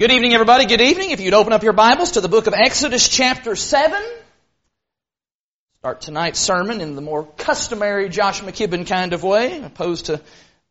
Good 0.00 0.12
evening, 0.12 0.32
everybody. 0.32 0.64
Good 0.64 0.80
evening. 0.80 1.10
If 1.10 1.20
you'd 1.20 1.34
open 1.34 1.52
up 1.52 1.62
your 1.62 1.74
Bibles 1.74 2.12
to 2.12 2.22
the 2.22 2.28
book 2.30 2.46
of 2.46 2.54
Exodus 2.54 3.06
chapter 3.06 3.54
7. 3.54 4.02
Start 5.80 6.00
tonight's 6.00 6.40
sermon 6.40 6.80
in 6.80 6.94
the 6.94 7.02
more 7.02 7.26
customary 7.36 8.08
Josh 8.08 8.40
McKibben 8.40 8.86
kind 8.86 9.12
of 9.12 9.22
way, 9.22 9.60
opposed 9.60 10.06
to 10.06 10.12
the 10.16 10.22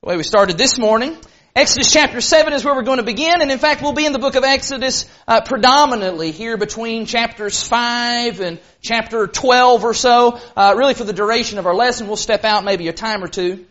way 0.01 0.17
we 0.17 0.23
started 0.23 0.57
this 0.57 0.79
morning. 0.79 1.15
Exodus 1.55 1.93
chapter 1.93 2.21
7 2.21 2.53
is 2.53 2.65
where 2.65 2.73
we're 2.73 2.81
going 2.81 2.97
to 2.97 3.03
begin, 3.03 3.43
and 3.43 3.51
in 3.51 3.59
fact 3.59 3.83
we'll 3.83 3.93
be 3.93 4.07
in 4.07 4.13
the 4.13 4.17
book 4.17 4.33
of 4.33 4.43
Exodus 4.43 5.07
uh, 5.27 5.41
predominantly 5.41 6.31
here 6.31 6.57
between 6.57 7.05
chapters 7.05 7.61
5 7.61 8.39
and 8.41 8.59
chapter 8.81 9.27
12 9.27 9.83
or 9.83 9.93
so, 9.93 10.39
uh, 10.55 10.73
really 10.75 10.95
for 10.95 11.03
the 11.03 11.13
duration 11.13 11.59
of 11.59 11.67
our 11.67 11.75
lesson. 11.75 12.07
We'll 12.07 12.17
step 12.17 12.45
out 12.45 12.63
maybe 12.63 12.87
a 12.87 12.93
time 12.93 13.23
or 13.23 13.27
two. 13.27 13.67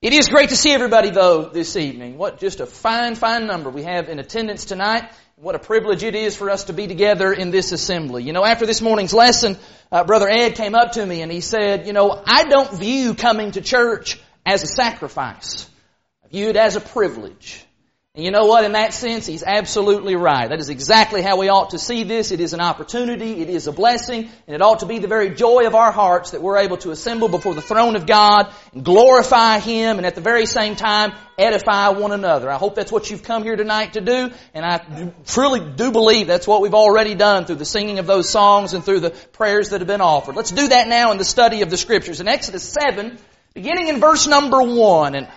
It 0.00 0.12
is 0.12 0.28
great 0.28 0.50
to 0.50 0.56
see 0.56 0.70
everybody 0.70 1.10
though 1.10 1.48
this 1.48 1.74
evening. 1.74 2.18
What 2.18 2.38
just 2.38 2.60
a 2.60 2.66
fine, 2.66 3.16
fine 3.16 3.48
number 3.48 3.68
we 3.68 3.82
have 3.82 4.08
in 4.08 4.20
attendance 4.20 4.64
tonight. 4.64 5.10
What 5.34 5.56
a 5.56 5.58
privilege 5.58 6.04
it 6.04 6.14
is 6.14 6.36
for 6.36 6.50
us 6.50 6.64
to 6.64 6.72
be 6.72 6.86
together 6.86 7.32
in 7.32 7.50
this 7.50 7.72
assembly. 7.72 8.22
You 8.22 8.32
know, 8.32 8.44
after 8.44 8.64
this 8.64 8.80
morning's 8.80 9.12
lesson, 9.12 9.56
uh, 9.90 10.04
Brother 10.04 10.28
Ed 10.28 10.54
came 10.54 10.76
up 10.76 10.92
to 10.92 11.04
me 11.04 11.22
and 11.22 11.32
he 11.32 11.40
said, 11.40 11.88
you 11.88 11.92
know, 11.92 12.22
I 12.24 12.44
don't 12.44 12.74
view 12.74 13.14
coming 13.14 13.50
to 13.52 13.60
church 13.60 14.20
as 14.46 14.62
a 14.62 14.68
sacrifice. 14.68 15.68
I 16.24 16.28
view 16.28 16.48
it 16.48 16.56
as 16.56 16.76
a 16.76 16.80
privilege. 16.80 17.64
And 18.18 18.24
you 18.24 18.32
know 18.32 18.46
what? 18.46 18.64
In 18.64 18.72
that 18.72 18.94
sense, 18.94 19.26
he's 19.26 19.44
absolutely 19.44 20.16
right. 20.16 20.48
That 20.48 20.58
is 20.58 20.70
exactly 20.70 21.22
how 21.22 21.36
we 21.38 21.50
ought 21.50 21.70
to 21.70 21.78
see 21.78 22.02
this. 22.02 22.32
It 22.32 22.40
is 22.40 22.52
an 22.52 22.60
opportunity. 22.60 23.42
It 23.42 23.48
is 23.48 23.68
a 23.68 23.72
blessing. 23.72 24.28
And 24.48 24.56
it 24.56 24.60
ought 24.60 24.80
to 24.80 24.86
be 24.86 24.98
the 24.98 25.06
very 25.06 25.36
joy 25.36 25.68
of 25.68 25.76
our 25.76 25.92
hearts 25.92 26.32
that 26.32 26.42
we're 26.42 26.58
able 26.58 26.78
to 26.78 26.90
assemble 26.90 27.28
before 27.28 27.54
the 27.54 27.62
throne 27.62 27.94
of 27.94 28.08
God 28.08 28.52
and 28.74 28.84
glorify 28.84 29.60
Him 29.60 29.98
and 29.98 30.04
at 30.04 30.16
the 30.16 30.20
very 30.20 30.46
same 30.46 30.74
time 30.74 31.12
edify 31.38 31.90
one 31.90 32.10
another. 32.10 32.50
I 32.50 32.56
hope 32.56 32.74
that's 32.74 32.90
what 32.90 33.08
you've 33.08 33.22
come 33.22 33.44
here 33.44 33.54
tonight 33.54 33.92
to 33.92 34.00
do. 34.00 34.32
And 34.52 34.66
I 34.66 35.12
truly 35.24 35.60
do 35.60 35.92
believe 35.92 36.26
that's 36.26 36.48
what 36.48 36.60
we've 36.60 36.74
already 36.74 37.14
done 37.14 37.44
through 37.44 37.54
the 37.54 37.64
singing 37.64 38.00
of 38.00 38.08
those 38.08 38.28
songs 38.28 38.74
and 38.74 38.82
through 38.84 38.98
the 38.98 39.10
prayers 39.10 39.68
that 39.68 39.80
have 39.80 39.86
been 39.86 40.00
offered. 40.00 40.34
Let's 40.34 40.50
do 40.50 40.66
that 40.66 40.88
now 40.88 41.12
in 41.12 41.18
the 41.18 41.24
study 41.24 41.62
of 41.62 41.70
the 41.70 41.76
scriptures. 41.76 42.20
In 42.20 42.26
Exodus 42.26 42.68
7, 42.68 43.16
beginning 43.54 43.86
in 43.86 44.00
verse 44.00 44.26
number 44.26 44.60
1, 44.60 45.14
and 45.14 45.28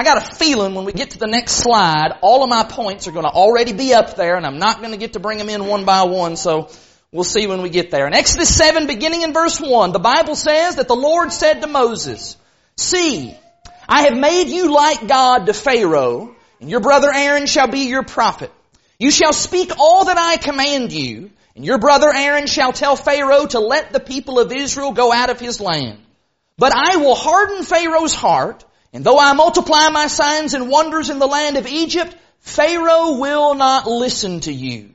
I 0.00 0.02
got 0.02 0.16
a 0.16 0.34
feeling 0.34 0.74
when 0.74 0.86
we 0.86 0.94
get 0.94 1.10
to 1.10 1.18
the 1.18 1.26
next 1.26 1.56
slide, 1.56 2.12
all 2.22 2.42
of 2.42 2.48
my 2.48 2.64
points 2.64 3.06
are 3.06 3.12
going 3.12 3.26
to 3.26 3.30
already 3.30 3.74
be 3.74 3.92
up 3.92 4.16
there 4.16 4.36
and 4.36 4.46
I'm 4.46 4.56
not 4.56 4.78
going 4.78 4.92
to 4.92 4.96
get 4.96 5.12
to 5.12 5.20
bring 5.20 5.36
them 5.36 5.50
in 5.50 5.66
one 5.66 5.84
by 5.84 6.04
one, 6.04 6.36
so 6.36 6.70
we'll 7.12 7.22
see 7.22 7.46
when 7.46 7.60
we 7.60 7.68
get 7.68 7.90
there. 7.90 8.06
In 8.06 8.14
Exodus 8.14 8.48
7, 8.56 8.86
beginning 8.86 9.20
in 9.20 9.34
verse 9.34 9.60
1, 9.60 9.92
the 9.92 9.98
Bible 9.98 10.36
says 10.36 10.76
that 10.76 10.88
the 10.88 10.96
Lord 10.96 11.34
said 11.34 11.60
to 11.60 11.66
Moses, 11.66 12.38
See, 12.78 13.36
I 13.86 14.04
have 14.04 14.16
made 14.16 14.48
you 14.48 14.72
like 14.72 15.06
God 15.06 15.44
to 15.44 15.52
Pharaoh, 15.52 16.34
and 16.62 16.70
your 16.70 16.80
brother 16.80 17.12
Aaron 17.12 17.44
shall 17.44 17.68
be 17.68 17.80
your 17.80 18.02
prophet. 18.02 18.50
You 18.98 19.10
shall 19.10 19.34
speak 19.34 19.70
all 19.78 20.06
that 20.06 20.16
I 20.16 20.38
command 20.38 20.92
you, 20.92 21.30
and 21.54 21.62
your 21.62 21.76
brother 21.76 22.10
Aaron 22.10 22.46
shall 22.46 22.72
tell 22.72 22.96
Pharaoh 22.96 23.44
to 23.48 23.60
let 23.60 23.92
the 23.92 24.00
people 24.00 24.38
of 24.38 24.50
Israel 24.50 24.92
go 24.92 25.12
out 25.12 25.28
of 25.28 25.38
his 25.38 25.60
land. 25.60 25.98
But 26.56 26.72
I 26.74 26.96
will 26.96 27.14
harden 27.14 27.64
Pharaoh's 27.64 28.14
heart, 28.14 28.64
and 28.92 29.04
though 29.04 29.18
I 29.18 29.32
multiply 29.34 29.88
my 29.88 30.08
signs 30.08 30.54
and 30.54 30.68
wonders 30.68 31.10
in 31.10 31.18
the 31.18 31.26
land 31.26 31.56
of 31.56 31.66
Egypt, 31.66 32.16
Pharaoh 32.40 33.18
will 33.18 33.54
not 33.54 33.86
listen 33.86 34.40
to 34.40 34.52
you. 34.52 34.90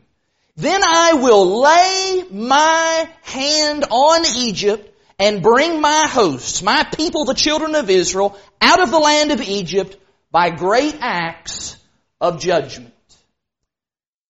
Then 0.57 0.81
I 0.83 1.13
will 1.13 1.61
lay 1.61 2.23
my 2.31 3.09
hand 3.23 3.85
on 3.89 4.25
Egypt 4.37 4.91
and 5.17 5.41
bring 5.41 5.79
my 5.79 6.07
hosts, 6.09 6.61
my 6.61 6.83
people, 6.95 7.25
the 7.25 7.33
children 7.33 7.75
of 7.75 7.89
Israel, 7.89 8.37
out 8.61 8.81
of 8.81 8.91
the 8.91 8.99
land 8.99 9.31
of 9.31 9.41
Egypt 9.41 9.97
by 10.31 10.49
great 10.49 10.97
acts 10.99 11.77
of 12.19 12.41
judgment. 12.41 12.93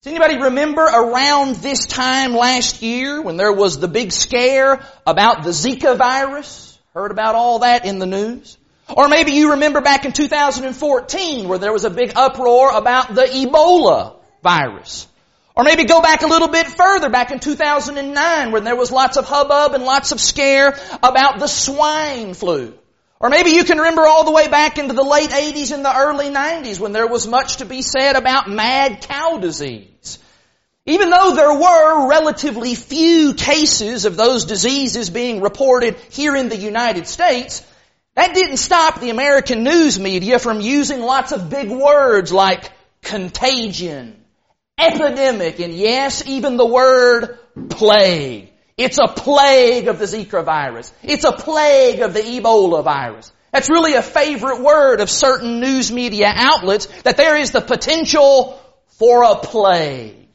Does 0.03 0.13
anybody 0.13 0.38
remember 0.38 0.83
around 0.83 1.55
this 1.55 1.88
time 1.88 2.35
last 2.35 2.83
year 2.83 3.22
when 3.23 3.38
there 3.38 3.53
was 3.53 3.79
the 3.79 3.88
big 3.88 4.11
scare 4.11 4.85
about 5.07 5.44
the 5.44 5.50
Zika 5.50 5.97
virus? 5.97 6.77
Heard 6.94 7.09
about 7.09 7.33
all 7.33 7.59
that 7.59 7.85
in 7.85 7.97
the 7.97 8.06
news? 8.06 8.57
Or 8.88 9.07
maybe 9.07 9.31
you 9.31 9.51
remember 9.51 9.81
back 9.81 10.06
in 10.06 10.12
2014 10.12 11.47
where 11.47 11.57
there 11.57 11.73
was 11.73 11.85
a 11.85 11.90
big 11.90 12.13
uproar 12.16 12.72
about 12.72 13.13
the 13.16 13.23
Ebola 13.23 14.16
virus. 14.44 15.07
Or 15.56 15.63
maybe 15.63 15.85
go 15.85 16.01
back 16.01 16.22
a 16.22 16.28
little 16.28 16.50
bit 16.50 16.68
further, 16.68 17.09
back 17.09 17.31
in 17.31 17.40
2009 17.40 18.51
when 18.51 18.63
there 18.63 18.75
was 18.75 18.91
lots 18.91 19.18
of 19.18 19.25
hubbub 19.25 19.74
and 19.74 19.84
lots 19.85 20.12
of 20.12 20.19
scare 20.19 20.78
about 21.01 21.40
the 21.40 21.47
swine 21.47 22.34
flu. 22.34 22.74
Or 23.19 23.29
maybe 23.29 23.51
you 23.51 23.63
can 23.63 23.78
remember 23.78 24.06
all 24.06 24.25
the 24.25 24.31
way 24.31 24.50
back 24.50 24.78
into 24.78 24.94
the 24.94 25.03
late 25.03 25.29
80s 25.29 25.74
and 25.74 25.84
the 25.84 25.97
early 25.97 26.28
90s 26.28 26.79
when 26.79 26.91
there 26.91 27.07
was 27.07 27.25
much 27.25 27.57
to 27.57 27.66
be 27.66 27.81
said 27.81 28.18
about 28.18 28.50
mad 28.50 29.01
cow 29.01 29.38
disease. 29.38 30.19
Even 30.85 31.09
though 31.09 31.34
there 31.34 31.53
were 31.53 32.07
relatively 32.09 32.75
few 32.75 33.34
cases 33.34 34.06
of 34.06 34.18
those 34.18 34.45
diseases 34.45 35.09
being 35.09 35.41
reported 35.41 35.95
here 36.12 36.35
in 36.35 36.50
the 36.50 36.57
United 36.57 37.07
States, 37.07 37.66
that 38.15 38.33
didn't 38.33 38.57
stop 38.57 38.99
the 38.99 39.09
American 39.09 39.63
news 39.63 39.99
media 39.99 40.39
from 40.39 40.61
using 40.61 41.01
lots 41.01 41.31
of 41.31 41.49
big 41.49 41.69
words 41.69 42.31
like 42.31 42.71
contagion, 43.01 44.15
epidemic, 44.79 45.59
and 45.59 45.73
yes, 45.73 46.25
even 46.27 46.57
the 46.57 46.65
word 46.65 47.37
plague. 47.69 48.51
It's 48.77 48.97
a 48.97 49.07
plague 49.07 49.87
of 49.87 49.99
the 49.99 50.05
Zika 50.05 50.43
virus. 50.43 50.91
It's 51.03 51.23
a 51.23 51.31
plague 51.31 52.01
of 52.01 52.13
the 52.13 52.19
Ebola 52.19 52.83
virus. 52.83 53.31
That's 53.51 53.69
really 53.69 53.93
a 53.93 54.01
favorite 54.01 54.61
word 54.61 54.99
of 54.99 55.09
certain 55.09 55.61
news 55.61 55.91
media 55.91 56.29
outlets 56.33 56.87
that 57.03 57.15
there 57.15 57.37
is 57.37 57.51
the 57.51 57.61
potential 57.61 58.61
for 58.97 59.23
a 59.23 59.35
plague. 59.35 60.27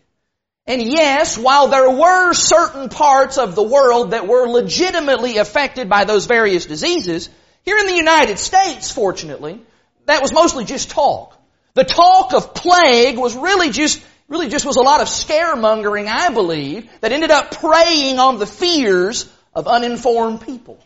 And 0.66 0.80
yes, 0.82 1.36
while 1.36 1.68
there 1.68 1.91
were 1.91 2.32
certain 2.32 2.88
parts 2.88 3.36
of 3.36 3.54
the 3.54 3.62
world 3.62 4.12
that 4.12 4.26
were 4.26 4.47
legitimately 4.47 5.36
affected 5.38 5.88
by 5.88 6.04
those 6.04 6.26
various 6.26 6.64
diseases, 6.64 7.28
here 7.65 7.78
in 7.78 7.87
the 7.87 7.94
United 7.94 8.38
States, 8.38 8.91
fortunately, 8.91 9.60
that 10.06 10.22
was 10.22 10.32
mostly 10.32 10.65
just 10.65 10.91
talk. 10.91 11.37
The 11.75 11.84
talk 11.84 12.32
of 12.32 12.54
plague 12.54 13.19
was 13.19 13.37
really 13.37 13.71
just, 13.71 14.03
really 14.28 14.48
just 14.48 14.65
was 14.65 14.76
a 14.76 14.82
lot 14.82 15.00
of 15.00 15.09
scaremongering, 15.09 16.09
I 16.09 16.31
believe, 16.31 16.91
that 17.00 17.12
ended 17.12 17.31
up 17.31 17.53
preying 17.53 18.19
on 18.19 18.38
the 18.38 18.47
fears 18.47 19.31
of 19.54 19.69
uninformed 19.69 20.41
people. 20.43 20.78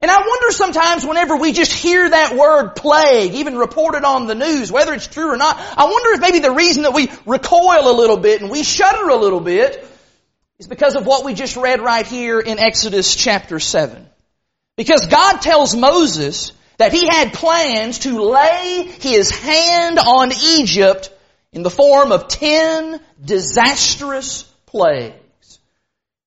And 0.00 0.10
I 0.10 0.16
wonder 0.16 0.50
sometimes 0.50 1.06
whenever 1.06 1.36
we 1.36 1.52
just 1.52 1.72
hear 1.72 2.10
that 2.10 2.36
word 2.36 2.74
plague, 2.74 3.34
even 3.34 3.56
reported 3.56 4.04
on 4.04 4.26
the 4.26 4.34
news, 4.34 4.70
whether 4.72 4.92
it's 4.94 5.06
true 5.06 5.32
or 5.32 5.36
not, 5.36 5.56
I 5.58 5.84
wonder 5.84 6.10
if 6.14 6.20
maybe 6.20 6.40
the 6.40 6.50
reason 6.50 6.82
that 6.82 6.92
we 6.92 7.08
recoil 7.24 7.88
a 7.88 7.94
little 7.96 8.16
bit 8.16 8.42
and 8.42 8.50
we 8.50 8.64
shudder 8.64 9.10
a 9.10 9.16
little 9.16 9.40
bit 9.40 9.86
is 10.58 10.66
because 10.66 10.96
of 10.96 11.06
what 11.06 11.24
we 11.24 11.34
just 11.34 11.56
read 11.56 11.80
right 11.80 12.06
here 12.06 12.40
in 12.40 12.58
Exodus 12.58 13.14
chapter 13.14 13.60
7. 13.60 14.08
Because 14.82 15.06
God 15.06 15.36
tells 15.36 15.76
Moses 15.76 16.50
that 16.76 16.92
he 16.92 17.06
had 17.06 17.34
plans 17.34 18.00
to 18.00 18.20
lay 18.20 18.92
his 18.98 19.30
hand 19.30 19.96
on 20.00 20.32
Egypt 20.32 21.08
in 21.52 21.62
the 21.62 21.70
form 21.70 22.10
of 22.10 22.26
ten 22.26 23.00
disastrous 23.24 24.42
plagues. 24.66 25.60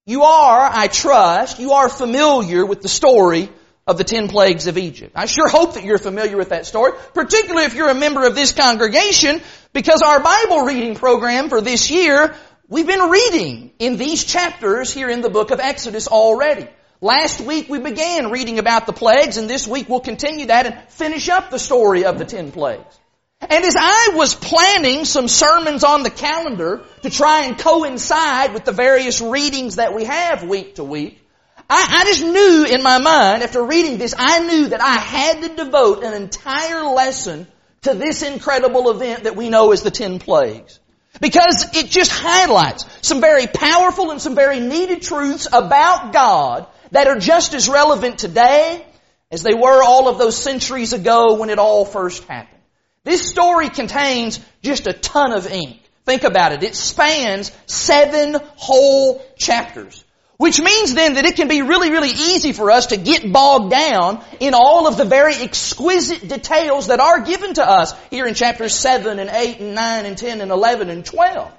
You 0.06 0.24
are, 0.24 0.70
I 0.72 0.88
trust, 0.88 1.60
you 1.60 1.74
are 1.74 1.90
familiar 1.90 2.66
with 2.66 2.82
the 2.82 2.88
story 2.88 3.50
of 3.86 3.98
the 3.98 4.06
ten 4.06 4.30
plagues 4.30 4.68
of 4.68 4.78
Egypt. 4.78 5.12
I 5.18 5.26
sure 5.26 5.50
hope 5.50 5.74
that 5.74 5.84
you're 5.84 5.98
familiar 5.98 6.38
with 6.38 6.50
that 6.50 6.66
story, 6.66 6.94
particularly 7.14 7.66
if 7.66 7.76
you're 7.76 7.90
a 7.90 7.94
member 7.94 8.26
of 8.26 8.36
this 8.36 8.54
congregation, 8.54 9.42
because 9.74 10.02
our 10.02 10.22
Bible 10.22 10.62
reading 10.62 10.96
program 10.96 11.50
for 11.50 11.60
this 11.60 11.92
year, 11.92 12.34
we've 12.70 12.88
been 12.88 13.10
reading 13.10 13.74
in 13.80 13.98
these 13.98 14.24
chapters 14.24 14.94
here 14.94 15.10
in 15.10 15.20
the 15.20 15.30
book 15.30 15.52
of 15.52 15.60
Exodus 15.60 16.08
already. 16.08 16.70
Last 17.02 17.42
week 17.42 17.68
we 17.70 17.80
began 17.80 18.32
reading 18.32 18.58
about 18.58 18.86
the 18.86 18.94
plagues 18.94 19.38
and 19.38 19.50
this 19.50 19.68
week 19.68 19.90
we'll 19.90 20.00
continue 20.00 20.48
that 20.48 20.66
and 20.66 20.90
finish 20.90 21.28
up 21.28 21.50
the 21.50 21.60
story 21.60 22.06
of 22.06 22.18
the 22.18 22.26
ten 22.26 22.52
plagues. 22.52 22.98
And 23.42 23.66
as 23.66 23.76
I 23.78 24.12
was 24.16 24.34
planning 24.34 25.04
some 25.04 25.28
sermons 25.28 25.84
on 25.84 26.04
the 26.04 26.10
calendar 26.10 26.84
to 27.04 27.10
try 27.10 27.44
and 27.44 27.58
coincide 27.58 28.54
with 28.54 28.64
the 28.64 28.72
various 28.72 29.22
readings 29.22 29.76
that 29.76 29.94
we 29.94 30.06
have 30.06 30.44
week 30.44 30.76
to 30.76 30.84
week, 30.84 31.22
I, 31.70 32.02
I, 32.02 32.06
just 32.06 32.24
knew 32.24 32.66
in 32.66 32.82
my 32.82 33.00
mind, 33.00 33.44
after 33.44 33.64
reading 33.64 33.98
this, 33.98 34.14
I 34.18 34.40
knew 34.40 34.70
that 34.70 34.82
I 34.82 34.96
had 34.96 35.42
to 35.42 35.64
devote 35.64 36.04
an 36.04 36.14
entire 36.14 36.84
lesson 36.84 37.48
to 37.82 37.94
this 37.94 38.22
incredible 38.22 38.90
event 38.92 39.24
that 39.24 39.36
we 39.36 39.50
know 39.50 39.72
as 39.72 39.82
the 39.82 39.92
Ten 39.92 40.20
Plagues. 40.20 40.80
Because 41.20 41.76
it 41.76 41.88
just 41.88 42.12
highlights 42.12 42.86
some 43.02 43.20
very 43.20 43.48
powerful 43.48 44.12
and 44.12 44.22
some 44.22 44.36
very 44.36 44.60
needed 44.60 45.02
truths 45.02 45.48
about 45.52 46.14
God 46.14 46.68
that 46.96 47.08
are 47.08 47.20
just 47.20 47.54
as 47.54 47.68
relevant 47.68 48.18
today 48.18 48.86
as 49.30 49.44
they 49.44 49.54
were 49.54 49.84
all 49.84 50.08
of 50.08 50.18
those 50.18 50.38
centuries 50.42 50.94
ago 50.94 51.36
when 51.36 51.50
it 51.50 51.60
all 51.60 51.84
first 51.84 52.24
happened. 52.24 52.62
This 53.04 53.30
story 53.30 53.68
contains 53.68 54.40
just 54.62 54.88
a 54.88 54.94
ton 54.94 55.34
of 55.34 55.46
ink. 55.46 55.82
Think 56.06 56.24
about 56.24 56.54
it. 56.54 56.64
It 56.64 56.74
spans 56.74 57.52
seven 57.66 58.38
whole 58.56 59.22
chapters. 59.38 60.06
Which 60.38 60.62
means 60.62 60.94
then 60.94 61.16
that 61.16 61.26
it 61.26 61.36
can 61.36 61.50
be 61.50 61.62
really, 61.64 61.92
really 61.92 62.12
easy 62.12 62.54
for 62.54 62.72
us 62.72 62.88
to 62.88 62.98
get 62.98 63.30
bogged 63.30 63.72
down 63.72 64.24
in 64.40 64.54
all 64.54 64.88
of 64.88 64.96
the 64.96 65.06
very 65.06 65.36
exquisite 65.36 66.26
details 66.26 66.88
that 66.88 67.02
are 67.02 67.20
given 67.22 67.56
to 67.56 67.70
us 67.70 67.94
here 68.10 68.26
in 68.26 68.36
chapters 68.36 68.74
7 68.74 69.20
and 69.20 69.30
8 69.30 69.60
and 69.60 69.76
9 69.76 70.06
and 70.06 70.18
10 70.18 70.40
and 70.40 70.52
11 70.52 70.90
and 70.90 71.04
12. 71.06 71.52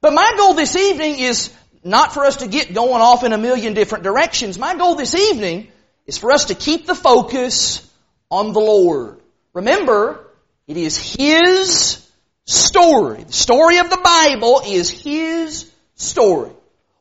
But 0.00 0.12
my 0.12 0.34
goal 0.36 0.54
this 0.54 0.76
evening 0.76 1.18
is 1.18 1.50
not 1.84 2.14
for 2.14 2.24
us 2.24 2.36
to 2.36 2.48
get 2.48 2.72
going 2.72 3.00
off 3.00 3.24
in 3.24 3.32
a 3.32 3.38
million 3.38 3.74
different 3.74 4.04
directions. 4.04 4.58
My 4.58 4.74
goal 4.76 4.94
this 4.94 5.14
evening 5.14 5.68
is 6.06 6.18
for 6.18 6.32
us 6.32 6.46
to 6.46 6.54
keep 6.54 6.86
the 6.86 6.94
focus 6.94 7.88
on 8.30 8.52
the 8.52 8.60
Lord. 8.60 9.20
Remember, 9.52 10.26
it 10.66 10.76
is 10.76 10.96
His 10.96 12.04
story. 12.46 13.22
The 13.24 13.32
story 13.32 13.78
of 13.78 13.90
the 13.90 14.00
Bible 14.02 14.62
is 14.66 14.90
His 14.90 15.70
story. 15.94 16.50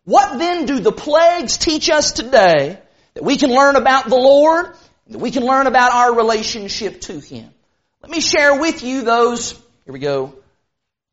What 0.03 0.37
then 0.37 0.65
do 0.65 0.79
the 0.79 0.91
plagues 0.91 1.57
teach 1.57 1.89
us 1.89 2.11
today 2.11 2.77
that 3.13 3.23
we 3.23 3.37
can 3.37 3.49
learn 3.51 3.77
about 3.77 4.09
the 4.09 4.15
Lord, 4.15 4.75
that 5.07 5.17
we 5.17 5.31
can 5.31 5.45
learn 5.45 5.67
about 5.67 5.93
our 5.93 6.15
relationship 6.15 7.01
to 7.01 7.19
Him? 7.19 7.49
Let 8.01 8.11
me 8.11 8.19
share 8.19 8.59
with 8.59 8.83
you 8.83 9.03
those, 9.03 9.53
here 9.85 9.93
we 9.93 9.99
go. 9.99 10.33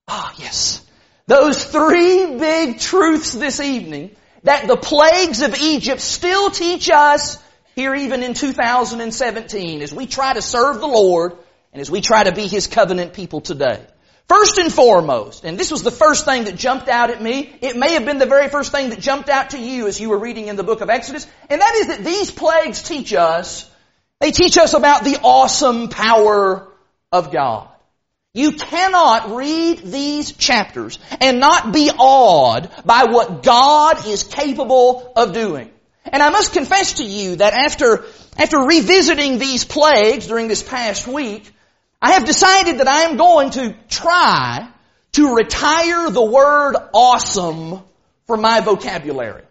Ah, 0.08 0.34
yes. 0.38 0.84
Those 1.30 1.64
three 1.64 2.38
big 2.38 2.80
truths 2.80 3.30
this 3.34 3.60
evening 3.60 4.10
that 4.42 4.66
the 4.66 4.76
plagues 4.76 5.42
of 5.42 5.54
Egypt 5.60 6.00
still 6.00 6.50
teach 6.50 6.90
us 6.90 7.38
here 7.76 7.94
even 7.94 8.24
in 8.24 8.34
2017 8.34 9.80
as 9.80 9.94
we 9.94 10.06
try 10.06 10.32
to 10.32 10.42
serve 10.42 10.80
the 10.80 10.88
Lord 10.88 11.36
and 11.72 11.80
as 11.80 11.88
we 11.88 12.00
try 12.00 12.24
to 12.24 12.32
be 12.32 12.48
His 12.48 12.66
covenant 12.66 13.12
people 13.12 13.40
today. 13.40 13.80
First 14.26 14.58
and 14.58 14.72
foremost, 14.72 15.44
and 15.44 15.56
this 15.56 15.70
was 15.70 15.84
the 15.84 15.92
first 15.92 16.24
thing 16.24 16.46
that 16.46 16.56
jumped 16.56 16.88
out 16.88 17.10
at 17.10 17.22
me, 17.22 17.54
it 17.60 17.76
may 17.76 17.92
have 17.92 18.04
been 18.04 18.18
the 18.18 18.26
very 18.26 18.48
first 18.48 18.72
thing 18.72 18.90
that 18.90 18.98
jumped 18.98 19.28
out 19.28 19.50
to 19.50 19.58
you 19.60 19.86
as 19.86 20.00
you 20.00 20.08
were 20.08 20.18
reading 20.18 20.48
in 20.48 20.56
the 20.56 20.64
book 20.64 20.80
of 20.80 20.90
Exodus, 20.90 21.28
and 21.48 21.60
that 21.60 21.74
is 21.76 21.86
that 21.86 22.02
these 22.02 22.32
plagues 22.32 22.82
teach 22.82 23.14
us, 23.14 23.70
they 24.18 24.32
teach 24.32 24.58
us 24.58 24.74
about 24.74 25.04
the 25.04 25.20
awesome 25.22 25.90
power 25.90 26.66
of 27.12 27.30
God. 27.30 27.69
You 28.32 28.52
cannot 28.52 29.34
read 29.34 29.78
these 29.78 30.30
chapters 30.32 31.00
and 31.20 31.40
not 31.40 31.72
be 31.72 31.90
awed 31.90 32.70
by 32.84 33.04
what 33.04 33.42
God 33.42 34.06
is 34.06 34.22
capable 34.22 35.12
of 35.16 35.32
doing. 35.32 35.70
And 36.04 36.22
I 36.22 36.30
must 36.30 36.52
confess 36.52 36.94
to 36.94 37.04
you 37.04 37.36
that 37.36 37.54
after, 37.54 38.04
after 38.38 38.58
revisiting 38.58 39.38
these 39.38 39.64
plagues 39.64 40.28
during 40.28 40.46
this 40.46 40.62
past 40.62 41.08
week, 41.08 41.50
I 42.00 42.12
have 42.12 42.24
decided 42.24 42.78
that 42.78 42.86
I 42.86 43.02
am 43.02 43.16
going 43.16 43.50
to 43.50 43.74
try 43.88 44.68
to 45.12 45.34
retire 45.34 46.10
the 46.10 46.24
word 46.24 46.76
awesome 46.94 47.82
from 48.26 48.42
my 48.42 48.60
vocabulary. 48.60 49.42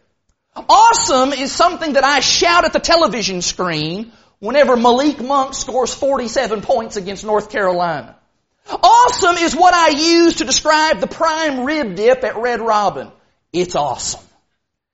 Awesome 0.55 1.33
is 1.33 1.51
something 1.51 1.93
that 1.93 2.05
I 2.05 2.21
shout 2.21 2.63
at 2.63 2.71
the 2.71 2.79
television 2.79 3.41
screen 3.41 4.13
whenever 4.39 4.77
Malik 4.77 5.21
Monk 5.21 5.53
scores 5.53 5.93
47 5.93 6.61
points 6.61 6.95
against 6.95 7.25
North 7.25 7.51
Carolina. 7.51 8.18
Awesome 8.67 9.37
is 9.37 9.55
what 9.55 9.73
I 9.73 9.89
use 9.89 10.37
to 10.37 10.45
describe 10.45 10.99
the 10.99 11.07
prime 11.07 11.65
rib 11.65 11.95
dip 11.95 12.23
at 12.23 12.37
Red 12.37 12.61
Robin. 12.61 13.11
It's 13.51 13.75
awesome. 13.75 14.21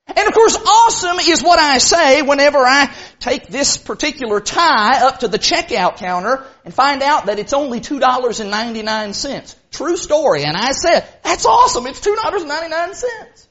And 0.08 0.28
of 0.28 0.34
course, 0.34 0.56
awesome 0.56 1.20
is 1.20 1.42
what 1.42 1.58
I 1.58 1.80
say 1.80 2.22
whenever 2.22 2.60
I 2.60 2.94
take 3.20 3.48
this 3.48 3.78
particular 3.78 4.40
tie 4.40 5.06
up 5.06 5.22
to 5.22 5.28
the 5.28 5.40
checkout 5.40 5.98
counter 5.98 6.46
and 6.64 6.74
find 6.74 7.02
out 7.02 7.26
that 7.26 7.40
it's 7.40 7.54
only 7.54 7.82
$2.99. 7.82 9.56
True 9.72 9.98
story. 9.98 10.44
And 10.44 10.56
I 10.56 10.72
said, 10.72 11.08
that's 11.24 11.46
awesome. 11.46 11.88
It's 11.88 12.02
$2.99. 12.02 13.48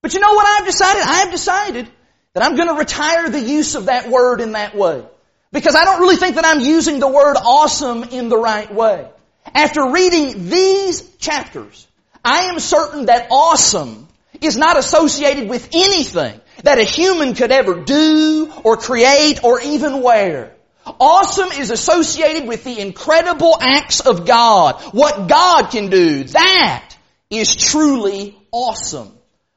But 0.00 0.14
you 0.14 0.20
know 0.20 0.32
what 0.32 0.46
I've 0.46 0.66
decided? 0.66 1.02
I've 1.04 1.30
decided 1.32 1.90
that 2.34 2.44
I'm 2.44 2.56
going 2.56 2.68
to 2.68 2.74
retire 2.74 3.28
the 3.28 3.40
use 3.40 3.74
of 3.74 3.86
that 3.86 4.08
word 4.08 4.40
in 4.40 4.52
that 4.52 4.76
way. 4.76 5.04
Because 5.50 5.74
I 5.74 5.84
don't 5.84 6.00
really 6.00 6.16
think 6.16 6.36
that 6.36 6.44
I'm 6.44 6.60
using 6.60 7.00
the 7.00 7.08
word 7.08 7.36
awesome 7.36 8.04
in 8.04 8.28
the 8.28 8.36
right 8.36 8.72
way. 8.72 9.08
After 9.52 9.90
reading 9.90 10.48
these 10.48 11.02
chapters, 11.16 11.86
I 12.24 12.44
am 12.44 12.58
certain 12.58 13.06
that 13.06 13.28
awesome 13.30 14.08
is 14.40 14.56
not 14.56 14.78
associated 14.78 15.48
with 15.48 15.68
anything 15.72 16.40
that 16.62 16.78
a 16.78 16.84
human 16.84 17.34
could 17.34 17.52
ever 17.52 17.82
do 17.82 18.52
or 18.62 18.76
create 18.76 19.42
or 19.44 19.60
even 19.60 20.02
wear. 20.02 20.54
Awesome 20.86 21.50
is 21.52 21.70
associated 21.70 22.46
with 22.46 22.64
the 22.64 22.78
incredible 22.78 23.56
acts 23.60 24.00
of 24.00 24.26
God. 24.26 24.80
What 24.92 25.28
God 25.28 25.70
can 25.70 25.88
do. 25.88 26.24
That 26.24 26.96
is 27.30 27.54
truly 27.54 28.36
awesome. 28.52 29.10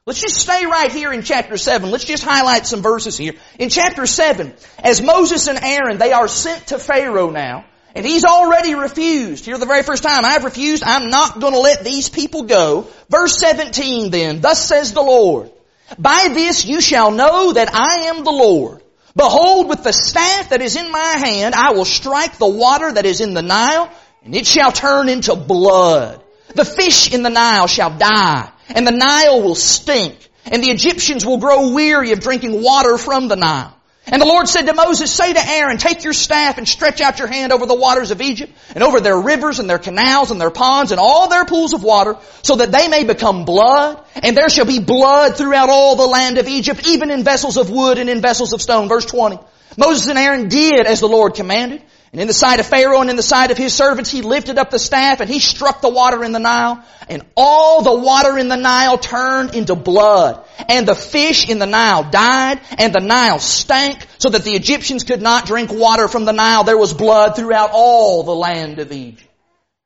Let's 0.06 0.20
just 0.20 0.36
stay 0.36 0.64
right 0.64 0.90
here 0.90 1.12
in 1.12 1.22
chapter 1.22 1.58
7. 1.58 1.90
Let's 1.90 2.04
just 2.04 2.24
highlight 2.24 2.66
some 2.66 2.80
verses 2.80 3.16
here. 3.18 3.34
In 3.58 3.68
chapter 3.68 4.06
7, 4.06 4.54
as 4.78 5.02
Moses 5.02 5.48
and 5.48 5.58
Aaron, 5.62 5.98
they 5.98 6.12
are 6.12 6.28
sent 6.28 6.68
to 6.68 6.78
Pharaoh 6.78 7.30
now. 7.30 7.66
And 7.98 8.06
he's 8.06 8.24
already 8.24 8.76
refused. 8.76 9.44
Here 9.44 9.58
the 9.58 9.66
very 9.66 9.82
first 9.82 10.04
time, 10.04 10.24
I've 10.24 10.44
refused, 10.44 10.84
I'm 10.86 11.10
not 11.10 11.40
gonna 11.40 11.58
let 11.58 11.82
these 11.82 12.08
people 12.08 12.44
go. 12.44 12.86
Verse 13.10 13.36
17 13.40 14.12
then, 14.12 14.40
thus 14.40 14.64
says 14.64 14.92
the 14.92 15.02
Lord, 15.02 15.50
by 15.98 16.28
this 16.32 16.64
you 16.64 16.80
shall 16.80 17.10
know 17.10 17.54
that 17.54 17.74
I 17.74 18.06
am 18.06 18.22
the 18.22 18.30
Lord. 18.30 18.80
Behold, 19.16 19.68
with 19.68 19.82
the 19.82 19.92
staff 19.92 20.50
that 20.50 20.62
is 20.62 20.76
in 20.76 20.92
my 20.92 21.00
hand, 21.00 21.56
I 21.56 21.72
will 21.72 21.84
strike 21.84 22.38
the 22.38 22.46
water 22.46 22.92
that 22.92 23.04
is 23.04 23.20
in 23.20 23.34
the 23.34 23.42
Nile, 23.42 23.90
and 24.22 24.32
it 24.32 24.46
shall 24.46 24.70
turn 24.70 25.08
into 25.08 25.34
blood. 25.34 26.22
The 26.54 26.64
fish 26.64 27.12
in 27.12 27.24
the 27.24 27.30
Nile 27.30 27.66
shall 27.66 27.98
die, 27.98 28.48
and 28.68 28.86
the 28.86 28.92
Nile 28.92 29.42
will 29.42 29.56
stink, 29.56 30.30
and 30.44 30.62
the 30.62 30.70
Egyptians 30.70 31.26
will 31.26 31.38
grow 31.38 31.70
weary 31.70 32.12
of 32.12 32.20
drinking 32.20 32.62
water 32.62 32.96
from 32.96 33.26
the 33.26 33.34
Nile. 33.34 33.74
And 34.10 34.22
the 34.22 34.26
Lord 34.26 34.48
said 34.48 34.66
to 34.66 34.74
Moses, 34.74 35.12
say 35.12 35.32
to 35.32 35.40
Aaron, 35.40 35.76
take 35.76 36.02
your 36.04 36.12
staff 36.12 36.58
and 36.58 36.66
stretch 36.66 37.00
out 37.00 37.18
your 37.18 37.28
hand 37.28 37.52
over 37.52 37.66
the 37.66 37.74
waters 37.74 38.10
of 38.10 38.20
Egypt 38.20 38.52
and 38.74 38.82
over 38.82 39.00
their 39.00 39.18
rivers 39.18 39.58
and 39.58 39.68
their 39.68 39.78
canals 39.78 40.30
and 40.30 40.40
their 40.40 40.50
ponds 40.50 40.92
and 40.92 41.00
all 41.00 41.28
their 41.28 41.44
pools 41.44 41.74
of 41.74 41.82
water 41.82 42.16
so 42.42 42.56
that 42.56 42.72
they 42.72 42.88
may 42.88 43.04
become 43.04 43.44
blood 43.44 44.02
and 44.22 44.36
there 44.36 44.48
shall 44.48 44.64
be 44.64 44.80
blood 44.80 45.36
throughout 45.36 45.68
all 45.68 45.96
the 45.96 46.06
land 46.06 46.38
of 46.38 46.48
Egypt, 46.48 46.86
even 46.86 47.10
in 47.10 47.22
vessels 47.22 47.56
of 47.56 47.70
wood 47.70 47.98
and 47.98 48.08
in 48.08 48.20
vessels 48.20 48.52
of 48.52 48.62
stone. 48.62 48.88
Verse 48.88 49.04
20. 49.04 49.38
Moses 49.76 50.08
and 50.08 50.18
Aaron 50.18 50.48
did 50.48 50.86
as 50.86 51.00
the 51.00 51.08
Lord 51.08 51.34
commanded. 51.34 51.82
And 52.12 52.20
in 52.22 52.26
the 52.26 52.32
sight 52.32 52.58
of 52.58 52.66
Pharaoh 52.66 53.00
and 53.00 53.10
in 53.10 53.16
the 53.16 53.22
sight 53.22 53.50
of 53.50 53.58
his 53.58 53.74
servants, 53.74 54.10
he 54.10 54.22
lifted 54.22 54.56
up 54.56 54.70
the 54.70 54.78
staff 54.78 55.20
and 55.20 55.28
he 55.28 55.40
struck 55.40 55.82
the 55.82 55.90
water 55.90 56.24
in 56.24 56.32
the 56.32 56.38
Nile. 56.38 56.82
And 57.08 57.22
all 57.36 57.82
the 57.82 57.94
water 57.94 58.38
in 58.38 58.48
the 58.48 58.56
Nile 58.56 58.96
turned 58.96 59.54
into 59.54 59.74
blood. 59.74 60.42
And 60.68 60.88
the 60.88 60.94
fish 60.94 61.48
in 61.50 61.58
the 61.58 61.66
Nile 61.66 62.04
died 62.04 62.60
and 62.78 62.94
the 62.94 63.00
Nile 63.00 63.38
stank 63.38 64.06
so 64.16 64.30
that 64.30 64.44
the 64.44 64.52
Egyptians 64.52 65.04
could 65.04 65.20
not 65.20 65.46
drink 65.46 65.70
water 65.70 66.08
from 66.08 66.24
the 66.24 66.32
Nile. 66.32 66.64
There 66.64 66.78
was 66.78 66.94
blood 66.94 67.36
throughout 67.36 67.70
all 67.72 68.22
the 68.22 68.34
land 68.34 68.78
of 68.78 68.90
Egypt. 68.90 69.28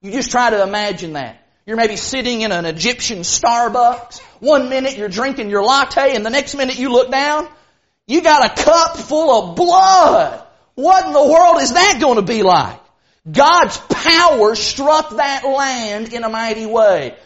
You 0.00 0.12
just 0.12 0.30
try 0.30 0.50
to 0.50 0.62
imagine 0.62 1.14
that. 1.14 1.38
You're 1.66 1.76
maybe 1.76 1.96
sitting 1.96 2.40
in 2.40 2.52
an 2.52 2.66
Egyptian 2.66 3.20
Starbucks. 3.20 4.20
One 4.40 4.68
minute 4.68 4.96
you're 4.96 5.08
drinking 5.08 5.50
your 5.50 5.62
latte 5.64 6.14
and 6.14 6.26
the 6.26 6.30
next 6.30 6.54
minute 6.54 6.78
you 6.78 6.90
look 6.90 7.10
down. 7.10 7.48
You 8.06 8.20
got 8.20 8.58
a 8.58 8.62
cup 8.62 8.96
full 8.96 9.50
of 9.50 9.56
blood. 9.56 10.44
What 10.74 11.06
in 11.06 11.12
the 11.12 11.32
world 11.32 11.60
is 11.60 11.72
that 11.72 11.98
going 12.00 12.16
to 12.16 12.22
be 12.22 12.42
like? 12.42 12.80
God's 13.30 13.76
power 13.76 14.54
struck 14.54 15.10
that 15.10 15.44
land 15.44 16.12
in 16.12 16.24
a 16.24 16.28
mighty 16.28 16.66
way. 16.66 17.16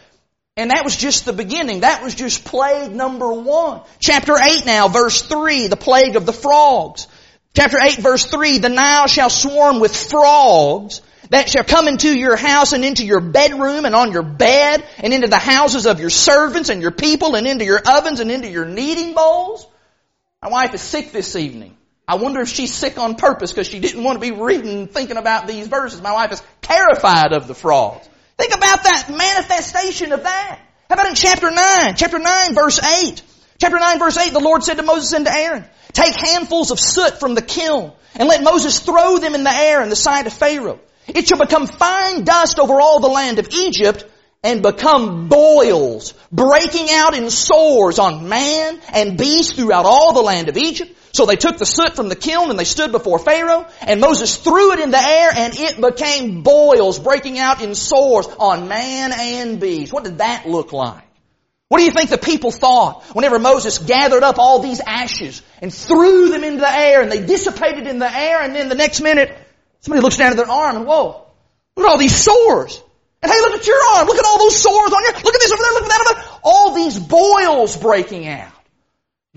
And 0.55 0.71
that 0.71 0.83
was 0.83 0.95
just 0.95 1.25
the 1.25 1.33
beginning. 1.33 1.81
That 1.81 2.03
was 2.03 2.15
just 2.15 2.43
plague 2.43 2.91
number 2.91 3.31
one. 3.31 3.81
Chapter 3.99 4.33
8 4.41 4.65
now, 4.65 4.87
verse 4.87 5.21
3, 5.21 5.67
the 5.67 5.77
plague 5.77 6.15
of 6.15 6.25
the 6.25 6.33
frogs. 6.33 7.07
Chapter 7.55 7.77
8 7.79 7.97
verse 7.99 8.25
3, 8.25 8.57
the 8.59 8.69
Nile 8.69 9.07
shall 9.07 9.29
swarm 9.29 9.79
with 9.79 9.95
frogs 9.95 11.01
that 11.29 11.49
shall 11.49 11.63
come 11.63 11.87
into 11.87 12.15
your 12.15 12.35
house 12.35 12.73
and 12.73 12.85
into 12.85 13.05
your 13.05 13.19
bedroom 13.19 13.85
and 13.85 13.95
on 13.95 14.11
your 14.11 14.23
bed 14.23 14.83
and 14.97 15.13
into 15.13 15.27
the 15.27 15.37
houses 15.37 15.85
of 15.85 15.99
your 15.99 16.09
servants 16.09 16.69
and 16.69 16.81
your 16.81 16.91
people 16.91 17.35
and 17.35 17.47
into 17.47 17.65
your 17.65 17.81
ovens 17.85 18.19
and 18.19 18.31
into 18.31 18.49
your 18.49 18.65
kneading 18.65 19.13
bowls. 19.13 19.67
My 20.41 20.49
wife 20.49 20.73
is 20.73 20.81
sick 20.81 21.11
this 21.11 21.35
evening. 21.35 21.76
I 22.07 22.15
wonder 22.15 22.39
if 22.39 22.47
she's 22.47 22.73
sick 22.73 22.97
on 22.97 23.15
purpose 23.15 23.51
because 23.51 23.67
she 23.67 23.79
didn't 23.79 24.01
want 24.01 24.15
to 24.15 24.21
be 24.21 24.31
reading, 24.31 24.87
thinking 24.87 25.17
about 25.17 25.45
these 25.45 25.67
verses. 25.67 26.01
My 26.01 26.13
wife 26.13 26.31
is 26.31 26.41
terrified 26.61 27.33
of 27.33 27.47
the 27.47 27.53
frogs. 27.53 28.07
Think 28.37 28.55
about 28.55 28.83
that 28.83 29.09
manifestation 29.09 30.13
of 30.13 30.23
that. 30.23 30.59
How 30.89 30.93
about 30.93 31.07
in 31.07 31.15
chapter 31.15 31.51
9? 31.51 31.95
Chapter 31.97 32.19
9 32.19 32.55
verse 32.55 32.81
8. 32.81 33.21
Chapter 33.59 33.79
9 33.79 33.99
verse 33.99 34.17
8, 34.17 34.31
the 34.31 34.39
Lord 34.39 34.63
said 34.63 34.77
to 34.77 34.83
Moses 34.83 35.11
and 35.11 35.25
to 35.25 35.33
Aaron, 35.33 35.65
take 35.91 36.13
handfuls 36.15 36.71
of 36.71 36.79
soot 36.79 37.19
from 37.19 37.35
the 37.35 37.41
kiln 37.41 37.91
and 38.15 38.29
let 38.29 38.41
Moses 38.41 38.79
throw 38.79 39.17
them 39.17 39.35
in 39.35 39.43
the 39.43 39.53
air 39.53 39.81
in 39.81 39.89
the 39.89 39.95
sight 39.95 40.27
of 40.27 40.33
Pharaoh. 40.33 40.79
It 41.07 41.27
shall 41.27 41.39
become 41.39 41.67
fine 41.67 42.23
dust 42.23 42.57
over 42.57 42.79
all 42.79 43.01
the 43.01 43.07
land 43.07 43.39
of 43.39 43.49
Egypt 43.51 44.05
and 44.43 44.61
become 44.61 45.27
boils, 45.27 46.13
breaking 46.31 46.89
out 46.89 47.17
in 47.17 47.29
sores 47.29 47.99
on 47.99 48.29
man 48.29 48.79
and 48.93 49.17
beast 49.17 49.55
throughout 49.55 49.85
all 49.85 50.13
the 50.13 50.21
land 50.21 50.47
of 50.47 50.55
Egypt. 50.55 50.93
So 51.17 51.25
they 51.25 51.35
took 51.35 51.57
the 51.57 51.65
soot 51.65 51.95
from 51.95 52.09
the 52.09 52.15
kiln 52.15 52.51
and 52.51 52.59
they 52.59 52.63
stood 52.63 52.91
before 52.91 53.17
Pharaoh 53.17 53.65
and 53.81 53.99
Moses 53.99 54.35
threw 54.35 54.73
it 54.73 54.79
in 54.79 54.91
the 54.91 55.01
air 55.01 55.31
and 55.33 55.51
it 55.57 55.81
became 55.81 56.43
boils 56.43 56.99
breaking 56.99 57.39
out 57.39 57.59
in 57.63 57.73
sores 57.73 58.27
on 58.27 58.67
man 58.67 59.11
and 59.11 59.59
beast. 59.59 59.91
What 59.91 60.03
did 60.03 60.19
that 60.19 60.47
look 60.47 60.73
like? 60.73 61.03
What 61.69 61.79
do 61.79 61.85
you 61.85 61.89
think 61.89 62.11
the 62.11 62.19
people 62.19 62.51
thought 62.51 63.03
whenever 63.15 63.39
Moses 63.39 63.79
gathered 63.79 64.21
up 64.21 64.37
all 64.37 64.59
these 64.59 64.79
ashes 64.79 65.41
and 65.59 65.73
threw 65.73 66.29
them 66.29 66.43
into 66.43 66.59
the 66.59 66.71
air 66.71 67.01
and 67.01 67.11
they 67.11 67.25
dissipated 67.25 67.87
in 67.87 67.97
the 67.97 68.15
air 68.15 68.43
and 68.43 68.53
then 68.53 68.69
the 68.69 68.75
next 68.75 69.01
minute 69.01 69.35
somebody 69.79 70.03
looks 70.03 70.17
down 70.17 70.29
at 70.29 70.37
their 70.37 70.47
arm 70.47 70.75
and 70.75 70.85
whoa, 70.85 71.25
look 71.75 71.87
at 71.87 71.89
all 71.89 71.97
these 71.97 72.15
sores. 72.15 72.79
And 73.23 73.31
hey, 73.31 73.39
look 73.39 73.59
at 73.59 73.65
your 73.65 73.83
arm. 73.95 74.05
Look 74.05 74.19
at 74.19 74.25
all 74.25 74.37
those 74.37 74.61
sores 74.61 74.93
on 74.93 75.01
your, 75.01 75.13
look 75.13 75.33
at 75.33 75.41
this 75.41 75.51
over 75.51 75.63
there, 75.63 75.71
look 75.71 75.83
at 75.85 75.89
that 75.89 76.07
over 76.11 76.21
there. 76.21 76.39
All 76.43 76.75
these 76.75 76.99
boils 76.99 77.75
breaking 77.75 78.27
out. 78.27 78.51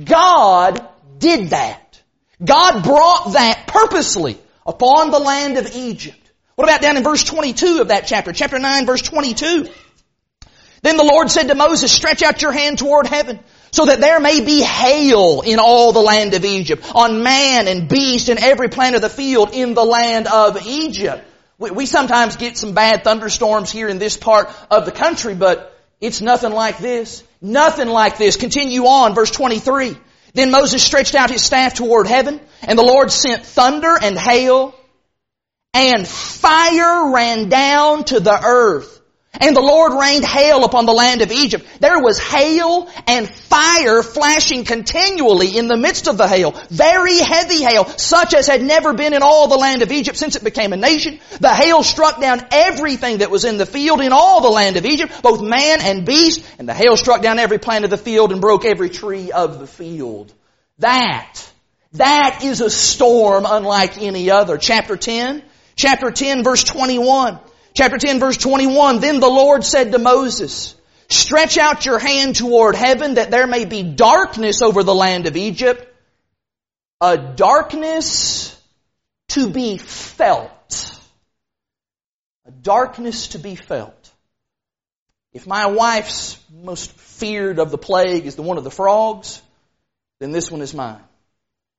God 0.05 0.80
did 1.21 1.51
that. 1.51 2.03
God 2.43 2.83
brought 2.83 3.33
that 3.35 3.67
purposely 3.67 4.39
upon 4.67 5.11
the 5.11 5.19
land 5.19 5.59
of 5.59 5.75
Egypt. 5.75 6.17
What 6.57 6.65
about 6.69 6.81
down 6.81 6.97
in 6.97 7.03
verse 7.03 7.25
22 7.25 7.81
of 7.81 7.89
that 7.89 8.07
chapter? 8.07 8.33
Chapter 8.33 8.59
9 8.59 8.87
verse 8.87 9.03
22. 9.03 9.69
Then 10.83 10.97
the 10.97 11.05
Lord 11.05 11.31
said 11.31 11.49
to 11.49 11.55
Moses, 11.55 11.93
stretch 11.93 12.23
out 12.23 12.41
your 12.43 12.53
hand 12.53 12.79
toward 12.79 13.07
heaven 13.07 13.41
so 13.71 13.87
that 13.87 14.01
there 14.01 14.19
may 14.19 14.41
be 14.41 14.63
hail 14.63 15.43
in 15.43 15.59
all 15.59 15.93
the 15.93 16.01
land 16.01 16.35
of 16.35 16.45
Egypt, 16.45 16.85
on 16.95 17.23
man 17.23 17.69
and 17.69 17.89
beast 17.89 18.29
and 18.29 18.39
every 18.39 18.69
plant 18.69 18.97
of 18.97 19.03
the 19.03 19.09
field 19.09 19.51
in 19.53 19.75
the 19.75 19.85
land 19.85 20.27
of 20.27 20.67
Egypt. 20.67 21.25
We, 21.59 21.71
we 21.71 21.87
sometimes 21.87 22.37
get 22.37 22.57
some 22.57 22.73
bad 22.73 23.05
thunderstorms 23.05 23.71
here 23.71 23.89
in 23.89 23.99
this 23.99 24.17
part 24.17 24.51
of 24.71 24.87
the 24.87 24.93
country, 24.93 25.35
but 25.35 25.79
it's 26.01 26.21
nothing 26.21 26.53
like 26.53 26.79
this. 26.79 27.23
Nothing 27.41 27.89
like 27.89 28.19
this. 28.19 28.37
Continue 28.37 28.87
on, 28.87 29.15
verse 29.15 29.31
23. 29.31 29.97
Then 30.33 30.51
Moses 30.51 30.83
stretched 30.83 31.15
out 31.15 31.31
his 31.31 31.43
staff 31.43 31.75
toward 31.75 32.07
heaven, 32.07 32.41
and 32.63 32.79
the 32.79 32.85
Lord 32.85 33.11
sent 33.11 33.45
thunder 33.45 33.97
and 34.01 34.19
hail, 34.19 34.75
and 35.75 36.07
fire 36.07 37.11
ran 37.13 37.49
down 37.49 38.05
to 38.05 38.21
the 38.21 38.39
earth 38.45 39.00
and 39.33 39.55
the 39.55 39.61
Lord 39.61 39.93
rained 39.93 40.25
hail 40.25 40.65
upon 40.65 40.87
the 40.87 40.93
land 40.93 41.23
of 41.23 41.31
Egypt. 41.31 41.65
There 41.79 42.01
was 42.03 42.19
hail 42.19 42.91
and 43.07 43.29
fire 43.29 44.03
flashing 44.03 44.65
continually 44.65 45.57
in 45.57 45.69
the 45.69 45.77
midst 45.77 46.09
of 46.09 46.19
the 46.19 46.27
hail. 46.27 46.51
Very 46.69 47.19
heavy 47.19 47.63
hail, 47.63 47.85
such 47.85 48.35
as 48.35 48.49
had 48.49 48.61
never 48.61 48.93
been 48.93 49.15
in 49.15 49.23
all 49.23 49.47
the 49.47 49.57
land 49.57 49.83
of 49.83 49.93
Egypt 49.93 50.19
since 50.19 50.35
it 50.35 50.43
became 50.43 50.73
a 50.73 50.77
nation. 50.77 51.21
The 51.39 51.55
hail 51.55 51.85
struck 51.85 52.21
down 52.21 52.45
everything 52.51 53.19
that 53.19 53.31
was 53.31 53.45
in 53.45 53.57
the 53.57 53.67
field 53.67 54.01
in 54.01 54.13
all 54.13 54.41
the 54.41 54.49
land 54.49 54.77
of 54.77 54.85
Egypt, 54.85 55.23
both 55.23 55.41
man 55.41 55.81
and 55.81 56.05
beast, 56.05 56.45
and 56.59 56.69
the 56.69 56.75
hail 56.75 56.97
struck 56.97 57.23
down 57.23 57.39
every 57.39 57.59
plant 57.59 57.85
of 57.85 57.91
the 57.91 57.97
field 57.97 58.33
and 58.33 58.41
broke 58.41 58.65
every 58.65 58.91
tree 58.91 59.31
of 59.31 59.61
the 59.61 59.67
field. 59.69 60.33
That, 60.81 61.41
that 61.93 62.41
is 62.43 62.61
a 62.61 62.71
storm 62.71 63.47
unlike 63.47 63.97
any 64.03 64.31
other. 64.31 64.59
Chapter 64.59 64.97
10, 64.97 65.45
chapter 65.77 66.11
10 66.11 66.43
verse 66.43 66.65
21. 66.65 67.39
Chapter 67.75 67.99
10 67.99 68.21
verse 68.21 68.37
21, 68.37 69.01
Then 69.01 69.21
the 69.21 69.29
Lord 69.29 69.65
said 69.65 69.93
to 69.93 69.99
Moses, 69.99 70.75
Stretch 71.09 71.59
out 71.59 71.87
your 71.87 71.99
hand 71.99 72.37
toward 72.37 72.75
heaven 72.75 73.15
that 73.15 73.31
there 73.31 73.47
may 73.47 73.65
be 73.65 73.83
darkness 73.83 74.63
over 74.63 74.83
the 74.83 74.95
land 74.95 75.27
of 75.27 75.37
Egypt, 75.37 75.87
a 77.01 77.17
darkness 77.17 78.57
to 79.29 79.49
be 79.49 79.79
felt. 79.79 80.99
A 82.47 82.51
darkness 82.51 83.29
to 83.29 83.39
be 83.39 83.55
felt. 83.55 84.11
If 85.33 85.47
my 85.47 85.67
wife's 85.67 86.39
most 86.53 86.91
feared 86.93 87.59
of 87.59 87.71
the 87.71 87.79
plague 87.79 88.27
is 88.27 88.35
the 88.35 88.43
one 88.43 88.59
of 88.59 88.65
the 88.65 88.71
frogs, 88.71 89.41
then 90.19 90.33
this 90.33 90.51
one 90.51 90.61
is 90.61 90.75
mine. 90.75 91.03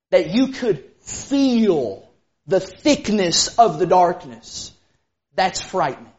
That 0.09 0.33
you 0.33 0.49
could 0.49 0.83
feel 1.01 2.09
the 2.47 2.59
thickness 2.59 3.59
of 3.59 3.79
the 3.79 3.85
darkness. 3.85 4.71
That's 5.35 5.61
frightening. 5.61 6.11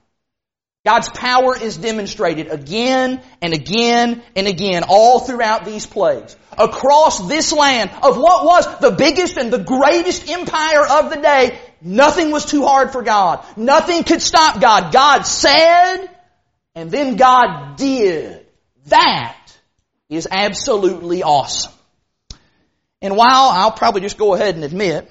God's 0.84 1.08
power 1.10 1.56
is 1.56 1.76
demonstrated 1.76 2.48
again 2.48 3.22
and 3.40 3.54
again 3.54 4.20
and 4.34 4.48
again 4.48 4.82
all 4.88 5.20
throughout 5.20 5.64
these 5.64 5.86
plagues. 5.86 6.36
Across 6.58 7.28
this 7.28 7.52
land 7.52 7.90
of 8.02 8.18
what 8.18 8.44
was 8.44 8.80
the 8.80 8.90
biggest 8.90 9.36
and 9.36 9.52
the 9.52 9.62
greatest 9.62 10.28
empire 10.28 10.84
of 10.84 11.10
the 11.10 11.20
day, 11.22 11.60
nothing 11.80 12.32
was 12.32 12.46
too 12.46 12.64
hard 12.64 12.90
for 12.90 13.02
God. 13.02 13.44
Nothing 13.56 14.02
could 14.02 14.20
stop 14.20 14.60
God. 14.60 14.92
God 14.92 15.22
said, 15.22 16.08
and 16.74 16.90
then 16.90 17.14
God 17.14 17.76
did. 17.76 18.44
That 18.86 19.38
is 20.08 20.26
absolutely 20.28 21.22
awesome. 21.22 21.72
And 23.00 23.16
while 23.16 23.50
I'll 23.50 23.72
probably 23.72 24.00
just 24.00 24.18
go 24.18 24.34
ahead 24.34 24.56
and 24.56 24.64
admit 24.64 25.08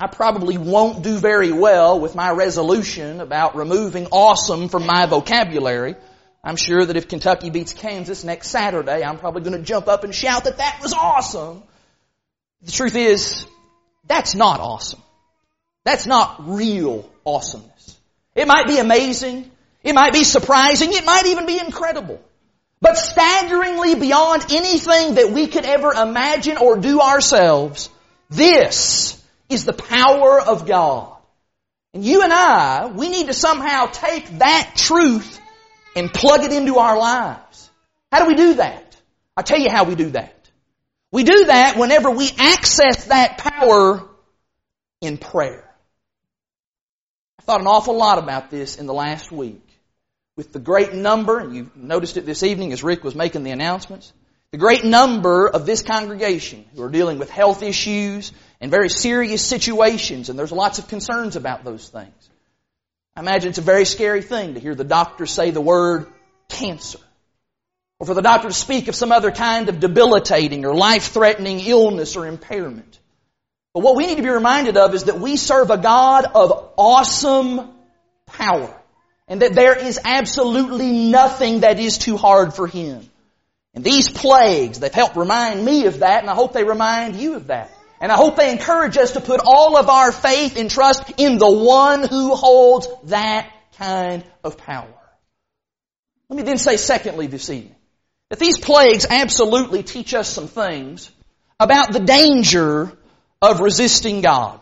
I 0.00 0.06
probably 0.06 0.56
won't 0.56 1.02
do 1.02 1.18
very 1.18 1.52
well 1.52 2.00
with 2.00 2.14
my 2.14 2.30
resolution 2.30 3.20
about 3.20 3.54
removing 3.54 4.06
awesome 4.06 4.70
from 4.70 4.86
my 4.86 5.04
vocabulary. 5.04 5.94
I'm 6.42 6.56
sure 6.56 6.82
that 6.82 6.96
if 6.96 7.06
Kentucky 7.06 7.50
beats 7.50 7.74
Kansas 7.74 8.24
next 8.24 8.48
Saturday, 8.48 9.04
I'm 9.04 9.18
probably 9.18 9.42
going 9.42 9.58
to 9.58 9.62
jump 9.62 9.88
up 9.88 10.02
and 10.02 10.14
shout 10.14 10.44
that 10.44 10.56
that 10.56 10.78
was 10.80 10.94
awesome. 10.94 11.62
The 12.62 12.72
truth 12.72 12.96
is, 12.96 13.44
that's 14.06 14.34
not 14.34 14.60
awesome. 14.60 15.02
That's 15.84 16.06
not 16.06 16.48
real 16.48 17.06
awesomeness. 17.26 17.98
It 18.34 18.48
might 18.48 18.66
be 18.66 18.78
amazing. 18.78 19.50
It 19.82 19.94
might 19.94 20.14
be 20.14 20.24
surprising. 20.24 20.94
It 20.94 21.04
might 21.04 21.26
even 21.26 21.44
be 21.44 21.58
incredible. 21.58 22.22
But 22.80 22.96
staggeringly 22.96 23.96
beyond 23.96 24.46
anything 24.50 25.16
that 25.16 25.30
we 25.30 25.46
could 25.46 25.66
ever 25.66 25.92
imagine 25.92 26.56
or 26.56 26.78
do 26.78 27.00
ourselves, 27.02 27.90
this 28.30 29.19
is 29.50 29.64
the 29.64 29.72
power 29.72 30.40
of 30.40 30.66
God. 30.66 31.16
And 31.92 32.04
you 32.04 32.22
and 32.22 32.32
I, 32.32 32.86
we 32.86 33.08
need 33.08 33.26
to 33.26 33.34
somehow 33.34 33.86
take 33.86 34.38
that 34.38 34.72
truth 34.76 35.40
and 35.96 36.12
plug 36.12 36.44
it 36.44 36.52
into 36.52 36.78
our 36.78 36.96
lives. 36.96 37.70
How 38.12 38.20
do 38.20 38.28
we 38.28 38.34
do 38.34 38.54
that? 38.54 38.96
I'll 39.36 39.44
tell 39.44 39.58
you 39.58 39.70
how 39.70 39.84
we 39.84 39.96
do 39.96 40.10
that. 40.10 40.50
We 41.12 41.24
do 41.24 41.46
that 41.46 41.76
whenever 41.76 42.10
we 42.10 42.30
access 42.38 43.06
that 43.06 43.38
power 43.38 44.08
in 45.00 45.18
prayer. 45.18 45.68
I 47.38 47.42
thought 47.42 47.60
an 47.60 47.66
awful 47.66 47.96
lot 47.96 48.18
about 48.18 48.50
this 48.50 48.76
in 48.76 48.86
the 48.86 48.94
last 48.94 49.32
week. 49.32 49.66
With 50.36 50.52
the 50.52 50.60
great 50.60 50.94
number, 50.94 51.40
and 51.40 51.54
you 51.54 51.70
noticed 51.74 52.16
it 52.16 52.24
this 52.24 52.44
evening 52.44 52.72
as 52.72 52.84
Rick 52.84 53.02
was 53.02 53.14
making 53.14 53.42
the 53.42 53.50
announcements, 53.50 54.12
the 54.52 54.58
great 54.58 54.84
number 54.84 55.48
of 55.48 55.64
this 55.64 55.82
congregation 55.82 56.64
who 56.74 56.82
are 56.82 56.90
dealing 56.90 57.18
with 57.18 57.30
health 57.30 57.62
issues 57.62 58.32
and 58.60 58.70
very 58.70 58.88
serious 58.88 59.44
situations, 59.44 60.28
and 60.28 60.38
there's 60.38 60.52
lots 60.52 60.78
of 60.78 60.88
concerns 60.88 61.36
about 61.36 61.64
those 61.64 61.88
things. 61.88 62.30
I 63.14 63.20
imagine 63.20 63.50
it's 63.50 63.58
a 63.58 63.62
very 63.62 63.84
scary 63.84 64.22
thing 64.22 64.54
to 64.54 64.60
hear 64.60 64.74
the 64.74 64.84
doctor 64.84 65.26
say 65.26 65.50
the 65.50 65.60
word 65.60 66.06
cancer. 66.48 66.98
Or 67.98 68.06
for 68.06 68.14
the 68.14 68.22
doctor 68.22 68.48
to 68.48 68.54
speak 68.54 68.88
of 68.88 68.94
some 68.94 69.12
other 69.12 69.30
kind 69.30 69.68
of 69.68 69.78
debilitating 69.78 70.64
or 70.64 70.74
life-threatening 70.74 71.60
illness 71.60 72.16
or 72.16 72.26
impairment. 72.26 72.98
But 73.74 73.82
what 73.82 73.94
we 73.94 74.06
need 74.06 74.16
to 74.16 74.22
be 74.22 74.30
reminded 74.30 74.76
of 74.76 74.94
is 74.94 75.04
that 75.04 75.20
we 75.20 75.36
serve 75.36 75.70
a 75.70 75.76
God 75.76 76.24
of 76.24 76.72
awesome 76.76 77.70
power. 78.26 78.74
And 79.28 79.42
that 79.42 79.54
there 79.54 79.78
is 79.78 80.00
absolutely 80.02 81.10
nothing 81.10 81.60
that 81.60 81.78
is 81.78 81.98
too 81.98 82.16
hard 82.16 82.54
for 82.54 82.66
Him. 82.66 83.09
And 83.74 83.84
these 83.84 84.08
plagues, 84.08 84.80
they've 84.80 84.92
helped 84.92 85.16
remind 85.16 85.64
me 85.64 85.86
of 85.86 86.00
that, 86.00 86.22
and 86.22 86.30
I 86.30 86.34
hope 86.34 86.52
they 86.52 86.64
remind 86.64 87.16
you 87.16 87.34
of 87.34 87.48
that. 87.48 87.70
And 88.00 88.10
I 88.10 88.16
hope 88.16 88.36
they 88.36 88.50
encourage 88.50 88.96
us 88.96 89.12
to 89.12 89.20
put 89.20 89.40
all 89.44 89.76
of 89.76 89.88
our 89.88 90.10
faith 90.10 90.56
and 90.56 90.70
trust 90.70 91.12
in 91.18 91.38
the 91.38 91.50
one 91.50 92.02
who 92.06 92.34
holds 92.34 92.88
that 93.04 93.50
kind 93.76 94.24
of 94.42 94.56
power. 94.56 94.92
Let 96.28 96.36
me 96.36 96.42
then 96.42 96.58
say 96.58 96.76
secondly 96.76 97.26
this 97.26 97.50
evening, 97.50 97.76
that 98.30 98.38
these 98.38 98.58
plagues 98.58 99.06
absolutely 99.08 99.82
teach 99.82 100.14
us 100.14 100.28
some 100.28 100.48
things 100.48 101.10
about 101.58 101.92
the 101.92 102.00
danger 102.00 102.92
of 103.42 103.60
resisting 103.60 104.20
God. 104.20 104.60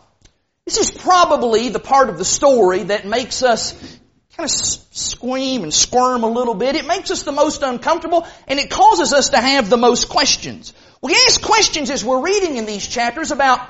This 0.64 0.78
is 0.78 0.90
probably 0.90 1.68
the 1.68 1.78
part 1.78 2.10
of 2.10 2.18
the 2.18 2.24
story 2.24 2.84
that 2.84 3.06
makes 3.06 3.42
us 3.42 3.72
kind 4.38 4.48
of 4.48 4.56
squeam 4.56 5.64
and 5.64 5.74
squirm 5.74 6.22
a 6.22 6.30
little 6.30 6.54
bit. 6.54 6.76
It 6.76 6.86
makes 6.86 7.10
us 7.10 7.24
the 7.24 7.32
most 7.32 7.62
uncomfortable 7.62 8.24
and 8.46 8.60
it 8.60 8.70
causes 8.70 9.12
us 9.12 9.30
to 9.30 9.40
have 9.40 9.68
the 9.68 9.76
most 9.76 10.08
questions. 10.08 10.72
We 11.02 11.12
ask 11.26 11.42
questions 11.42 11.90
as 11.90 12.04
we're 12.04 12.22
reading 12.22 12.56
in 12.56 12.64
these 12.64 12.86
chapters 12.86 13.32
about 13.32 13.68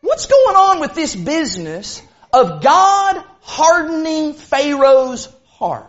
what's 0.00 0.26
going 0.26 0.56
on 0.56 0.80
with 0.80 0.94
this 0.94 1.14
business 1.14 2.02
of 2.32 2.62
God 2.62 3.22
hardening 3.42 4.34
Pharaoh's 4.34 5.28
heart. 5.50 5.86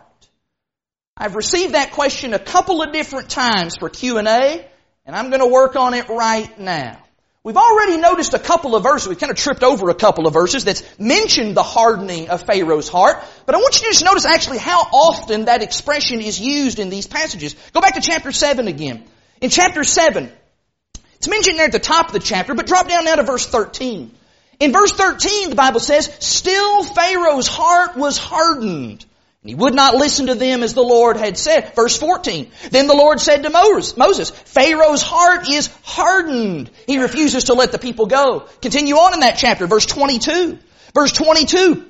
I've 1.16 1.34
received 1.34 1.74
that 1.74 1.90
question 1.90 2.32
a 2.32 2.38
couple 2.38 2.82
of 2.82 2.92
different 2.92 3.30
times 3.30 3.78
for 3.78 3.88
Q&A 3.88 4.64
and 5.06 5.16
I'm 5.16 5.30
going 5.30 5.40
to 5.40 5.48
work 5.48 5.74
on 5.74 5.92
it 5.94 6.08
right 6.08 6.56
now. 6.56 7.02
We've 7.42 7.56
already 7.56 7.96
noticed 7.96 8.34
a 8.34 8.38
couple 8.38 8.76
of 8.76 8.82
verses, 8.82 9.08
we've 9.08 9.18
kind 9.18 9.30
of 9.30 9.38
tripped 9.38 9.62
over 9.62 9.88
a 9.88 9.94
couple 9.94 10.26
of 10.26 10.34
verses 10.34 10.64
that's 10.64 10.82
mentioned 10.98 11.56
the 11.56 11.62
hardening 11.62 12.28
of 12.28 12.42
Pharaoh's 12.42 12.90
heart, 12.90 13.16
but 13.46 13.54
I 13.54 13.58
want 13.58 13.80
you 13.80 13.86
to 13.86 13.92
just 13.92 14.04
notice 14.04 14.26
actually 14.26 14.58
how 14.58 14.80
often 14.80 15.46
that 15.46 15.62
expression 15.62 16.20
is 16.20 16.38
used 16.38 16.78
in 16.78 16.90
these 16.90 17.06
passages. 17.06 17.56
Go 17.72 17.80
back 17.80 17.94
to 17.94 18.02
chapter 18.02 18.30
7 18.30 18.68
again. 18.68 19.04
In 19.40 19.48
chapter 19.48 19.84
7, 19.84 20.30
it's 21.14 21.28
mentioned 21.28 21.58
there 21.58 21.64
at 21.64 21.72
the 21.72 21.78
top 21.78 22.08
of 22.08 22.12
the 22.12 22.18
chapter, 22.18 22.54
but 22.54 22.66
drop 22.66 22.88
down 22.88 23.06
now 23.06 23.14
to 23.14 23.22
verse 23.22 23.46
13. 23.46 24.14
In 24.58 24.72
verse 24.72 24.92
13, 24.92 25.48
the 25.48 25.56
Bible 25.56 25.80
says, 25.80 26.14
Still 26.20 26.84
Pharaoh's 26.84 27.48
heart 27.48 27.96
was 27.96 28.18
hardened, 28.18 29.06
And 29.42 29.48
he 29.48 29.54
would 29.54 29.74
not 29.74 29.94
listen 29.94 30.26
to 30.26 30.34
them 30.34 30.62
as 30.62 30.74
the 30.74 30.82
Lord 30.82 31.16
had 31.16 31.38
said. 31.38 31.74
Verse 31.74 31.96
14. 31.96 32.50
Then 32.70 32.86
the 32.86 32.94
Lord 32.94 33.20
said 33.20 33.42
to 33.42 33.50
Moses, 33.50 34.28
Pharaoh's 34.30 35.00
heart 35.00 35.48
is 35.48 35.70
hardened. 35.82 36.70
He 36.86 36.98
refuses 36.98 37.44
to 37.44 37.54
let 37.54 37.72
the 37.72 37.78
people 37.78 38.04
go. 38.04 38.40
Continue 38.60 38.96
on 38.96 39.14
in 39.14 39.20
that 39.20 39.38
chapter, 39.38 39.66
verse 39.66 39.86
22. 39.86 40.58
Verse 40.92 41.12
22. 41.12 41.86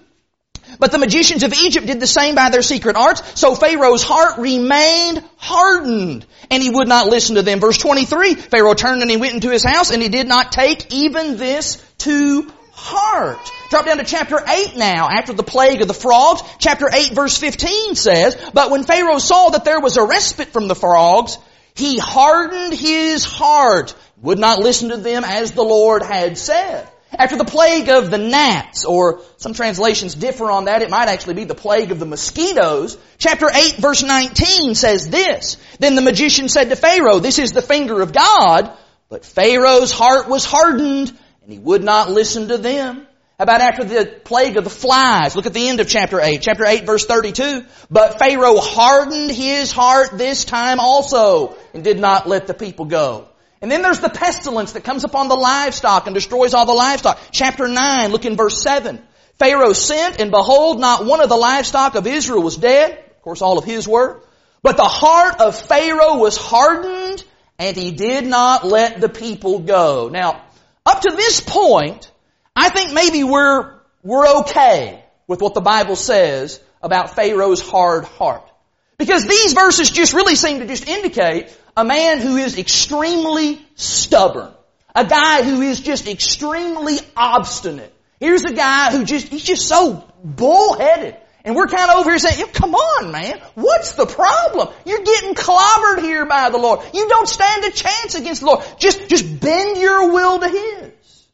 But 0.78 0.92
the 0.92 0.98
magicians 0.98 1.42
of 1.42 1.52
Egypt 1.52 1.86
did 1.86 1.98
the 1.98 2.06
same 2.06 2.36
by 2.36 2.50
their 2.50 2.62
secret 2.62 2.94
arts, 2.94 3.40
so 3.40 3.56
Pharaoh's 3.56 4.04
heart 4.04 4.38
remained 4.38 5.24
hardened, 5.36 6.24
and 6.50 6.62
he 6.62 6.70
would 6.70 6.86
not 6.86 7.08
listen 7.08 7.34
to 7.34 7.42
them. 7.42 7.58
Verse 7.58 7.78
23, 7.78 8.34
Pharaoh 8.34 8.74
turned 8.74 9.02
and 9.02 9.10
he 9.10 9.16
went 9.16 9.34
into 9.34 9.50
his 9.50 9.64
house, 9.64 9.90
and 9.90 10.00
he 10.00 10.08
did 10.08 10.28
not 10.28 10.52
take 10.52 10.92
even 10.94 11.36
this 11.36 11.84
to 11.98 12.52
heart. 12.80 13.52
Drop 13.68 13.84
down 13.86 13.98
to 13.98 14.04
chapter 14.04 14.40
8 14.46 14.76
now, 14.76 15.08
after 15.10 15.32
the 15.32 15.42
plague 15.42 15.82
of 15.82 15.88
the 15.88 15.94
frogs. 15.94 16.42
Chapter 16.58 16.88
8 16.92 17.12
verse 17.12 17.36
15 17.36 17.94
says, 17.94 18.36
But 18.54 18.70
when 18.70 18.84
Pharaoh 18.84 19.18
saw 19.18 19.50
that 19.50 19.64
there 19.64 19.80
was 19.80 19.96
a 19.96 20.04
respite 20.04 20.48
from 20.48 20.66
the 20.66 20.74
frogs, 20.74 21.38
he 21.74 21.98
hardened 21.98 22.74
his 22.74 23.24
heart, 23.24 23.94
would 24.22 24.38
not 24.38 24.58
listen 24.58 24.88
to 24.88 24.96
them 24.96 25.24
as 25.24 25.52
the 25.52 25.62
Lord 25.62 26.02
had 26.02 26.36
said. 26.36 26.88
After 27.12 27.36
the 27.36 27.44
plague 27.44 27.88
of 27.88 28.10
the 28.10 28.18
gnats, 28.18 28.84
or 28.84 29.20
some 29.36 29.52
translations 29.52 30.14
differ 30.14 30.50
on 30.50 30.66
that, 30.66 30.82
it 30.82 30.90
might 30.90 31.08
actually 31.08 31.34
be 31.34 31.44
the 31.44 31.56
plague 31.56 31.90
of 31.90 31.98
the 31.98 32.06
mosquitoes. 32.06 32.96
Chapter 33.18 33.50
8 33.52 33.76
verse 33.76 34.02
19 34.02 34.74
says 34.74 35.08
this, 35.08 35.56
Then 35.80 35.96
the 35.96 36.02
magician 36.02 36.48
said 36.48 36.68
to 36.70 36.76
Pharaoh, 36.76 37.18
This 37.18 37.38
is 37.38 37.52
the 37.52 37.62
finger 37.62 38.00
of 38.00 38.12
God, 38.12 38.72
but 39.08 39.24
Pharaoh's 39.24 39.90
heart 39.90 40.28
was 40.28 40.44
hardened, 40.44 41.12
and 41.50 41.58
he 41.58 41.64
would 41.64 41.82
not 41.82 42.08
listen 42.08 42.46
to 42.46 42.58
them. 42.58 43.08
How 43.36 43.42
about 43.42 43.60
after 43.60 43.82
the 43.82 44.20
plague 44.24 44.56
of 44.56 44.62
the 44.62 44.70
flies? 44.70 45.34
Look 45.34 45.46
at 45.46 45.52
the 45.52 45.68
end 45.68 45.80
of 45.80 45.88
chapter 45.88 46.20
8. 46.20 46.40
Chapter 46.40 46.64
8 46.64 46.86
verse 46.86 47.06
32. 47.06 47.64
But 47.90 48.20
Pharaoh 48.20 48.58
hardened 48.58 49.32
his 49.32 49.72
heart 49.72 50.10
this 50.12 50.44
time 50.44 50.78
also 50.78 51.56
and 51.74 51.82
did 51.82 51.98
not 51.98 52.28
let 52.28 52.46
the 52.46 52.54
people 52.54 52.84
go. 52.84 53.26
And 53.60 53.68
then 53.68 53.82
there's 53.82 53.98
the 53.98 54.10
pestilence 54.10 54.72
that 54.72 54.84
comes 54.84 55.02
upon 55.02 55.26
the 55.26 55.34
livestock 55.34 56.06
and 56.06 56.14
destroys 56.14 56.54
all 56.54 56.66
the 56.66 56.72
livestock. 56.72 57.18
Chapter 57.32 57.66
9, 57.66 58.12
look 58.12 58.26
in 58.26 58.36
verse 58.36 58.62
7. 58.62 59.02
Pharaoh 59.40 59.72
sent 59.72 60.20
and 60.20 60.30
behold 60.30 60.78
not 60.78 61.04
one 61.04 61.20
of 61.20 61.28
the 61.28 61.36
livestock 61.36 61.96
of 61.96 62.06
Israel 62.06 62.44
was 62.44 62.56
dead. 62.56 62.92
Of 62.92 63.22
course 63.22 63.42
all 63.42 63.58
of 63.58 63.64
his 63.64 63.88
were. 63.88 64.22
But 64.62 64.76
the 64.76 64.84
heart 64.84 65.40
of 65.40 65.58
Pharaoh 65.58 66.18
was 66.18 66.36
hardened 66.36 67.24
and 67.58 67.76
he 67.76 67.90
did 67.90 68.24
not 68.24 68.64
let 68.64 69.00
the 69.00 69.08
people 69.08 69.58
go. 69.58 70.10
Now, 70.12 70.44
up 70.90 71.02
to 71.02 71.12
this 71.14 71.40
point, 71.40 72.10
I 72.54 72.68
think 72.68 72.92
maybe 72.92 73.22
we're, 73.24 73.74
we're 74.02 74.40
okay 74.40 75.04
with 75.26 75.40
what 75.40 75.54
the 75.54 75.60
Bible 75.60 75.96
says 75.96 76.60
about 76.82 77.14
Pharaoh's 77.14 77.60
hard 77.60 78.04
heart. 78.04 78.42
Because 78.98 79.26
these 79.26 79.52
verses 79.52 79.90
just 79.90 80.12
really 80.12 80.34
seem 80.34 80.58
to 80.58 80.66
just 80.66 80.88
indicate 80.88 81.56
a 81.76 81.84
man 81.84 82.20
who 82.20 82.36
is 82.36 82.58
extremely 82.58 83.64
stubborn. 83.76 84.52
A 84.94 85.06
guy 85.06 85.42
who 85.42 85.62
is 85.62 85.80
just 85.80 86.08
extremely 86.08 86.98
obstinate. 87.16 87.94
Here's 88.18 88.44
a 88.44 88.52
guy 88.52 88.90
who 88.90 89.04
just, 89.04 89.28
he's 89.28 89.44
just 89.44 89.66
so 89.66 90.04
bullheaded. 90.22 91.16
And 91.44 91.56
we're 91.56 91.68
kind 91.68 91.90
of 91.90 91.98
over 91.98 92.10
here 92.10 92.18
saying, 92.18 92.46
come 92.52 92.74
on, 92.74 93.12
man. 93.12 93.40
What's 93.54 93.92
the 93.92 94.06
problem? 94.06 94.68
You're 94.84 95.02
getting 95.02 95.34
clobbered 95.34 96.02
here 96.02 96.26
by 96.26 96.50
the 96.50 96.58
Lord. 96.58 96.80
You 96.92 97.08
don't 97.08 97.28
stand 97.28 97.64
a 97.64 97.70
chance 97.70 98.14
against 98.14 98.40
the 98.40 98.46
Lord. 98.48 98.64
Just, 98.78 99.08
just 99.08 99.40
bend 99.40 99.78
your 99.78 100.12
will 100.12 100.38
to 100.40 100.48
His. 100.48 101.26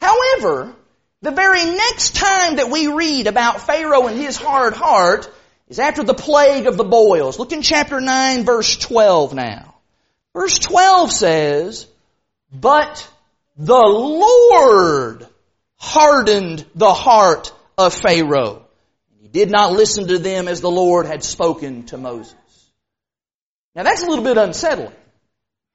However, 0.00 0.74
the 1.22 1.30
very 1.30 1.64
next 1.64 2.16
time 2.16 2.56
that 2.56 2.70
we 2.70 2.86
read 2.86 3.26
about 3.26 3.60
Pharaoh 3.60 4.06
and 4.06 4.18
his 4.18 4.36
hard 4.36 4.74
heart 4.74 5.30
is 5.68 5.78
after 5.78 6.02
the 6.02 6.14
plague 6.14 6.66
of 6.66 6.76
the 6.76 6.84
boils. 6.84 7.38
Look 7.38 7.52
in 7.52 7.62
chapter 7.62 8.00
9 8.00 8.44
verse 8.44 8.76
12 8.76 9.34
now. 9.34 9.74
Verse 10.32 10.58
12 10.58 11.12
says, 11.12 11.86
But 12.52 13.06
the 13.56 13.74
Lord 13.74 15.26
hardened 15.76 16.64
the 16.74 16.92
heart 16.92 17.52
of 17.76 17.92
Pharaoh. 17.92 18.64
Did 19.30 19.50
not 19.50 19.72
listen 19.72 20.08
to 20.08 20.18
them 20.18 20.48
as 20.48 20.60
the 20.60 20.70
Lord 20.70 21.06
had 21.06 21.22
spoken 21.22 21.84
to 21.86 21.96
Moses. 21.96 22.34
Now 23.74 23.84
that's 23.84 24.02
a 24.02 24.06
little 24.06 24.24
bit 24.24 24.36
unsettling. 24.36 24.92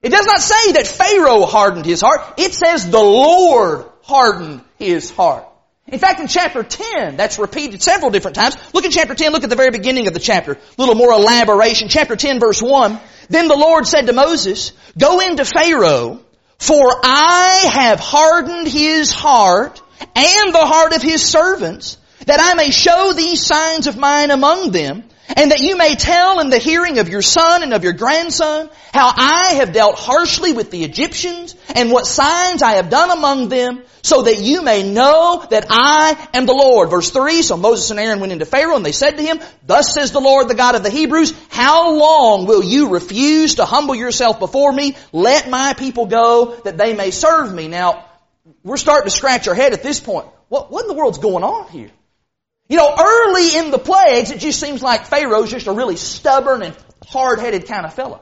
It 0.01 0.09
does 0.09 0.25
not 0.25 0.41
say 0.41 0.73
that 0.73 0.87
Pharaoh 0.87 1.45
hardened 1.45 1.85
his 1.85 2.01
heart. 2.01 2.21
It 2.37 2.53
says 2.53 2.89
the 2.89 2.99
Lord 2.99 3.85
hardened 4.03 4.61
his 4.77 5.09
heart. 5.09 5.47
In 5.87 5.99
fact, 5.99 6.19
in 6.19 6.27
chapter 6.27 6.63
10, 6.63 7.15
that's 7.15 7.37
repeated 7.37 7.81
several 7.81 8.09
different 8.09 8.35
times. 8.35 8.55
Look 8.73 8.85
at 8.85 8.91
chapter 8.91 9.13
10, 9.13 9.31
look 9.31 9.43
at 9.43 9.51
the 9.51 9.55
very 9.55 9.69
beginning 9.69 10.07
of 10.07 10.13
the 10.13 10.19
chapter. 10.19 10.53
A 10.53 10.59
little 10.77 10.95
more 10.95 11.11
elaboration. 11.11 11.89
Chapter 11.89 12.15
10 12.15 12.39
verse 12.39 12.61
1. 12.61 12.99
Then 13.29 13.47
the 13.47 13.55
Lord 13.55 13.85
said 13.85 14.07
to 14.07 14.13
Moses, 14.13 14.73
Go 14.97 15.19
into 15.19 15.45
Pharaoh, 15.45 16.21
for 16.57 16.91
I 17.03 17.69
have 17.71 17.99
hardened 17.99 18.67
his 18.67 19.11
heart 19.11 19.81
and 20.15 20.53
the 20.53 20.65
heart 20.65 20.93
of 20.93 21.01
his 21.03 21.23
servants, 21.23 21.97
that 22.25 22.39
I 22.39 22.53
may 22.55 22.71
show 22.71 23.13
these 23.13 23.45
signs 23.45 23.87
of 23.87 23.97
mine 23.97 24.31
among 24.31 24.71
them, 24.71 25.03
and 25.35 25.51
that 25.51 25.59
you 25.59 25.75
may 25.75 25.95
tell 25.95 26.39
in 26.39 26.49
the 26.49 26.59
hearing 26.59 26.99
of 26.99 27.09
your 27.09 27.21
son 27.21 27.63
and 27.63 27.73
of 27.73 27.83
your 27.83 27.93
grandson 27.93 28.69
how 28.93 29.11
I 29.15 29.55
have 29.55 29.73
dealt 29.73 29.97
harshly 29.97 30.53
with 30.53 30.69
the 30.69 30.83
Egyptians 30.83 31.55
and 31.73 31.91
what 31.91 32.05
signs 32.05 32.61
I 32.61 32.73
have 32.73 32.89
done 32.89 33.11
among 33.11 33.49
them 33.49 33.81
so 34.03 34.21
that 34.21 34.39
you 34.39 34.61
may 34.61 34.83
know 34.83 35.43
that 35.49 35.65
I 35.67 36.29
am 36.35 36.45
the 36.45 36.53
Lord. 36.53 36.91
Verse 36.91 37.09
3, 37.09 37.41
so 37.41 37.57
Moses 37.57 37.89
and 37.89 37.99
Aaron 37.99 38.19
went 38.19 38.33
into 38.33 38.45
Pharaoh 38.45 38.75
and 38.75 38.85
they 38.85 38.91
said 38.91 39.17
to 39.17 39.23
him, 39.23 39.39
Thus 39.65 39.95
says 39.95 40.11
the 40.11 40.21
Lord, 40.21 40.47
the 40.47 40.53
God 40.53 40.75
of 40.75 40.83
the 40.83 40.91
Hebrews, 40.91 41.33
how 41.49 41.95
long 41.95 42.45
will 42.45 42.63
you 42.63 42.89
refuse 42.89 43.55
to 43.55 43.65
humble 43.65 43.95
yourself 43.95 44.37
before 44.37 44.71
me? 44.71 44.95
Let 45.11 45.49
my 45.49 45.73
people 45.73 46.05
go 46.05 46.55
that 46.65 46.77
they 46.77 46.93
may 46.93 47.09
serve 47.09 47.51
me. 47.51 47.67
Now, 47.67 48.05
we're 48.63 48.77
starting 48.77 49.09
to 49.09 49.15
scratch 49.15 49.47
our 49.47 49.55
head 49.55 49.73
at 49.73 49.81
this 49.81 49.99
point. 49.99 50.27
What, 50.49 50.71
what 50.71 50.83
in 50.83 50.87
the 50.87 50.93
world's 50.93 51.17
going 51.17 51.43
on 51.43 51.67
here? 51.69 51.89
You 52.67 52.77
know, 52.77 52.95
early 52.97 53.57
in 53.57 53.71
the 53.71 53.77
plagues, 53.77 54.31
it 54.31 54.39
just 54.39 54.59
seems 54.59 54.81
like 54.81 55.05
Pharaoh's 55.05 55.51
just 55.51 55.67
a 55.67 55.71
really 55.71 55.97
stubborn 55.97 56.63
and 56.63 56.75
hard-headed 57.07 57.67
kind 57.67 57.85
of 57.85 57.93
fellow. 57.93 58.21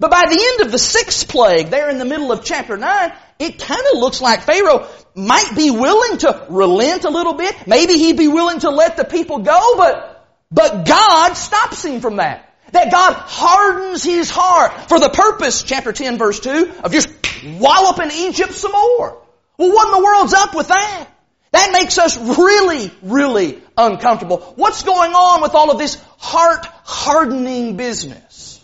But 0.00 0.10
by 0.10 0.22
the 0.28 0.38
end 0.40 0.66
of 0.66 0.72
the 0.72 0.78
sixth 0.78 1.28
plague, 1.28 1.68
there 1.68 1.90
in 1.90 1.98
the 1.98 2.04
middle 2.04 2.32
of 2.32 2.44
chapter 2.44 2.76
9, 2.76 3.12
it 3.38 3.58
kind 3.58 3.82
of 3.92 3.98
looks 3.98 4.20
like 4.20 4.42
Pharaoh 4.42 4.88
might 5.14 5.54
be 5.54 5.70
willing 5.70 6.18
to 6.18 6.46
relent 6.48 7.04
a 7.04 7.10
little 7.10 7.34
bit. 7.34 7.66
Maybe 7.66 7.94
he'd 7.94 8.16
be 8.16 8.28
willing 8.28 8.60
to 8.60 8.70
let 8.70 8.96
the 8.96 9.04
people 9.04 9.40
go, 9.40 9.76
but, 9.76 10.26
but 10.50 10.86
God 10.86 11.34
stops 11.34 11.84
him 11.84 12.00
from 12.00 12.16
that. 12.16 12.50
That 12.72 12.90
God 12.90 13.12
hardens 13.14 14.02
his 14.02 14.30
heart 14.30 14.88
for 14.88 14.98
the 14.98 15.10
purpose, 15.10 15.62
chapter 15.62 15.92
10 15.92 16.18
verse 16.18 16.40
2, 16.40 16.72
of 16.82 16.90
just 16.90 17.08
walloping 17.44 18.10
Egypt 18.10 18.52
some 18.52 18.72
more. 18.72 19.22
Well, 19.58 19.72
what 19.72 19.88
in 19.88 19.94
the 19.94 20.04
world's 20.04 20.34
up 20.34 20.54
with 20.54 20.68
that? 20.68 21.06
That 21.54 21.70
makes 21.70 21.98
us 21.98 22.16
really, 22.18 22.90
really 23.00 23.62
uncomfortable. 23.78 24.38
What's 24.56 24.82
going 24.82 25.12
on 25.12 25.40
with 25.40 25.54
all 25.54 25.70
of 25.70 25.78
this 25.78 26.02
heart 26.18 26.66
hardening 26.82 27.76
business? 27.76 28.60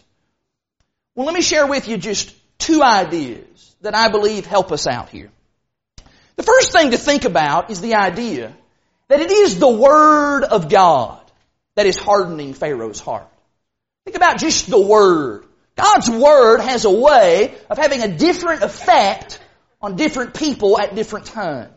Well, 1.15 1.25
let 1.25 1.33
me 1.37 1.41
share 1.41 1.69
with 1.69 1.87
you 1.87 1.99
just 1.99 2.35
two 2.59 2.83
ideas 2.83 3.77
that 3.83 3.95
I 3.95 4.09
believe 4.09 4.45
help 4.45 4.73
us 4.73 4.89
out 4.89 5.09
here. 5.09 5.31
The 6.35 6.43
first 6.43 6.73
thing 6.73 6.91
to 6.91 6.99
think 6.99 7.25
about 7.25 7.71
is 7.71 7.81
the 7.81 7.95
idea 7.95 8.53
that 9.07 9.21
it 9.21 9.31
is 9.31 9.61
the 9.61 9.71
Word 9.71 10.43
of 10.43 10.69
God 10.69 11.23
that 11.77 11.87
is 11.87 11.97
hardening 11.97 12.55
Pharaoh's 12.55 12.99
heart. 12.99 13.29
Think 14.05 14.17
about 14.17 14.41
just 14.41 14.69
the 14.69 14.81
Word. 14.81 15.45
God's 15.77 16.11
Word 16.11 16.59
has 16.59 16.85
a 16.85 16.91
way 16.91 17.55
of 17.71 17.79
having 17.79 18.03
a 18.03 18.09
different 18.09 18.65
effect 18.65 19.39
on 19.81 19.95
different 19.95 20.35
people 20.35 20.77
at 20.77 20.97
different 20.97 21.27
times. 21.27 21.71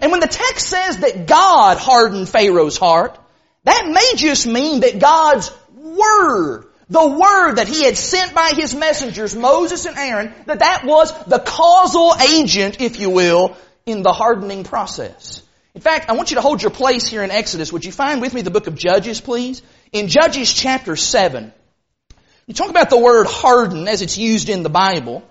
And 0.00 0.10
when 0.10 0.20
the 0.20 0.26
text 0.26 0.66
says 0.68 0.98
that 0.98 1.26
God 1.26 1.78
hardened 1.78 2.28
Pharaoh's 2.28 2.76
heart, 2.76 3.18
that 3.64 3.88
may 3.88 4.12
just 4.16 4.46
mean 4.46 4.80
that 4.80 4.98
God's 4.98 5.50
Word, 5.72 6.66
the 6.88 7.08
Word 7.08 7.56
that 7.56 7.68
He 7.68 7.84
had 7.84 7.96
sent 7.96 8.34
by 8.34 8.52
His 8.54 8.74
messengers, 8.74 9.34
Moses 9.34 9.86
and 9.86 9.96
Aaron, 9.96 10.34
that 10.46 10.58
that 10.58 10.84
was 10.84 11.12
the 11.24 11.38
causal 11.38 12.14
agent, 12.20 12.80
if 12.80 12.98
you 12.98 13.10
will, 13.10 13.56
in 13.86 14.02
the 14.02 14.12
hardening 14.12 14.64
process. 14.64 15.42
In 15.74 15.80
fact, 15.80 16.08
I 16.08 16.12
want 16.12 16.30
you 16.30 16.36
to 16.36 16.40
hold 16.40 16.62
your 16.62 16.70
place 16.70 17.06
here 17.06 17.22
in 17.22 17.30
Exodus. 17.30 17.72
Would 17.72 17.84
you 17.84 17.92
find 17.92 18.20
with 18.20 18.32
me 18.32 18.42
the 18.42 18.50
book 18.50 18.66
of 18.66 18.76
Judges, 18.76 19.20
please? 19.20 19.62
In 19.92 20.08
Judges 20.08 20.52
chapter 20.52 20.96
7, 20.96 21.52
you 22.46 22.54
talk 22.54 22.70
about 22.70 22.90
the 22.90 22.98
word 22.98 23.26
harden 23.26 23.88
as 23.88 24.02
it's 24.02 24.18
used 24.18 24.48
in 24.48 24.62
the 24.62 24.68
Bible. 24.68 25.24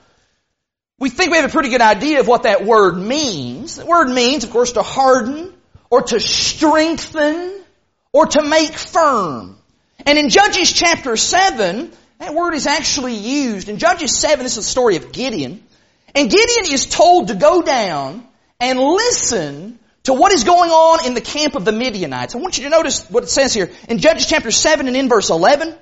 We 1.00 1.10
think 1.10 1.32
we 1.32 1.38
have 1.38 1.50
a 1.50 1.54
pretty 1.54 1.70
good 1.70 1.82
idea 1.82 2.20
of 2.20 2.28
what 2.28 2.44
that 2.44 2.66
word 2.66 2.98
means. 2.98 3.76
The 3.78 3.86
word 3.86 4.10
means, 4.10 4.44
of 4.44 4.52
course, 4.52 4.74
to 4.74 4.84
harden 4.84 5.54
or 5.90 6.04
to 6.04 6.20
strengthen 6.20 7.64
or 8.12 8.28
to 8.28 8.44
make 8.44 8.74
firm. 8.74 9.58
And 10.06 10.18
in 10.18 10.30
Judges 10.30 10.72
chapter 10.72 11.18
7, 11.18 11.92
that 12.20 12.34
word 12.34 12.54
is 12.54 12.68
actually 12.68 13.16
used. 13.16 13.70
In 13.70 13.80
Judges 13.80 14.18
7, 14.18 14.44
this 14.44 14.58
is 14.58 14.66
the 14.66 14.70
story 14.70 14.96
of 14.96 15.12
Gideon. 15.12 15.64
And 16.16 16.30
Gideon 16.30 16.72
is 16.72 16.86
told 16.86 17.30
to 17.30 17.36
go 17.36 17.62
down 17.62 18.28
and 18.60 18.80
listen 18.80 19.80
to 20.04 20.14
what 20.14 20.32
is 20.32 20.44
going 20.44 20.70
on 20.70 21.06
in 21.06 21.16
the 21.16 21.22
camp 21.22 21.56
of 21.56 21.66
the 21.66 21.72
Midianites. 21.72 22.36
I 22.36 22.38
want 22.38 22.58
you 22.58 22.66
to 22.66 22.70
notice 22.70 23.10
what 23.10 23.24
it 23.24 23.30
says 23.30 23.54
here. 23.54 23.72
In 23.90 23.98
Judges 23.98 24.28
chapter 24.28 24.52
7 24.52 24.88
and 24.88 24.96
in 24.96 25.10
verse 25.10 25.30
11, 25.30 25.76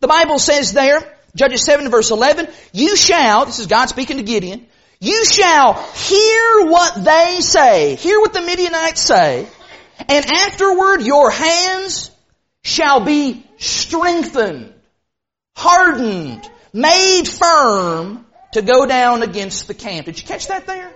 the 0.00 0.08
Bible 0.08 0.38
says 0.38 0.72
there, 0.72 1.15
Judges 1.36 1.64
7 1.64 1.90
verse 1.90 2.10
11, 2.10 2.48
you 2.72 2.96
shall, 2.96 3.44
this 3.44 3.58
is 3.58 3.66
God 3.66 3.86
speaking 3.86 4.16
to 4.16 4.22
Gideon, 4.22 4.66
you 4.98 5.24
shall 5.26 5.74
hear 5.74 6.66
what 6.66 7.04
they 7.04 7.38
say, 7.40 7.94
hear 7.96 8.18
what 8.20 8.32
the 8.32 8.40
Midianites 8.40 9.02
say, 9.02 9.46
and 10.08 10.26
afterward 10.26 11.02
your 11.02 11.30
hands 11.30 12.10
shall 12.62 13.04
be 13.04 13.44
strengthened, 13.58 14.72
hardened, 15.54 16.50
made 16.72 17.24
firm 17.28 18.26
to 18.52 18.62
go 18.62 18.86
down 18.86 19.22
against 19.22 19.68
the 19.68 19.74
camp. 19.74 20.06
Did 20.06 20.18
you 20.18 20.26
catch 20.26 20.48
that 20.48 20.66
there? 20.66 20.92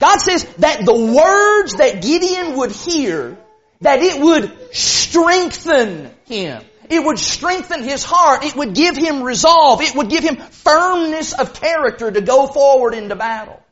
God 0.00 0.18
says 0.18 0.44
that 0.58 0.84
the 0.84 0.94
words 0.94 1.74
that 1.74 2.02
Gideon 2.02 2.56
would 2.56 2.72
hear, 2.72 3.36
that 3.80 4.00
it 4.00 4.20
would 4.20 4.74
strengthen 4.74 6.10
him. 6.26 6.62
It 6.90 7.04
would 7.04 7.20
strengthen 7.20 7.84
his 7.84 8.02
heart. 8.02 8.44
It 8.44 8.56
would 8.56 8.74
give 8.74 8.96
him 8.96 9.22
resolve. 9.22 9.80
It 9.80 9.94
would 9.94 10.10
give 10.10 10.24
him 10.24 10.36
firmness 10.36 11.32
of 11.32 11.54
character 11.54 12.10
to 12.10 12.20
go 12.20 12.48
forward 12.48 12.94
into 12.94 13.14
battle. 13.14 13.62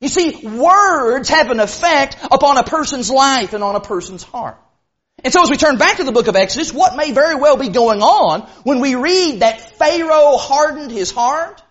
You 0.00 0.08
see, 0.08 0.46
words 0.46 1.30
have 1.30 1.50
an 1.50 1.58
effect 1.58 2.18
upon 2.30 2.58
a 2.58 2.64
person's 2.64 3.10
life 3.10 3.54
and 3.54 3.64
on 3.64 3.76
a 3.76 3.80
person's 3.80 4.22
heart. 4.22 4.58
And 5.24 5.32
so 5.32 5.42
as 5.42 5.48
we 5.48 5.56
turn 5.56 5.78
back 5.78 5.96
to 5.96 6.04
the 6.04 6.12
book 6.12 6.28
of 6.28 6.36
Exodus, 6.36 6.72
what 6.72 6.96
may 6.96 7.12
very 7.12 7.34
well 7.34 7.56
be 7.56 7.70
going 7.70 8.02
on 8.02 8.42
when 8.64 8.80
we 8.80 8.94
read 8.94 9.40
that 9.40 9.78
Pharaoh 9.78 10.36
hardened 10.36 10.90
his 10.90 11.10
heart, 11.10 11.62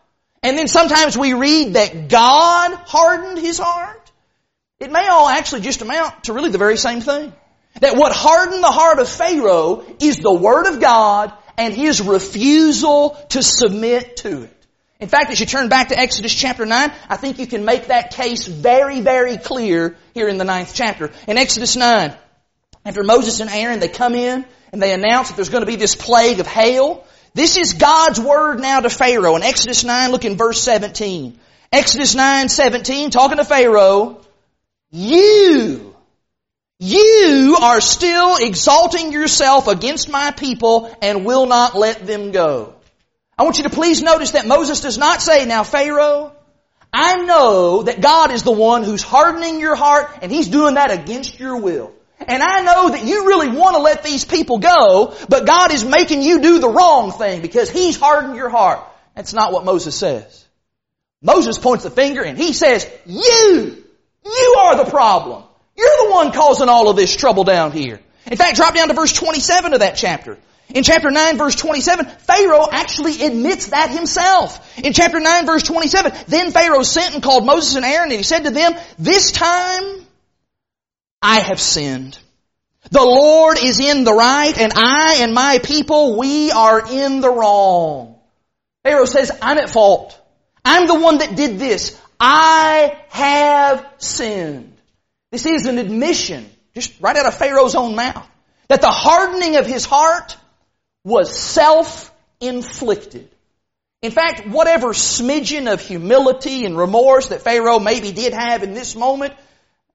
and 0.41 0.57
then 0.57 0.67
sometimes 0.67 1.15
we 1.15 1.33
read 1.33 1.73
that 1.73 2.09
God 2.09 2.73
hardened 2.73 3.37
his 3.37 3.59
heart, 3.59 4.11
it 4.79 4.91
may 4.91 5.07
all 5.07 5.29
actually 5.29 5.61
just 5.61 5.81
amount 5.81 6.23
to 6.23 6.33
really 6.33 6.49
the 6.49 6.57
very 6.57 6.77
same 6.77 7.01
thing. 7.01 7.31
That 7.81 7.95
what 7.97 8.13
hardened 8.13 8.63
the 8.63 8.71
heart 8.71 8.99
of 8.99 9.09
Pharaoh 9.09 9.85
is 9.99 10.17
the 10.17 10.33
Word 10.33 10.67
of 10.67 10.79
God 10.79 11.33
and 11.57 11.73
his 11.73 12.01
refusal 12.01 13.17
to 13.29 13.43
submit 13.43 14.17
to 14.17 14.43
it. 14.43 14.51
In 14.99 15.09
fact, 15.09 15.29
as 15.29 15.39
you 15.39 15.45
turn 15.45 15.67
back 15.67 15.89
to 15.89 15.99
Exodus 15.99 16.33
chapter 16.33 16.65
9, 16.65 16.91
I 17.09 17.17
think 17.17 17.37
you 17.37 17.47
can 17.47 17.65
make 17.65 17.87
that 17.87 18.11
case 18.11 18.47
very, 18.47 19.01
very 19.01 19.37
clear 19.37 19.97
here 20.13 20.29
in 20.29 20.37
the 20.37 20.45
ninth 20.45 20.71
chapter. 20.73 21.11
In 21.27 21.37
Exodus 21.37 21.75
9, 21.75 22.13
after 22.85 23.03
Moses 23.03 23.41
and 23.41 23.49
Aaron, 23.49 23.79
they 23.79 23.89
come 23.89 24.15
in 24.15 24.45
and 24.71 24.81
they 24.81 24.93
announce 24.93 25.27
that 25.29 25.35
there's 25.35 25.49
going 25.49 25.63
to 25.63 25.67
be 25.67 25.75
this 25.75 25.95
plague 25.95 26.39
of 26.39 26.47
hail. 26.47 27.05
This 27.33 27.57
is 27.57 27.73
God's 27.73 28.21
word 28.21 28.61
now 28.61 28.79
to 28.79 28.89
Pharaoh. 28.89 29.35
In 29.35 29.43
Exodus 29.43 29.83
9, 29.83 30.11
look 30.11 30.23
in 30.23 30.37
verse 30.37 30.61
17. 30.61 31.37
Exodus 31.73 32.15
9, 32.15 32.47
17, 32.47 33.09
talking 33.09 33.37
to 33.37 33.43
Pharaoh, 33.43 34.21
you, 34.91 35.84
you 36.85 37.57
are 37.59 37.81
still 37.81 38.37
exalting 38.37 39.11
yourself 39.11 39.67
against 39.67 40.09
my 40.09 40.31
people 40.31 40.95
and 41.01 41.25
will 41.25 41.47
not 41.47 41.75
let 41.75 42.05
them 42.05 42.31
go. 42.31 42.75
I 43.37 43.43
want 43.43 43.57
you 43.57 43.63
to 43.63 43.69
please 43.69 44.01
notice 44.01 44.31
that 44.31 44.45
Moses 44.45 44.81
does 44.81 44.97
not 44.97 45.21
say, 45.21 45.45
now 45.45 45.63
Pharaoh, 45.63 46.31
I 46.93 47.23
know 47.23 47.83
that 47.83 48.01
God 48.01 48.31
is 48.31 48.43
the 48.43 48.51
one 48.51 48.83
who's 48.83 49.01
hardening 49.01 49.59
your 49.59 49.75
heart 49.75 50.19
and 50.21 50.31
He's 50.31 50.47
doing 50.47 50.75
that 50.75 50.91
against 50.91 51.39
your 51.39 51.57
will. 51.57 51.91
And 52.19 52.41
I 52.41 52.61
know 52.61 52.89
that 52.89 53.03
you 53.03 53.27
really 53.27 53.49
want 53.49 53.75
to 53.75 53.81
let 53.81 54.03
these 54.03 54.23
people 54.23 54.59
go, 54.59 55.15
but 55.27 55.45
God 55.45 55.73
is 55.73 55.83
making 55.83 56.21
you 56.21 56.39
do 56.41 56.59
the 56.59 56.69
wrong 56.69 57.11
thing 57.11 57.41
because 57.41 57.69
He's 57.69 57.97
hardened 57.97 58.35
your 58.35 58.49
heart. 58.49 58.79
That's 59.15 59.33
not 59.33 59.51
what 59.51 59.65
Moses 59.65 59.97
says. 59.97 60.45
Moses 61.21 61.57
points 61.57 61.83
the 61.83 61.89
finger 61.89 62.21
and 62.21 62.37
he 62.37 62.53
says, 62.53 62.87
you, 63.05 63.83
you 64.23 64.55
are 64.59 64.75
the 64.77 64.89
problem. 64.89 65.43
You're 65.75 66.07
the 66.07 66.11
one 66.11 66.31
causing 66.31 66.69
all 66.69 66.89
of 66.89 66.95
this 66.95 67.15
trouble 67.15 67.43
down 67.43 67.71
here. 67.71 67.99
In 68.25 68.37
fact, 68.37 68.55
drop 68.55 68.73
down 68.73 68.87
to 68.87 68.93
verse 68.93 69.13
27 69.13 69.73
of 69.73 69.79
that 69.79 69.95
chapter. 69.95 70.37
In 70.69 70.83
chapter 70.83 71.11
9 71.11 71.37
verse 71.37 71.55
27, 71.55 72.05
Pharaoh 72.05 72.67
actually 72.71 73.23
admits 73.23 73.67
that 73.67 73.91
himself. 73.91 74.79
In 74.79 74.93
chapter 74.93 75.19
9 75.19 75.45
verse 75.45 75.63
27, 75.63 76.11
then 76.27 76.51
Pharaoh 76.51 76.81
sent 76.81 77.13
and 77.13 77.23
called 77.23 77.45
Moses 77.45 77.75
and 77.75 77.85
Aaron 77.85 78.09
and 78.09 78.17
he 78.17 78.23
said 78.23 78.45
to 78.45 78.49
them, 78.49 78.73
this 78.97 79.31
time 79.31 80.05
I 81.21 81.39
have 81.39 81.61
sinned. 81.61 82.17
The 82.89 83.03
Lord 83.03 83.57
is 83.61 83.79
in 83.79 84.03
the 84.03 84.13
right 84.13 84.57
and 84.57 84.73
I 84.75 85.17
and 85.19 85.33
my 85.33 85.59
people, 85.63 86.17
we 86.17 86.51
are 86.51 86.91
in 86.91 87.21
the 87.21 87.29
wrong. 87.29 88.15
Pharaoh 88.83 89.05
says, 89.05 89.31
I'm 89.41 89.57
at 89.57 89.69
fault. 89.69 90.19
I'm 90.63 90.87
the 90.87 90.99
one 90.99 91.19
that 91.19 91.35
did 91.35 91.59
this. 91.59 91.99
I 92.19 92.97
have 93.09 93.85
sinned. 93.97 94.74
This 95.31 95.45
is 95.45 95.65
an 95.65 95.77
admission, 95.77 96.49
just 96.73 96.99
right 97.01 97.15
out 97.15 97.25
of 97.25 97.35
Pharaoh's 97.35 97.75
own 97.75 97.95
mouth, 97.95 98.27
that 98.67 98.81
the 98.81 98.91
hardening 98.91 99.57
of 99.57 99.65
his 99.65 99.85
heart 99.85 100.37
was 101.03 101.37
self-inflicted. 101.37 103.29
In 104.01 104.11
fact, 104.11 104.47
whatever 104.47 104.89
smidgen 104.89 105.71
of 105.71 105.81
humility 105.81 106.65
and 106.65 106.77
remorse 106.77 107.29
that 107.29 107.41
Pharaoh 107.41 107.79
maybe 107.79 108.11
did 108.11 108.33
have 108.33 108.63
in 108.63 108.73
this 108.73 108.95
moment, 108.95 109.33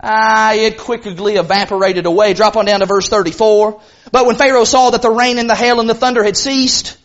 ah, 0.02 0.52
it 0.54 0.78
quickly 0.78 1.36
evaporated 1.36 2.06
away. 2.06 2.34
Drop 2.34 2.56
on 2.56 2.64
down 2.64 2.80
to 2.80 2.86
verse 2.86 3.08
34. 3.08 3.80
But 4.10 4.26
when 4.26 4.36
Pharaoh 4.36 4.64
saw 4.64 4.90
that 4.90 5.02
the 5.02 5.10
rain 5.10 5.38
and 5.38 5.48
the 5.48 5.54
hail 5.54 5.80
and 5.80 5.88
the 5.88 5.94
thunder 5.94 6.24
had 6.24 6.36
ceased, 6.36 6.96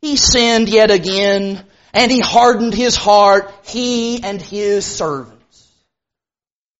he 0.00 0.16
sinned 0.16 0.68
yet 0.68 0.90
again, 0.90 1.64
and 1.92 2.10
he 2.10 2.20
hardened 2.20 2.74
his 2.74 2.96
heart, 2.96 3.52
he 3.64 4.22
and 4.22 4.40
his 4.40 4.86
servants. 4.86 5.35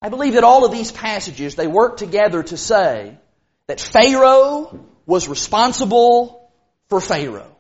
I 0.03 0.09
believe 0.09 0.35
that 0.35 0.45
all 0.45 0.65
of 0.65 0.73
these 0.73 0.93
passages, 0.93 1.55
they 1.55 1.67
work 1.67 1.97
together 1.97 2.43
to 2.43 2.57
say 2.57 3.17
that 3.67 3.81
Pharaoh 3.81 4.87
was 5.07 5.29
responsible 5.29 6.51
for 6.89 7.01
Pharaoh. 7.01 7.53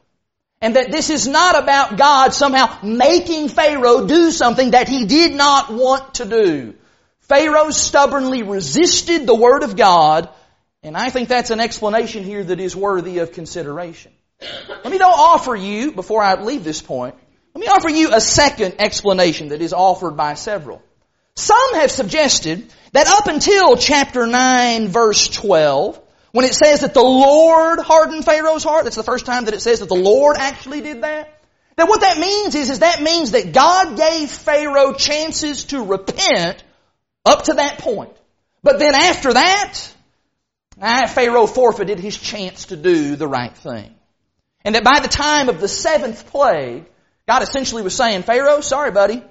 And 0.60 0.76
that 0.76 0.90
this 0.90 1.10
is 1.10 1.28
not 1.28 1.62
about 1.62 1.98
God 1.98 2.32
somehow 2.32 2.78
making 2.82 3.48
Pharaoh 3.48 4.06
do 4.06 4.30
something 4.30 4.70
that 4.70 4.88
he 4.88 5.04
did 5.04 5.34
not 5.34 5.72
want 5.72 6.14
to 6.14 6.24
do. 6.24 6.74
Pharaoh 7.20 7.70
stubbornly 7.70 8.42
resisted 8.42 9.26
the 9.26 9.34
Word 9.34 9.64
of 9.64 9.76
God, 9.76 10.28
and 10.82 10.96
I 10.96 11.10
think 11.10 11.28
that's 11.28 11.50
an 11.50 11.60
explanation 11.60 12.24
here 12.24 12.42
that 12.42 12.60
is 12.60 12.76
worthy 12.76 13.18
of 13.18 13.32
consideration. 13.32 14.12
Let 14.68 14.90
me 14.90 14.98
now 14.98 15.10
offer 15.10 15.54
you, 15.54 15.92
before 15.92 16.22
I 16.22 16.40
leave 16.40 16.62
this 16.64 16.80
point, 16.80 17.16
let 17.54 17.60
me 17.60 17.68
offer 17.68 17.90
you 17.90 18.14
a 18.14 18.20
second 18.20 18.76
explanation 18.78 19.48
that 19.48 19.60
is 19.60 19.72
offered 19.72 20.16
by 20.16 20.34
several. 20.34 20.82
Some 21.36 21.74
have 21.74 21.90
suggested 21.90 22.72
that 22.92 23.06
up 23.06 23.26
until 23.26 23.76
chapter 23.76 24.26
9 24.26 24.88
verse 24.88 25.28
12, 25.28 26.00
when 26.32 26.46
it 26.46 26.54
says 26.54 26.80
that 26.80 26.94
the 26.94 27.02
Lord 27.02 27.78
hardened 27.78 28.24
Pharaoh's 28.24 28.64
heart, 28.64 28.84
that's 28.84 28.96
the 28.96 29.02
first 29.02 29.26
time 29.26 29.44
that 29.44 29.54
it 29.54 29.60
says 29.60 29.80
that 29.80 29.88
the 29.88 29.94
Lord 29.94 30.36
actually 30.38 30.80
did 30.80 31.02
that. 31.02 31.40
That 31.76 31.88
what 31.88 32.00
that 32.00 32.18
means 32.18 32.54
is, 32.54 32.70
is 32.70 32.78
that 32.78 33.02
means 33.02 33.32
that 33.32 33.52
God 33.52 33.98
gave 33.98 34.30
Pharaoh 34.30 34.94
chances 34.94 35.64
to 35.64 35.82
repent 35.82 36.64
up 37.24 37.44
to 37.44 37.54
that 37.54 37.78
point. 37.78 38.16
But 38.62 38.78
then 38.78 38.94
after 38.94 39.34
that, 39.34 39.78
Pharaoh 40.78 41.46
forfeited 41.46 42.00
his 42.00 42.16
chance 42.16 42.66
to 42.66 42.76
do 42.76 43.16
the 43.16 43.28
right 43.28 43.54
thing. 43.54 43.94
And 44.64 44.74
that 44.74 44.84
by 44.84 45.00
the 45.00 45.08
time 45.08 45.50
of 45.50 45.60
the 45.60 45.68
seventh 45.68 46.28
plague, 46.28 46.86
God 47.28 47.42
essentially 47.42 47.82
was 47.82 47.94
saying, 47.94 48.22
Pharaoh, 48.22 48.62
sorry 48.62 48.90
buddy, 48.90 49.22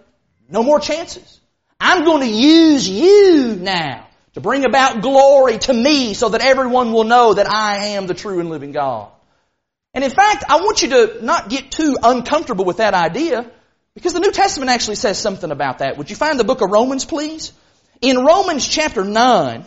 no 0.48 0.62
more 0.62 0.80
chances. 0.80 1.42
I'm 1.80 2.04
going 2.06 2.22
to 2.22 2.34
use 2.34 2.88
you 2.88 3.56
now 3.56 4.08
to 4.34 4.42
bring 4.42 4.66
about 4.66 5.02
glory 5.02 5.58
to 5.60 5.74
me 5.74 6.14
so 6.14 6.30
that 6.30 6.42
everyone 6.42 6.94
will 6.94 7.04
know 7.04 7.34
that 7.34 7.50
I 7.50 7.88
am 7.88 8.08
the 8.08 8.14
true 8.14 8.40
and 8.40 8.50
living 8.50 8.72
God. 8.72 9.10
And 9.94 10.04
in 10.04 10.12
fact, 10.12 10.44
I 10.50 10.58
want 10.58 10.82
you 10.82 10.90
to 10.90 11.26
not 11.26 11.50
get 11.50 11.72
too 11.72 11.98
uncomfortable 12.04 12.66
with 12.66 12.78
that 12.78 12.94
idea 12.94 13.50
because 13.94 14.14
the 14.14 14.20
New 14.20 14.32
Testament 14.32 14.70
actually 14.70 14.98
says 14.98 15.18
something 15.18 15.52
about 15.52 15.80
that. 15.80 15.98
Would 15.98 16.10
you 16.10 16.18
find 16.18 16.38
the 16.38 16.44
book 16.44 16.62
of 16.62 16.70
Romans, 16.70 17.06
please? 17.06 17.54
In 18.02 18.26
Romans 18.26 18.68
chapter 18.68 19.06
9, 19.06 19.64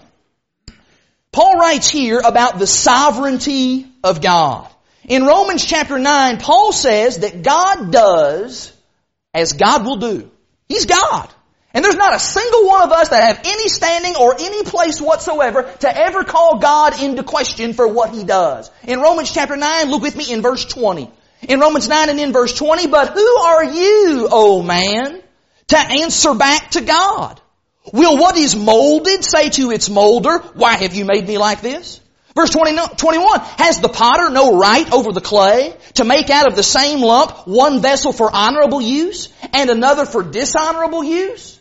Paul 1.33 1.55
writes 1.57 1.89
here 1.89 2.21
about 2.23 2.59
the 2.59 2.67
sovereignty 2.67 3.87
of 4.05 4.21
God. 4.21 4.69
In 5.05 5.25
Romans 5.25 5.65
chapter 5.65 5.99
9, 5.99 6.39
Paul 6.39 6.73
says 6.73 7.21
that 7.21 7.43
God 7.43 7.91
does 7.91 8.71
as 9.33 9.55
God 9.55 9.87
will 9.87 9.97
do. 9.97 10.31
He's 10.69 10.85
God. 10.85 11.31
And 11.79 11.85
there's 11.85 11.95
not 11.95 12.13
a 12.13 12.19
single 12.19 12.67
one 12.67 12.83
of 12.83 12.91
us 12.91 13.11
that 13.11 13.23
have 13.23 13.41
any 13.45 13.69
standing 13.69 14.17
or 14.17 14.35
any 14.35 14.65
place 14.65 15.01
whatsoever 15.01 15.63
to 15.79 15.97
ever 15.97 16.25
call 16.25 16.59
God 16.59 17.01
into 17.01 17.23
question 17.23 17.73
for 17.73 17.87
what 17.87 18.13
He 18.13 18.25
does. 18.25 18.69
In 18.83 19.01
Romans 19.01 19.33
chapter 19.33 19.57
9, 19.57 19.89
look 19.89 20.03
with 20.03 20.17
me 20.17 20.33
in 20.33 20.43
verse 20.43 20.65
20. 20.65 21.09
In 21.43 21.61
Romans 21.61 21.89
9 21.89 22.09
and 22.09 22.19
in 22.19 22.33
verse 22.33 22.53
20, 22.53 22.89
but 22.89 23.13
who 23.13 23.37
are 23.37 23.63
you, 23.63 24.27
O 24.29 24.61
man, 24.61 25.23
to 25.69 25.79
answer 25.79 26.35
back 26.35 26.73
to 26.73 26.81
God? 26.81 27.41
Will 27.93 28.19
what 28.19 28.37
is 28.37 28.57
molded 28.57 29.23
say 29.23 29.49
to 29.51 29.71
its 29.71 29.89
molder, 29.89 30.39
why 30.55 30.75
have 30.75 30.97
you 30.97 31.05
made 31.05 31.29
me 31.29 31.39
like 31.39 31.61
this? 31.61 32.01
Verse 32.35 32.51
20, 32.51 32.97
21, 32.97 33.39
has 33.39 33.79
the 33.79 33.89
potter 33.89 34.31
no 34.31 34.59
right 34.59 34.93
over 34.93 35.13
the 35.13 35.21
clay 35.21 35.77
to 35.95 36.05
make 36.05 36.29
out 36.29 36.49
of 36.49 36.57
the 36.57 36.65
same 36.65 37.03
lump 37.03 37.47
one 37.47 37.81
vessel 37.81 38.13
for 38.13 38.29
honorable 38.35 38.81
use 38.81 39.29
and 39.53 39.71
another 39.71 40.07
for 40.07 40.25
dishonorable 40.25 41.05
use? 41.05 41.58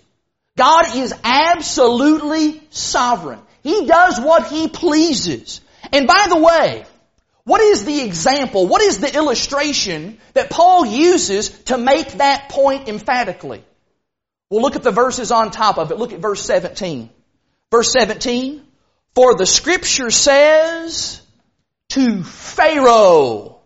God 0.57 0.95
is 0.97 1.13
absolutely 1.23 2.61
sovereign. 2.71 3.39
He 3.63 3.85
does 3.85 4.19
what 4.19 4.47
He 4.47 4.67
pleases. 4.67 5.61
And 5.93 6.07
by 6.07 6.25
the 6.27 6.37
way, 6.37 6.85
what 7.43 7.61
is 7.61 7.85
the 7.85 8.01
example? 8.01 8.67
What 8.67 8.81
is 8.81 8.99
the 8.99 9.15
illustration 9.15 10.17
that 10.33 10.49
Paul 10.49 10.85
uses 10.85 11.49
to 11.65 11.77
make 11.77 12.11
that 12.13 12.49
point 12.49 12.89
emphatically? 12.89 13.63
Well, 14.49 14.61
look 14.61 14.75
at 14.75 14.83
the 14.83 14.91
verses 14.91 15.31
on 15.31 15.51
top 15.51 15.77
of 15.77 15.91
it. 15.91 15.97
Look 15.97 16.11
at 16.11 16.19
verse 16.19 16.41
17. 16.41 17.09
Verse 17.71 17.93
17. 17.93 18.63
For 19.15 19.35
the 19.35 19.45
scripture 19.45 20.09
says 20.09 21.21
to 21.89 22.23
Pharaoh, 22.23 23.59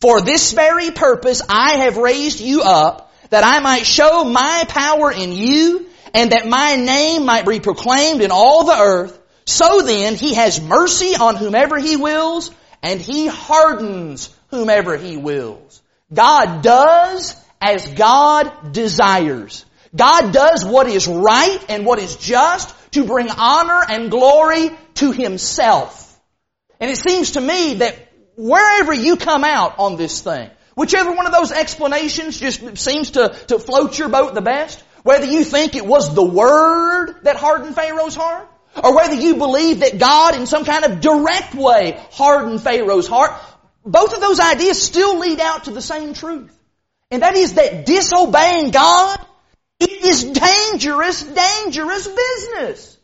for 0.00 0.22
this 0.22 0.52
very 0.52 0.90
purpose 0.90 1.42
I 1.48 1.78
have 1.78 1.98
raised 1.98 2.40
you 2.40 2.62
up, 2.62 3.12
that 3.28 3.44
I 3.44 3.60
might 3.60 3.84
show 3.84 4.24
my 4.24 4.64
power 4.68 5.12
in 5.12 5.32
you, 5.32 5.86
and 6.14 6.32
that 6.32 6.48
my 6.48 6.76
name 6.76 7.24
might 7.24 7.46
be 7.46 7.60
proclaimed 7.60 8.22
in 8.22 8.30
all 8.30 8.64
the 8.64 8.78
earth. 8.78 9.18
So 9.44 9.82
then, 9.82 10.14
he 10.14 10.34
has 10.34 10.60
mercy 10.60 11.16
on 11.16 11.36
whomever 11.36 11.78
he 11.78 11.96
wills, 11.96 12.50
and 12.82 13.00
he 13.00 13.26
hardens 13.26 14.34
whomever 14.48 14.96
he 14.96 15.16
wills. 15.16 15.82
God 16.12 16.62
does 16.62 17.36
as 17.60 17.86
God 17.88 18.72
desires. 18.72 19.64
God 19.94 20.32
does 20.32 20.64
what 20.64 20.86
is 20.86 21.08
right 21.08 21.64
and 21.68 21.84
what 21.84 21.98
is 21.98 22.16
just 22.16 22.74
to 22.92 23.04
bring 23.04 23.28
honor 23.30 23.80
and 23.88 24.10
glory 24.10 24.70
to 24.94 25.12
himself. 25.12 26.06
And 26.78 26.90
it 26.90 26.96
seems 26.96 27.32
to 27.32 27.40
me 27.40 27.74
that 27.74 27.96
wherever 28.36 28.92
you 28.92 29.16
come 29.16 29.44
out 29.44 29.78
on 29.78 29.96
this 29.96 30.22
thing, 30.22 30.50
whichever 30.74 31.12
one 31.12 31.26
of 31.26 31.32
those 31.32 31.52
explanations 31.52 32.38
just 32.38 32.78
seems 32.78 33.12
to, 33.12 33.36
to 33.48 33.58
float 33.58 33.98
your 33.98 34.08
boat 34.08 34.34
the 34.34 34.40
best, 34.40 34.82
whether 35.02 35.26
you 35.26 35.44
think 35.44 35.74
it 35.74 35.86
was 35.86 36.14
the 36.14 36.24
Word 36.24 37.16
that 37.22 37.36
hardened 37.36 37.74
Pharaoh's 37.74 38.14
heart, 38.14 38.48
or 38.82 38.94
whether 38.94 39.14
you 39.14 39.36
believe 39.36 39.80
that 39.80 39.98
God 39.98 40.36
in 40.36 40.46
some 40.46 40.64
kind 40.64 40.84
of 40.84 41.00
direct 41.00 41.54
way 41.54 42.00
hardened 42.12 42.60
Pharaoh's 42.62 43.08
heart, 43.08 43.32
both 43.84 44.14
of 44.14 44.20
those 44.20 44.40
ideas 44.40 44.80
still 44.80 45.18
lead 45.18 45.40
out 45.40 45.64
to 45.64 45.70
the 45.70 45.82
same 45.82 46.14
truth. 46.14 46.56
And 47.10 47.22
that 47.22 47.36
is 47.36 47.54
that 47.54 47.86
disobeying 47.86 48.70
God, 48.70 49.18
it 49.80 50.04
is 50.04 50.24
dangerous, 50.24 51.22
dangerous 51.22 52.06
business. 52.06 52.98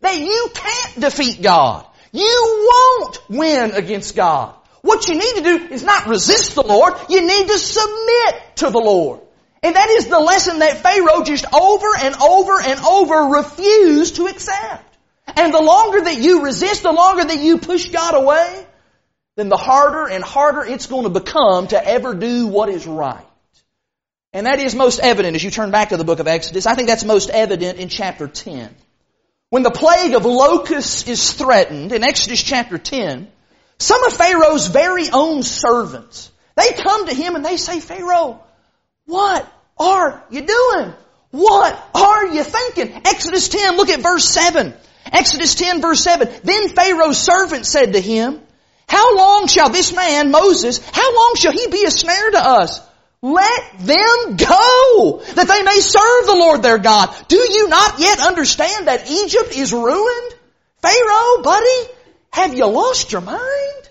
That 0.00 0.18
you 0.18 0.50
can't 0.54 1.00
defeat 1.00 1.42
God. 1.42 1.84
You 2.12 2.70
won't 2.70 3.18
win 3.28 3.72
against 3.72 4.14
God. 4.14 4.54
What 4.82 5.08
you 5.08 5.14
need 5.14 5.34
to 5.36 5.42
do 5.42 5.74
is 5.74 5.82
not 5.82 6.06
resist 6.06 6.54
the 6.54 6.62
Lord, 6.62 6.94
you 7.08 7.26
need 7.26 7.48
to 7.48 7.58
submit 7.58 8.56
to 8.56 8.70
the 8.70 8.78
Lord. 8.78 9.20
And 9.62 9.74
that 9.74 9.88
is 9.90 10.06
the 10.06 10.20
lesson 10.20 10.60
that 10.60 10.78
Pharaoh 10.78 11.24
just 11.24 11.44
over 11.52 11.88
and 12.00 12.14
over 12.22 12.60
and 12.60 12.80
over 12.80 13.36
refused 13.36 14.16
to 14.16 14.26
accept. 14.26 14.96
And 15.36 15.52
the 15.52 15.62
longer 15.62 16.00
that 16.00 16.18
you 16.18 16.44
resist, 16.44 16.82
the 16.82 16.92
longer 16.92 17.24
that 17.24 17.40
you 17.40 17.58
push 17.58 17.88
God 17.88 18.14
away, 18.14 18.66
then 19.36 19.48
the 19.48 19.56
harder 19.56 20.08
and 20.08 20.22
harder 20.24 20.64
it's 20.64 20.86
going 20.86 21.04
to 21.04 21.10
become 21.10 21.68
to 21.68 21.84
ever 21.84 22.14
do 22.14 22.46
what 22.46 22.68
is 22.68 22.86
right. 22.86 23.24
And 24.32 24.46
that 24.46 24.60
is 24.60 24.74
most 24.74 25.00
evident 25.00 25.36
as 25.36 25.42
you 25.42 25.50
turn 25.50 25.70
back 25.70 25.88
to 25.90 25.96
the 25.96 26.04
book 26.04 26.18
of 26.18 26.28
Exodus. 26.28 26.66
I 26.66 26.74
think 26.74 26.88
that's 26.88 27.04
most 27.04 27.30
evident 27.30 27.78
in 27.78 27.88
chapter 27.88 28.28
10. 28.28 28.74
When 29.50 29.62
the 29.62 29.70
plague 29.70 30.14
of 30.14 30.26
locusts 30.26 31.08
is 31.08 31.32
threatened 31.32 31.92
in 31.92 32.04
Exodus 32.04 32.42
chapter 32.42 32.76
10, 32.76 33.30
some 33.78 34.04
of 34.04 34.12
Pharaoh's 34.12 34.66
very 34.66 35.08
own 35.10 35.42
servants, 35.42 36.30
they 36.56 36.72
come 36.72 37.06
to 37.06 37.14
him 37.14 37.36
and 37.36 37.44
they 37.44 37.56
say, 37.56 37.80
Pharaoh, 37.80 38.42
what 39.08 39.50
are 39.78 40.22
you 40.28 40.42
doing? 40.42 40.92
What 41.30 41.90
are 41.94 42.26
you 42.26 42.44
thinking? 42.44 42.92
Exodus 43.06 43.48
10, 43.48 43.78
look 43.78 43.88
at 43.88 44.00
verse 44.00 44.28
7. 44.28 44.74
Exodus 45.10 45.54
10 45.54 45.80
verse 45.80 46.04
7. 46.04 46.28
Then 46.44 46.68
Pharaoh's 46.68 47.16
servant 47.16 47.64
said 47.64 47.94
to 47.94 48.00
him, 48.00 48.38
How 48.86 49.16
long 49.16 49.46
shall 49.46 49.70
this 49.70 49.94
man, 49.94 50.30
Moses, 50.30 50.86
how 50.92 51.16
long 51.16 51.36
shall 51.36 51.52
he 51.52 51.68
be 51.68 51.84
a 51.86 51.90
snare 51.90 52.32
to 52.32 52.38
us? 52.38 52.82
Let 53.22 53.78
them 53.78 54.36
go, 54.36 55.22
that 55.34 55.48
they 55.48 55.62
may 55.62 55.80
serve 55.80 56.26
the 56.26 56.36
Lord 56.38 56.62
their 56.62 56.78
God. 56.78 57.08
Do 57.28 57.36
you 57.36 57.68
not 57.68 57.98
yet 57.98 58.20
understand 58.20 58.88
that 58.88 59.10
Egypt 59.10 59.56
is 59.56 59.72
ruined? 59.72 60.34
Pharaoh, 60.82 61.42
buddy, 61.42 61.92
have 62.30 62.52
you 62.52 62.66
lost 62.66 63.10
your 63.10 63.22
mind? 63.22 63.88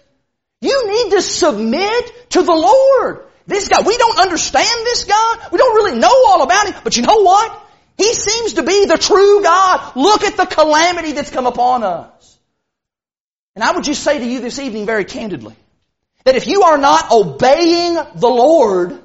You 0.62 0.88
need 0.88 1.12
to 1.16 1.22
submit 1.24 2.30
to 2.30 2.44
the 2.44 2.54
Lord. 2.54 3.27
This 3.48 3.70
God, 3.70 3.88
we 3.88 3.98
don't 3.98 4.20
understand 4.20 4.86
this 4.86 5.06
God. 5.06 5.52
We 5.52 5.58
don't 5.58 5.76
really 5.76 5.98
know 5.98 6.14
all 6.28 6.44
about 6.44 6.68
Him. 6.68 6.76
But 6.84 6.98
you 6.98 7.04
know 7.04 7.22
what? 7.22 7.64
He 7.98 8.14
seems 8.14 8.54
to 8.54 8.64
be 8.64 8.86
the 8.86 8.98
true 8.98 9.42
God. 9.42 9.96
Look 9.96 10.24
at 10.24 10.38
the 10.38 10.46
calamity 10.46 11.14
that's 11.14 11.32
come 11.32 11.48
upon 11.48 11.84
us. 11.84 12.38
And 13.56 13.64
I 13.64 13.72
would 13.72 13.86
just 13.86 14.04
say 14.04 14.20
to 14.20 14.26
you 14.26 14.42
this 14.42 14.60
evening 14.60 14.86
very 14.86 15.06
candidly, 15.06 15.56
that 16.26 16.36
if 16.36 16.46
you 16.46 16.64
are 16.64 16.78
not 16.78 17.12
obeying 17.12 17.94
the 17.94 18.28
Lord, 18.28 19.00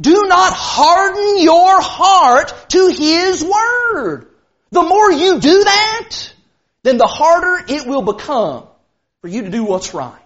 do 0.00 0.24
not 0.26 0.52
harden 0.52 1.38
your 1.38 1.80
heart 1.80 2.52
to 2.70 2.88
His 2.88 3.42
Word. 3.42 4.26
The 4.72 4.82
more 4.82 5.12
you 5.12 5.38
do 5.38 5.64
that, 5.64 6.34
then 6.82 6.98
the 6.98 7.06
harder 7.06 7.64
it 7.68 7.86
will 7.86 8.02
become 8.02 8.66
for 9.20 9.28
you 9.28 9.42
to 9.42 9.50
do 9.50 9.64
what's 9.64 9.94
right. 9.94 10.18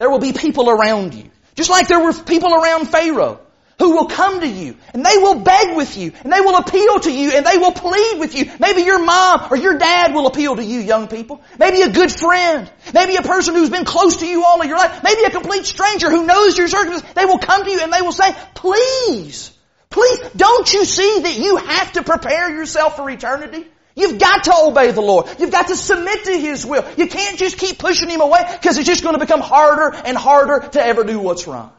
There 0.00 0.10
will 0.10 0.18
be 0.18 0.32
people 0.32 0.68
around 0.68 1.14
you. 1.14 1.30
Just 1.58 1.70
like 1.70 1.88
there 1.88 1.98
were 1.98 2.12
people 2.12 2.54
around 2.54 2.86
Pharaoh 2.86 3.40
who 3.80 3.90
will 3.90 4.06
come 4.06 4.38
to 4.42 4.46
you 4.46 4.76
and 4.94 5.04
they 5.04 5.18
will 5.18 5.40
beg 5.40 5.76
with 5.76 5.98
you 5.98 6.12
and 6.22 6.32
they 6.32 6.40
will 6.40 6.56
appeal 6.56 7.00
to 7.00 7.10
you 7.12 7.32
and 7.32 7.44
they 7.44 7.58
will 7.58 7.72
plead 7.72 8.20
with 8.20 8.36
you. 8.36 8.48
Maybe 8.60 8.82
your 8.82 9.04
mom 9.04 9.48
or 9.50 9.56
your 9.56 9.76
dad 9.76 10.14
will 10.14 10.28
appeal 10.28 10.54
to 10.54 10.62
you, 10.62 10.78
young 10.78 11.08
people. 11.08 11.42
Maybe 11.58 11.82
a 11.82 11.90
good 11.90 12.12
friend. 12.12 12.70
Maybe 12.94 13.16
a 13.16 13.22
person 13.22 13.56
who's 13.56 13.70
been 13.70 13.84
close 13.84 14.18
to 14.18 14.26
you 14.28 14.44
all 14.44 14.62
of 14.62 14.68
your 14.68 14.78
life. 14.78 15.02
Maybe 15.02 15.24
a 15.24 15.30
complete 15.30 15.64
stranger 15.64 16.08
who 16.08 16.26
knows 16.26 16.56
your 16.56 16.68
circumstances. 16.68 17.12
They 17.16 17.24
will 17.24 17.40
come 17.40 17.64
to 17.64 17.70
you 17.72 17.80
and 17.80 17.92
they 17.92 18.02
will 18.02 18.12
say, 18.12 18.32
please, 18.54 19.50
please, 19.90 20.20
don't 20.36 20.72
you 20.72 20.84
see 20.84 21.22
that 21.22 21.36
you 21.36 21.56
have 21.56 21.90
to 21.94 22.04
prepare 22.04 22.54
yourself 22.54 22.94
for 22.94 23.10
eternity? 23.10 23.66
You've 23.98 24.18
got 24.20 24.44
to 24.44 24.54
obey 24.54 24.92
the 24.92 25.00
Lord. 25.00 25.26
You've 25.40 25.50
got 25.50 25.68
to 25.68 25.76
submit 25.76 26.24
to 26.26 26.38
His 26.38 26.64
will. 26.64 26.84
You 26.96 27.08
can't 27.08 27.36
just 27.36 27.58
keep 27.58 27.78
pushing 27.78 28.08
Him 28.08 28.20
away 28.20 28.44
because 28.52 28.78
it's 28.78 28.86
just 28.86 29.02
going 29.02 29.14
to 29.14 29.20
become 29.20 29.40
harder 29.40 29.92
and 30.04 30.16
harder 30.16 30.68
to 30.68 30.80
ever 30.80 31.02
do 31.02 31.18
what's 31.18 31.48
right. 31.48 31.70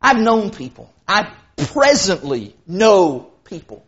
I've 0.00 0.18
known 0.18 0.50
people. 0.50 0.92
I 1.08 1.32
presently 1.56 2.54
know 2.68 3.32
people 3.44 3.84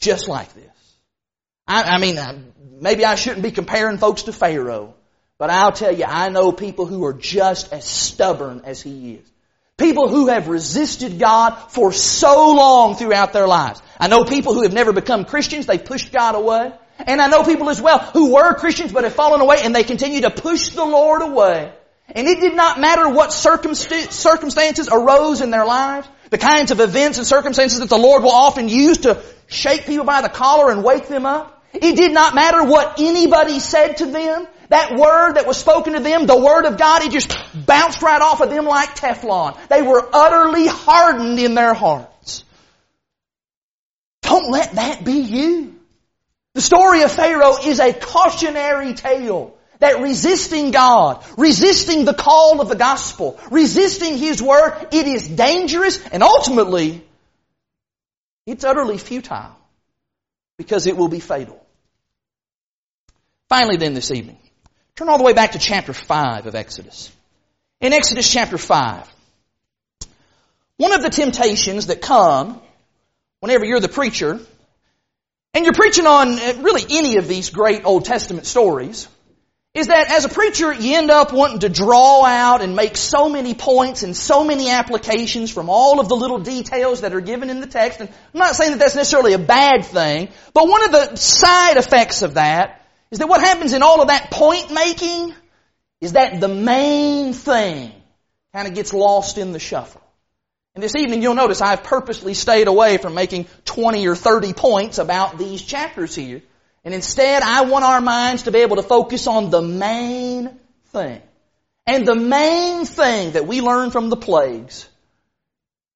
just 0.00 0.26
like 0.26 0.52
this. 0.54 0.64
I, 1.68 1.82
I 1.82 1.98
mean, 1.98 2.18
maybe 2.80 3.04
I 3.04 3.14
shouldn't 3.14 3.44
be 3.44 3.52
comparing 3.52 3.98
folks 3.98 4.24
to 4.24 4.32
Pharaoh, 4.32 4.94
but 5.38 5.50
I'll 5.50 5.72
tell 5.72 5.96
you, 5.96 6.04
I 6.04 6.30
know 6.30 6.50
people 6.50 6.86
who 6.86 7.04
are 7.04 7.12
just 7.12 7.72
as 7.72 7.84
stubborn 7.84 8.62
as 8.64 8.82
he 8.82 9.14
is. 9.14 9.31
People 9.78 10.08
who 10.08 10.28
have 10.28 10.48
resisted 10.48 11.18
God 11.18 11.56
for 11.70 11.92
so 11.92 12.52
long 12.52 12.94
throughout 12.94 13.32
their 13.32 13.46
lives. 13.48 13.82
I 13.98 14.08
know 14.08 14.24
people 14.24 14.54
who 14.54 14.62
have 14.62 14.72
never 14.72 14.92
become 14.92 15.24
Christians, 15.24 15.66
they've 15.66 15.84
pushed 15.84 16.12
God 16.12 16.34
away. 16.34 16.72
And 16.98 17.20
I 17.20 17.28
know 17.28 17.42
people 17.42 17.70
as 17.70 17.80
well 17.80 17.98
who 17.98 18.34
were 18.34 18.54
Christians 18.54 18.92
but 18.92 19.04
have 19.04 19.14
fallen 19.14 19.40
away 19.40 19.58
and 19.62 19.74
they 19.74 19.82
continue 19.82 20.20
to 20.22 20.30
push 20.30 20.70
the 20.70 20.84
Lord 20.84 21.22
away. 21.22 21.72
And 22.08 22.28
it 22.28 22.40
did 22.40 22.54
not 22.54 22.78
matter 22.78 23.08
what 23.08 23.32
circumstances 23.32 24.88
arose 24.92 25.40
in 25.40 25.50
their 25.50 25.64
lives, 25.64 26.06
the 26.30 26.38
kinds 26.38 26.70
of 26.70 26.80
events 26.80 27.18
and 27.18 27.26
circumstances 27.26 27.80
that 27.80 27.88
the 27.88 27.96
Lord 27.96 28.22
will 28.22 28.32
often 28.32 28.68
use 28.68 28.98
to 28.98 29.22
shake 29.46 29.86
people 29.86 30.04
by 30.04 30.20
the 30.20 30.28
collar 30.28 30.70
and 30.70 30.84
wake 30.84 31.08
them 31.08 31.24
up. 31.26 31.64
It 31.72 31.96
did 31.96 32.12
not 32.12 32.34
matter 32.34 32.62
what 32.64 33.00
anybody 33.00 33.58
said 33.58 33.96
to 33.98 34.06
them. 34.06 34.46
That 34.72 34.96
word 34.96 35.34
that 35.34 35.46
was 35.46 35.58
spoken 35.58 35.92
to 35.92 36.00
them, 36.00 36.24
the 36.24 36.40
word 36.40 36.64
of 36.64 36.78
God, 36.78 37.02
it 37.02 37.12
just 37.12 37.30
bounced 37.54 38.00
right 38.00 38.22
off 38.22 38.40
of 38.40 38.48
them 38.48 38.64
like 38.64 38.96
Teflon. 38.96 39.58
They 39.68 39.82
were 39.82 40.02
utterly 40.14 40.66
hardened 40.66 41.38
in 41.38 41.54
their 41.54 41.74
hearts. 41.74 42.42
Don't 44.22 44.50
let 44.50 44.72
that 44.76 45.04
be 45.04 45.12
you. 45.12 45.78
The 46.54 46.62
story 46.62 47.02
of 47.02 47.12
Pharaoh 47.12 47.58
is 47.62 47.80
a 47.80 47.92
cautionary 47.92 48.94
tale 48.94 49.54
that 49.80 50.00
resisting 50.00 50.70
God, 50.70 51.22
resisting 51.36 52.06
the 52.06 52.14
call 52.14 52.62
of 52.62 52.70
the 52.70 52.74
gospel, 52.74 53.38
resisting 53.50 54.16
His 54.16 54.42
word, 54.42 54.88
it 54.90 55.06
is 55.06 55.28
dangerous 55.28 56.02
and 56.06 56.22
ultimately 56.22 57.04
it's 58.46 58.64
utterly 58.64 58.96
futile 58.96 59.54
because 60.56 60.86
it 60.86 60.96
will 60.96 61.08
be 61.08 61.20
fatal. 61.20 61.62
Finally 63.50 63.76
then 63.76 63.92
this 63.92 64.10
evening, 64.10 64.38
turn 64.96 65.08
all 65.08 65.18
the 65.18 65.24
way 65.24 65.32
back 65.32 65.52
to 65.52 65.58
chapter 65.58 65.92
5 65.92 66.46
of 66.46 66.54
Exodus. 66.54 67.10
In 67.80 67.92
Exodus 67.92 68.30
chapter 68.30 68.58
5, 68.58 69.12
one 70.76 70.92
of 70.92 71.02
the 71.02 71.10
temptations 71.10 71.86
that 71.86 72.00
come 72.00 72.60
whenever 73.40 73.64
you're 73.64 73.80
the 73.80 73.88
preacher 73.88 74.38
and 75.54 75.64
you're 75.64 75.74
preaching 75.74 76.06
on 76.06 76.38
uh, 76.38 76.54
really 76.60 76.84
any 76.90 77.16
of 77.16 77.28
these 77.28 77.50
great 77.50 77.84
Old 77.84 78.04
Testament 78.04 78.46
stories 78.46 79.08
is 79.74 79.86
that 79.86 80.10
as 80.10 80.26
a 80.26 80.28
preacher, 80.28 80.72
you 80.72 80.96
end 80.96 81.10
up 81.10 81.32
wanting 81.32 81.60
to 81.60 81.70
draw 81.70 82.24
out 82.24 82.60
and 82.60 82.76
make 82.76 82.94
so 82.94 83.30
many 83.30 83.54
points 83.54 84.02
and 84.02 84.14
so 84.14 84.44
many 84.44 84.68
applications 84.68 85.50
from 85.50 85.70
all 85.70 85.98
of 85.98 86.08
the 86.08 86.16
little 86.16 86.38
details 86.38 87.00
that 87.00 87.14
are 87.14 87.22
given 87.22 87.48
in 87.48 87.60
the 87.60 87.66
text. 87.66 88.00
And 88.00 88.10
I'm 88.10 88.38
not 88.38 88.54
saying 88.54 88.72
that 88.72 88.78
that's 88.78 88.94
necessarily 88.94 89.32
a 89.32 89.38
bad 89.38 89.86
thing, 89.86 90.28
but 90.52 90.68
one 90.68 90.84
of 90.84 90.92
the 90.92 91.16
side 91.16 91.78
effects 91.78 92.20
of 92.20 92.34
that 92.34 92.81
is 93.12 93.20
that 93.20 93.28
what 93.28 93.40
happens 93.40 93.72
in 93.72 93.82
all 93.82 94.02
of 94.02 94.08
that 94.08 94.32
point 94.32 94.72
making 94.72 95.32
is 96.00 96.14
that 96.14 96.40
the 96.40 96.48
main 96.48 97.32
thing 97.32 97.92
kind 98.52 98.66
of 98.66 98.74
gets 98.74 98.92
lost 98.92 99.38
in 99.38 99.52
the 99.52 99.60
shuffle. 99.60 100.02
And 100.74 100.82
this 100.82 100.96
evening 100.96 101.22
you'll 101.22 101.34
notice 101.34 101.60
I've 101.60 101.84
purposely 101.84 102.34
stayed 102.34 102.66
away 102.66 102.98
from 102.98 103.14
making 103.14 103.46
20 103.66 104.08
or 104.08 104.16
30 104.16 104.54
points 104.54 104.98
about 104.98 105.38
these 105.38 105.62
chapters 105.62 106.16
here 106.16 106.42
and 106.84 106.94
instead, 106.94 107.42
I 107.42 107.62
want 107.62 107.84
our 107.84 108.00
minds 108.00 108.44
to 108.44 108.52
be 108.52 108.60
able 108.60 108.76
to 108.76 108.82
focus 108.82 109.26
on 109.26 109.50
the 109.50 109.62
main 109.62 110.58
thing. 110.86 111.22
And 111.86 112.06
the 112.06 112.14
main 112.14 112.84
thing 112.84 113.32
that 113.32 113.46
we 113.46 113.60
learn 113.60 113.90
from 113.90 114.08
the 114.08 114.16
plagues 114.16 114.88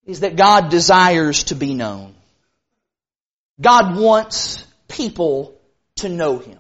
is 0.05 0.20
that 0.20 0.37
God 0.37 0.70
desires 0.70 1.44
to 1.44 1.55
be 1.57 1.74
known. 1.74 2.14
God 3.61 3.96
wants 3.96 4.64
people 4.87 5.59
to 5.96 6.09
know 6.09 6.38
Him. 6.38 6.59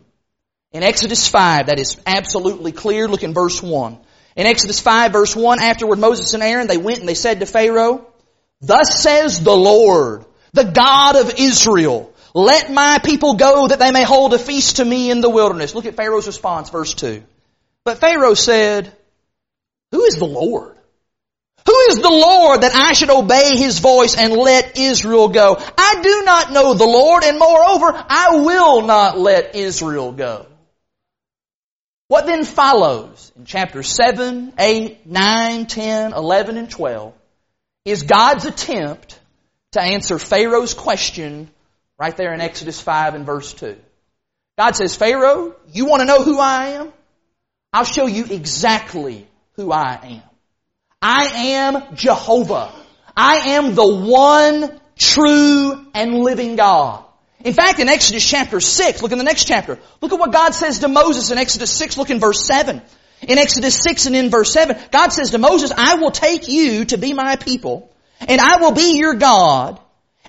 In 0.72 0.82
Exodus 0.82 1.28
5, 1.28 1.66
that 1.66 1.78
is 1.78 1.96
absolutely 2.06 2.72
clear. 2.72 3.08
Look 3.08 3.22
in 3.22 3.34
verse 3.34 3.62
1. 3.62 3.98
In 4.36 4.46
Exodus 4.46 4.80
5 4.80 5.12
verse 5.12 5.34
1, 5.34 5.60
afterward 5.60 5.98
Moses 5.98 6.34
and 6.34 6.42
Aaron, 6.42 6.66
they 6.66 6.76
went 6.76 7.00
and 7.00 7.08
they 7.08 7.14
said 7.14 7.40
to 7.40 7.46
Pharaoh, 7.46 8.06
Thus 8.60 9.02
says 9.02 9.40
the 9.40 9.56
Lord, 9.56 10.24
the 10.52 10.64
God 10.64 11.16
of 11.16 11.34
Israel, 11.38 12.12
let 12.34 12.70
my 12.70 12.98
people 13.02 13.34
go 13.34 13.68
that 13.68 13.78
they 13.78 13.90
may 13.90 14.02
hold 14.02 14.34
a 14.34 14.38
feast 14.38 14.76
to 14.76 14.84
me 14.84 15.10
in 15.10 15.22
the 15.22 15.30
wilderness. 15.30 15.74
Look 15.74 15.86
at 15.86 15.96
Pharaoh's 15.96 16.26
response, 16.26 16.68
verse 16.68 16.92
2. 16.92 17.22
But 17.84 17.98
Pharaoh 17.98 18.34
said, 18.34 18.92
Who 19.92 20.04
is 20.04 20.16
the 20.16 20.26
Lord? 20.26 20.76
Who 21.64 21.78
is 21.88 21.96
the 21.96 22.10
Lord 22.10 22.60
that 22.60 22.74
I 22.74 22.92
should 22.92 23.10
obey 23.10 23.56
his 23.56 23.78
voice 23.78 24.16
and 24.16 24.34
let 24.34 24.76
Israel 24.78 25.28
go? 25.28 25.56
I 25.78 26.00
do 26.02 26.22
not 26.24 26.52
know 26.52 26.74
the 26.74 26.84
Lord, 26.84 27.24
and 27.24 27.38
moreover, 27.38 27.86
I 28.08 28.36
will 28.36 28.82
not 28.82 29.18
let 29.18 29.54
Israel 29.56 30.12
go. 30.12 30.46
What 32.08 32.26
then 32.26 32.44
follows 32.44 33.32
in 33.36 33.44
chapter 33.44 33.82
7, 33.82 34.54
8, 34.58 35.06
9, 35.06 35.66
10, 35.66 36.12
11, 36.12 36.56
and 36.56 36.70
12 36.70 37.14
is 37.84 38.02
God's 38.04 38.44
attempt 38.44 39.18
to 39.72 39.82
answer 39.82 40.18
Pharaoh's 40.18 40.74
question 40.74 41.50
Right 41.98 42.16
there 42.16 42.34
in 42.34 42.40
Exodus 42.42 42.80
5 42.80 43.14
and 43.14 43.24
verse 43.24 43.54
2. 43.54 43.76
God 44.58 44.76
says, 44.76 44.94
Pharaoh, 44.94 45.54
you 45.72 45.86
want 45.86 46.00
to 46.00 46.06
know 46.06 46.22
who 46.22 46.38
I 46.38 46.66
am? 46.68 46.92
I'll 47.72 47.84
show 47.84 48.06
you 48.06 48.26
exactly 48.26 49.26
who 49.52 49.72
I 49.72 49.98
am. 50.02 50.22
I 51.00 51.24
am 51.52 51.94
Jehovah. 51.94 52.72
I 53.16 53.50
am 53.54 53.74
the 53.74 53.86
one 53.86 54.78
true 54.98 55.86
and 55.94 56.14
living 56.16 56.56
God. 56.56 57.05
In 57.44 57.52
fact, 57.52 57.78
in 57.78 57.88
Exodus 57.88 58.28
chapter 58.28 58.60
6, 58.60 59.02
look 59.02 59.12
in 59.12 59.18
the 59.18 59.24
next 59.24 59.44
chapter. 59.44 59.78
Look 60.00 60.12
at 60.12 60.18
what 60.18 60.32
God 60.32 60.54
says 60.54 60.80
to 60.80 60.88
Moses 60.88 61.30
in 61.30 61.38
Exodus 61.38 61.70
6, 61.70 61.98
look 61.98 62.10
in 62.10 62.18
verse 62.18 62.44
7. 62.46 62.82
In 63.22 63.38
Exodus 63.38 63.78
6 63.82 64.06
and 64.06 64.16
in 64.16 64.30
verse 64.30 64.52
7, 64.52 64.76
God 64.90 65.08
says 65.08 65.30
to 65.30 65.38
Moses, 65.38 65.72
I 65.76 65.96
will 65.96 66.10
take 66.10 66.48
you 66.48 66.84
to 66.86 66.98
be 66.98 67.12
my 67.12 67.36
people, 67.36 67.90
and 68.20 68.40
I 68.40 68.58
will 68.60 68.72
be 68.72 68.98
your 68.98 69.14
God, 69.14 69.80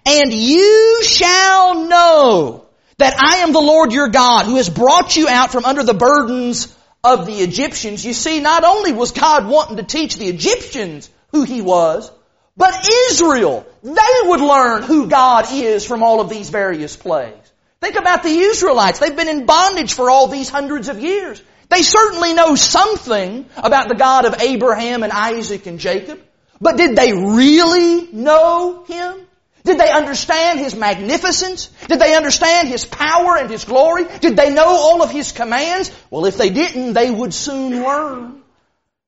and 0.06 0.34
you 0.34 1.02
shall 1.04 1.88
know 1.88 2.65
that 2.98 3.15
I 3.20 3.38
am 3.38 3.52
the 3.52 3.60
Lord 3.60 3.91
your 3.91 4.10
God 4.10 4.46
who 4.46 4.56
has 4.56 4.70
brought 4.70 5.15
you 5.15 5.28
out 5.28 5.52
from 5.52 5.65
under 5.65 5.84
the 5.84 5.93
burdens 5.93 6.74
of 7.04 7.26
the 7.26 7.39
Egyptians. 7.39 8.06
You 8.06 8.13
see, 8.13 8.39
not 8.39 8.63
only 8.63 8.93
was 8.93 9.12
God 9.12 9.48
wanting 9.48 9.78
to 9.78 9.84
teach 9.84 10.17
the 10.17 10.28
Egyptians 10.28 11.10
who 11.32 11.43
He 11.43 11.62
was, 11.62 12.12
but 12.58 12.88
Israel, 13.12 13.65
they 13.84 14.22
would 14.24 14.41
learn 14.41 14.82
who 14.82 15.08
God 15.08 15.46
is 15.52 15.86
from 15.86 16.02
all 16.02 16.20
of 16.20 16.30
these 16.30 16.50
various 16.50 16.96
plagues. 16.98 17.52
Think 17.80 17.96
about 17.96 18.24
the 18.24 18.30
Israelites. 18.30 18.98
They've 18.98 19.15
been 19.15 19.30
in 19.30 19.46
bondage 19.46 19.93
for 19.93 20.10
all 20.10 20.28
these 20.28 20.50
hundreds 20.50 20.89
of 20.89 21.00
years. 21.00 21.41
They 21.70 21.84
certainly 21.84 22.34
know 22.34 22.56
something 22.56 23.46
about 23.56 23.89
the 23.89 23.96
God 23.96 24.26
of 24.26 24.41
Abraham 24.41 25.04
and 25.04 25.12
Isaac 25.12 25.67
and 25.67 25.80
Jacob. 25.80 26.20
But 26.60 26.78
did 26.78 26.96
they 26.96 27.13
really 27.13 28.08
know 28.12 28.84
Him? 28.88 29.15
Did 29.63 29.80
they 29.80 29.91
understand 29.91 30.60
His 30.60 30.76
magnificence? 30.76 31.67
Did 31.88 32.00
they 32.00 32.15
understand 32.15 32.70
His 32.70 32.86
power 32.86 33.38
and 33.38 33.52
His 33.52 33.65
glory? 33.65 34.06
Did 34.22 34.36
they 34.36 34.52
know 34.52 34.65
all 34.65 35.04
of 35.04 35.12
His 35.12 35.32
commands? 35.32 35.91
Well, 36.10 36.26
if 36.26 36.38
they 36.38 36.50
didn't, 36.50 36.93
they 36.93 37.12
would 37.12 37.34
soon 37.34 37.84
learn. 37.84 38.41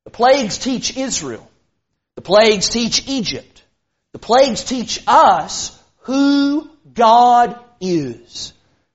The 0.03 0.12
plagues 0.12 0.59
teach 0.59 0.95
Israel. 0.95 1.48
The 2.19 2.23
plagues 2.23 2.67
teach 2.67 3.08
Egypt. 3.08 3.63
The 4.12 4.19
plagues 4.19 4.65
teach 4.65 5.01
us 5.08 5.82
who 5.99 6.69
God 6.93 7.58
is. 7.79 8.51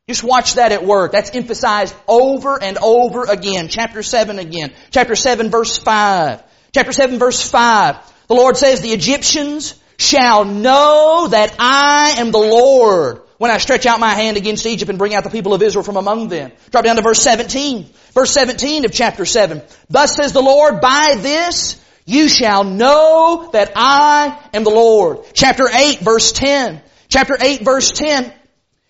Just 0.07 0.23
watch 0.23 0.57
that 0.57 0.73
at 0.73 0.85
work. 0.85 1.13
That's 1.13 1.31
emphasized 1.31 1.95
over 2.07 2.63
and 2.63 2.77
over 2.77 3.25
again. 3.25 3.69
Chapter 3.69 4.03
7 4.03 4.39
again. 4.39 4.75
Chapter 4.91 5.17
7 5.17 5.49
verse 5.49 5.79
5. 5.79 6.43
Chapter 6.75 6.93
7 6.93 7.19
verse 7.19 7.51
5. 7.51 7.97
The 8.29 8.35
Lord 8.35 8.59
says 8.59 8.83
the 8.83 8.93
Egyptians 8.93 9.73
shall 9.97 10.45
know 10.45 11.29
that 11.31 11.57
I 11.59 12.17
am 12.19 12.31
the 12.31 12.37
Lord 12.37 13.23
when 13.39 13.51
I 13.51 13.57
stretch 13.57 13.87
out 13.87 14.01
my 14.01 14.13
hand 14.13 14.37
against 14.37 14.67
Egypt 14.67 14.91
and 14.91 14.99
bring 14.99 15.15
out 15.15 15.25
the 15.25 15.31
people 15.31 15.55
of 15.55 15.63
Israel 15.63 15.83
from 15.83 15.97
among 15.97 16.29
them. 16.29 16.53
Drop 16.71 16.85
down 16.85 16.97
to 16.97 17.03
verse 17.03 17.23
17. 17.23 17.89
Verse 18.13 18.33
17 18.33 18.85
of 18.85 18.93
chapter 18.93 19.25
7. 19.25 19.63
Thus 19.89 20.15
says 20.15 20.35
the 20.35 20.43
Lord, 20.43 20.83
by 20.83 21.17
this 21.19 21.81
you 22.05 22.29
shall 22.29 22.65
know 22.65 23.51
that 23.53 23.73
I 23.77 24.39
am 24.53 24.65
the 24.65 24.71
Lord. 24.71 25.25
Chapter 25.33 25.69
8 25.69 26.01
verse 26.01 26.33
10. 26.33 26.83
Chapter 27.09 27.37
8 27.41 27.63
verse 27.63 27.91
10. 27.93 28.33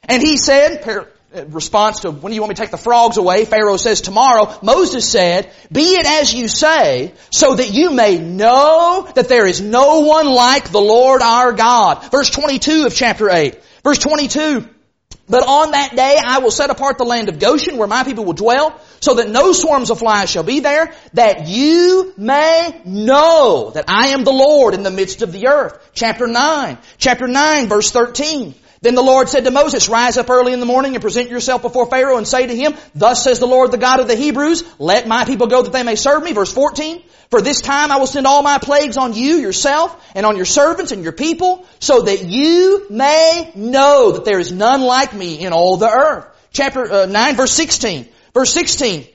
And 0.08 0.22
he 0.22 0.36
said, 0.36 0.86
uh, 1.34 1.44
response 1.46 2.00
to 2.00 2.10
when 2.10 2.30
do 2.30 2.34
you 2.34 2.40
want 2.40 2.50
me 2.50 2.54
to 2.54 2.62
take 2.62 2.70
the 2.70 2.76
frogs 2.76 3.16
away? 3.16 3.44
Pharaoh 3.44 3.76
says 3.76 4.00
tomorrow. 4.00 4.56
Moses 4.62 5.10
said, 5.10 5.50
be 5.70 5.94
it 5.96 6.06
as 6.06 6.34
you 6.34 6.48
say, 6.48 7.14
so 7.30 7.54
that 7.54 7.72
you 7.72 7.90
may 7.90 8.18
know 8.18 9.08
that 9.14 9.28
there 9.28 9.46
is 9.46 9.60
no 9.60 10.00
one 10.00 10.28
like 10.28 10.70
the 10.70 10.80
Lord 10.80 11.22
our 11.22 11.52
God. 11.52 12.10
Verse 12.10 12.30
22 12.30 12.86
of 12.86 12.94
chapter 12.94 13.30
8. 13.30 13.60
Verse 13.82 13.98
22. 13.98 14.68
But 15.28 15.42
on 15.46 15.70
that 15.70 15.96
day 15.96 16.18
I 16.22 16.38
will 16.38 16.50
set 16.50 16.70
apart 16.70 16.98
the 16.98 17.04
land 17.04 17.28
of 17.28 17.38
Goshen 17.38 17.78
where 17.78 17.88
my 17.88 18.04
people 18.04 18.24
will 18.24 18.34
dwell, 18.34 18.78
so 19.00 19.14
that 19.14 19.28
no 19.28 19.52
swarms 19.52 19.90
of 19.90 19.98
flies 19.98 20.30
shall 20.30 20.42
be 20.42 20.60
there, 20.60 20.94
that 21.14 21.48
you 21.48 22.12
may 22.16 22.82
know 22.84 23.70
that 23.74 23.86
I 23.88 24.08
am 24.08 24.24
the 24.24 24.32
Lord 24.32 24.74
in 24.74 24.82
the 24.82 24.90
midst 24.90 25.22
of 25.22 25.32
the 25.32 25.48
earth. 25.48 25.78
Chapter 25.94 26.26
9. 26.26 26.78
Chapter 26.98 27.26
9 27.26 27.68
verse 27.68 27.90
13. 27.90 28.54
Then 28.84 28.96
the 28.96 29.02
Lord 29.02 29.30
said 29.30 29.44
to 29.44 29.50
Moses, 29.50 29.88
rise 29.88 30.18
up 30.18 30.28
early 30.28 30.52
in 30.52 30.60
the 30.60 30.66
morning 30.66 30.94
and 30.94 31.00
present 31.00 31.30
yourself 31.30 31.62
before 31.62 31.86
Pharaoh 31.86 32.18
and 32.18 32.28
say 32.28 32.46
to 32.46 32.54
him, 32.54 32.74
thus 32.94 33.24
says 33.24 33.38
the 33.38 33.46
Lord, 33.46 33.70
the 33.70 33.78
God 33.78 33.98
of 33.98 34.08
the 34.08 34.14
Hebrews, 34.14 34.62
let 34.78 35.08
my 35.08 35.24
people 35.24 35.46
go 35.46 35.62
that 35.62 35.72
they 35.72 35.82
may 35.82 35.94
serve 35.94 36.22
me. 36.22 36.34
Verse 36.34 36.52
14, 36.52 37.02
for 37.30 37.40
this 37.40 37.62
time 37.62 37.90
I 37.90 37.96
will 37.96 38.06
send 38.06 38.26
all 38.26 38.42
my 38.42 38.58
plagues 38.58 38.98
on 38.98 39.14
you, 39.14 39.36
yourself, 39.36 39.98
and 40.14 40.26
on 40.26 40.36
your 40.36 40.44
servants 40.44 40.92
and 40.92 41.02
your 41.02 41.14
people, 41.14 41.66
so 41.78 42.02
that 42.02 42.26
you 42.26 42.86
may 42.90 43.52
know 43.54 44.12
that 44.12 44.26
there 44.26 44.38
is 44.38 44.52
none 44.52 44.82
like 44.82 45.14
me 45.14 45.42
in 45.42 45.54
all 45.54 45.78
the 45.78 45.88
earth. 45.88 46.26
Chapter 46.52 46.92
uh, 46.92 47.06
9 47.06 47.36
verse 47.36 47.52
16. 47.52 48.06
Verse 48.34 48.52
16, 48.52 49.06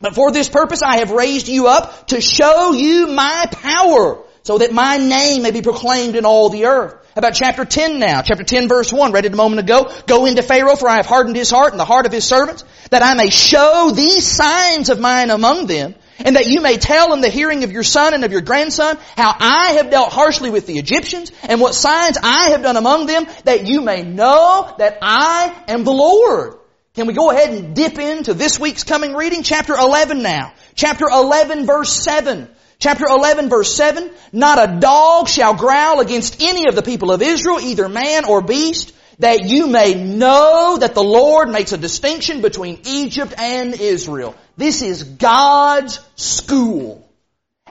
but 0.00 0.14
for 0.14 0.30
this 0.30 0.48
purpose 0.48 0.80
I 0.80 0.98
have 0.98 1.10
raised 1.10 1.48
you 1.48 1.66
up 1.66 2.06
to 2.08 2.20
show 2.20 2.70
you 2.72 3.08
my 3.08 3.46
power, 3.50 4.22
so 4.48 4.56
that 4.56 4.72
my 4.72 4.96
name 4.96 5.42
may 5.42 5.50
be 5.50 5.60
proclaimed 5.60 6.16
in 6.16 6.24
all 6.24 6.48
the 6.48 6.64
earth 6.64 6.96
about 7.14 7.34
chapter 7.34 7.66
10 7.66 7.98
now? 7.98 8.22
Chapter 8.22 8.44
10 8.44 8.66
verse 8.66 8.90
1, 8.90 9.12
read 9.12 9.26
it 9.26 9.34
a 9.34 9.36
moment 9.36 9.60
ago. 9.60 9.92
Go 10.06 10.24
into 10.24 10.40
Pharaoh 10.40 10.74
for 10.74 10.88
I 10.88 10.96
have 10.96 11.04
hardened 11.04 11.36
his 11.36 11.50
heart 11.50 11.74
and 11.74 11.78
the 11.78 11.84
heart 11.84 12.06
of 12.06 12.12
his 12.12 12.24
servants, 12.24 12.64
that 12.88 13.02
I 13.02 13.12
may 13.12 13.28
show 13.28 13.90
these 13.94 14.26
signs 14.26 14.88
of 14.88 14.98
mine 14.98 15.28
among 15.28 15.66
them, 15.66 15.94
and 16.20 16.36
that 16.36 16.46
you 16.46 16.62
may 16.62 16.78
tell 16.78 17.12
in 17.12 17.20
the 17.20 17.28
hearing 17.28 17.62
of 17.62 17.72
your 17.72 17.82
son 17.82 18.14
and 18.14 18.24
of 18.24 18.32
your 18.32 18.40
grandson 18.40 18.96
how 19.18 19.36
I 19.38 19.72
have 19.72 19.90
dealt 19.90 20.14
harshly 20.14 20.48
with 20.48 20.66
the 20.66 20.78
Egyptians 20.78 21.30
and 21.42 21.60
what 21.60 21.74
signs 21.74 22.16
I 22.22 22.52
have 22.52 22.62
done 22.62 22.78
among 22.78 23.04
them 23.04 23.26
that 23.44 23.66
you 23.66 23.82
may 23.82 24.02
know 24.02 24.74
that 24.78 24.96
I 25.02 25.54
am 25.68 25.84
the 25.84 25.92
Lord. 25.92 26.54
Can 26.94 27.06
we 27.06 27.12
go 27.12 27.30
ahead 27.30 27.50
and 27.50 27.76
dip 27.76 27.98
into 27.98 28.32
this 28.32 28.58
week's 28.58 28.82
coming 28.82 29.12
reading? 29.12 29.42
Chapter 29.42 29.74
11 29.74 30.22
now. 30.22 30.54
Chapter 30.74 31.04
11 31.12 31.66
verse 31.66 31.92
7. 31.92 32.48
Chapter 32.80 33.06
11 33.08 33.48
verse 33.48 33.74
7, 33.74 34.10
not 34.32 34.58
a 34.62 34.78
dog 34.78 35.28
shall 35.28 35.54
growl 35.54 35.98
against 35.98 36.40
any 36.40 36.68
of 36.68 36.76
the 36.76 36.82
people 36.82 37.10
of 37.10 37.22
Israel, 37.22 37.58
either 37.60 37.88
man 37.88 38.24
or 38.24 38.40
beast, 38.40 38.92
that 39.18 39.48
you 39.48 39.66
may 39.66 39.94
know 39.94 40.76
that 40.78 40.94
the 40.94 41.02
Lord 41.02 41.48
makes 41.48 41.72
a 41.72 41.78
distinction 41.78 42.40
between 42.40 42.80
Egypt 42.84 43.34
and 43.36 43.74
Israel. 43.74 44.36
This 44.56 44.82
is 44.82 45.02
God's 45.02 45.98
school. 46.14 47.04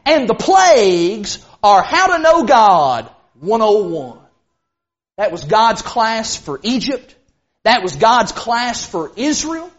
And 0.05 0.27
the 0.27 0.35
plagues 0.35 1.39
are 1.63 1.81
how 1.81 2.17
to 2.17 2.21
know 2.21 2.45
God 2.45 3.09
101. 3.39 4.19
That 5.17 5.31
was 5.31 5.45
God's 5.45 5.81
class 5.81 6.35
for 6.35 6.59
Egypt. 6.63 7.15
That 7.63 7.81
was 7.81 7.95
God's 7.95 8.33
class 8.33 8.85
for 8.85 9.11
Israel. 9.15 9.71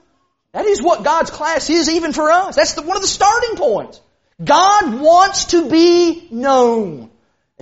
That 0.52 0.64
is 0.64 0.82
what 0.82 1.04
God's 1.04 1.30
class 1.30 1.68
is 1.68 1.90
even 1.90 2.14
for 2.14 2.30
us. 2.30 2.56
That's 2.56 2.72
the, 2.72 2.82
one 2.82 2.96
of 2.96 3.02
the 3.02 3.08
starting 3.08 3.56
points. 3.56 4.00
God 4.42 5.00
wants 5.00 5.46
to 5.46 5.68
be 5.68 6.28
known. 6.30 7.10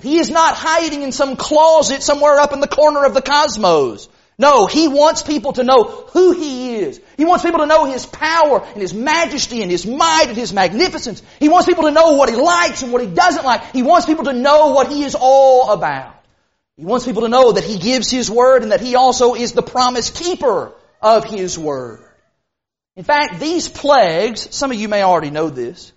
He 0.01 0.19
is 0.19 0.29
not 0.29 0.53
hiding 0.53 1.01
in 1.01 1.11
some 1.11 1.35
closet 1.35 2.03
somewhere 2.03 2.39
up 2.39 2.53
in 2.53 2.59
the 2.59 2.67
corner 2.67 3.03
of 3.03 3.15
the 3.15 3.21
cosmos. 3.21 4.09
No, 4.37 4.67
He 4.67 4.87
wants 4.87 5.23
people 5.23 5.53
to 5.53 5.63
know 5.63 5.83
who 5.83 6.33
He 6.33 6.75
is. 6.75 7.01
He 7.17 7.25
wants 7.25 7.43
people 7.43 7.61
to 7.61 7.65
know 7.65 7.85
His 7.85 8.05
power 8.05 8.63
and 8.63 8.81
His 8.81 8.93
majesty 8.93 9.63
and 9.63 9.71
His 9.71 9.87
might 9.87 10.25
and 10.27 10.37
His 10.37 10.53
magnificence. 10.53 11.23
He 11.39 11.49
wants 11.49 11.65
people 11.65 11.85
to 11.85 11.91
know 11.91 12.11
what 12.11 12.29
He 12.29 12.35
likes 12.35 12.83
and 12.83 12.93
what 12.93 13.01
He 13.01 13.07
doesn't 13.07 13.43
like. 13.43 13.73
He 13.73 13.81
wants 13.81 14.05
people 14.05 14.25
to 14.25 14.33
know 14.33 14.67
what 14.73 14.91
He 14.91 15.03
is 15.03 15.15
all 15.19 15.71
about. 15.71 16.13
He 16.75 16.85
wants 16.85 17.07
people 17.07 17.23
to 17.23 17.29
know 17.29 17.53
that 17.53 17.63
He 17.63 17.79
gives 17.79 18.11
His 18.11 18.29
Word 18.29 18.61
and 18.61 18.71
that 18.71 18.81
He 18.81 18.95
also 18.95 19.33
is 19.33 19.53
the 19.53 19.63
promise 19.63 20.11
keeper 20.11 20.71
of 21.01 21.25
His 21.25 21.57
Word. 21.57 22.03
In 22.95 23.03
fact, 23.03 23.39
these 23.39 23.67
plagues, 23.67 24.53
some 24.55 24.69
of 24.69 24.77
you 24.77 24.87
may 24.87 25.01
already 25.01 25.31
know 25.31 25.49
this, 25.49 25.91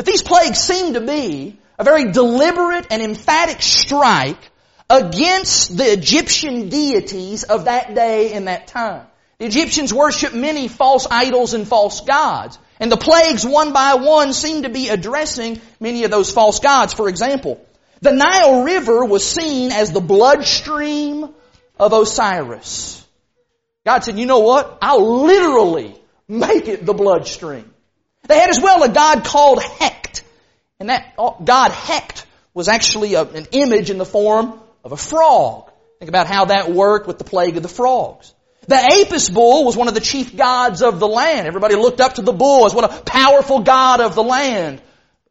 but 0.00 0.06
these 0.06 0.22
plagues 0.22 0.58
seem 0.58 0.94
to 0.94 1.02
be 1.02 1.58
a 1.78 1.84
very 1.84 2.10
deliberate 2.10 2.86
and 2.90 3.02
emphatic 3.02 3.60
strike 3.60 4.50
against 4.88 5.76
the 5.76 5.92
Egyptian 5.92 6.70
deities 6.70 7.42
of 7.42 7.66
that 7.66 7.94
day 7.94 8.32
and 8.32 8.48
that 8.48 8.66
time. 8.66 9.06
The 9.36 9.44
Egyptians 9.44 9.92
worshiped 9.92 10.34
many 10.34 10.68
false 10.68 11.06
idols 11.10 11.52
and 11.52 11.68
false 11.68 12.00
gods. 12.00 12.58
And 12.78 12.90
the 12.90 12.96
plagues 12.96 13.44
one 13.44 13.74
by 13.74 13.96
one 13.96 14.32
seem 14.32 14.62
to 14.62 14.70
be 14.70 14.88
addressing 14.88 15.60
many 15.80 16.04
of 16.04 16.10
those 16.10 16.32
false 16.32 16.60
gods. 16.60 16.94
For 16.94 17.10
example, 17.10 17.62
the 18.00 18.12
Nile 18.12 18.62
River 18.62 19.04
was 19.04 19.30
seen 19.30 19.70
as 19.70 19.92
the 19.92 20.00
bloodstream 20.00 21.28
of 21.78 21.92
Osiris. 21.92 23.06
God 23.84 24.02
said, 24.02 24.18
you 24.18 24.24
know 24.24 24.38
what? 24.38 24.78
I'll 24.80 25.26
literally 25.26 25.94
make 26.26 26.68
it 26.68 26.86
the 26.86 26.94
bloodstream. 26.94 27.70
They 28.30 28.38
had 28.38 28.48
as 28.48 28.60
well 28.60 28.82
a 28.84 28.88
god 28.88 29.24
called 29.24 29.58
Heket. 29.58 30.22
And 30.78 30.88
that 30.88 31.14
oh, 31.18 31.36
god 31.42 31.72
Heket 31.72 32.24
was 32.54 32.68
actually 32.68 33.14
a, 33.14 33.22
an 33.24 33.48
image 33.50 33.90
in 33.90 33.98
the 33.98 34.04
form 34.04 34.58
of 34.84 34.92
a 34.92 34.96
frog. 34.96 35.70
Think 35.98 36.08
about 36.08 36.28
how 36.28 36.44
that 36.46 36.70
worked 36.70 37.08
with 37.08 37.18
the 37.18 37.24
plague 37.24 37.56
of 37.56 37.64
the 37.64 37.68
frogs. 37.68 38.32
The 38.68 38.76
Apis 38.76 39.28
bull 39.28 39.64
was 39.64 39.76
one 39.76 39.88
of 39.88 39.94
the 39.94 40.00
chief 40.00 40.36
gods 40.36 40.80
of 40.80 41.00
the 41.00 41.08
land. 41.08 41.48
Everybody 41.48 41.74
looked 41.74 42.00
up 42.00 42.14
to 42.14 42.22
the 42.22 42.32
bull 42.32 42.66
as 42.66 42.72
what 42.72 42.84
a 42.84 43.02
powerful 43.02 43.60
god 43.60 44.00
of 44.00 44.14
the 44.14 44.22
land. 44.22 44.80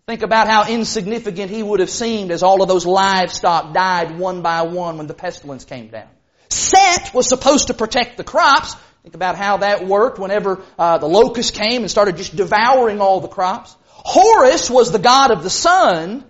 Think 0.05 0.21
about 0.21 0.49
how 0.49 0.67
insignificant 0.67 1.49
he 1.49 1.63
would 1.63 1.79
have 1.79 1.89
seemed 1.89 2.31
as 2.31 2.43
all 2.43 2.61
of 2.61 2.67
those 2.67 2.85
livestock 2.85 3.73
died 3.73 4.19
one 4.19 4.41
by 4.41 4.63
one 4.63 4.97
when 4.97 5.07
the 5.07 5.13
pestilence 5.13 5.63
came 5.63 5.87
down. 5.87 6.09
Set 6.49 7.13
was 7.13 7.29
supposed 7.29 7.67
to 7.67 7.73
protect 7.73 8.17
the 8.17 8.23
crops. 8.25 8.75
Think 9.09 9.15
about 9.15 9.37
how 9.37 9.57
that 9.57 9.87
worked 9.87 10.19
whenever 10.19 10.61
uh, 10.77 10.99
the 10.99 11.07
locust 11.07 11.55
came 11.55 11.81
and 11.81 11.89
started 11.89 12.15
just 12.17 12.35
devouring 12.35 13.01
all 13.01 13.21
the 13.21 13.27
crops. 13.27 13.75
Horus 13.87 14.69
was 14.69 14.91
the 14.91 14.99
god 14.99 15.31
of 15.31 15.41
the 15.41 15.49
sun. 15.49 16.23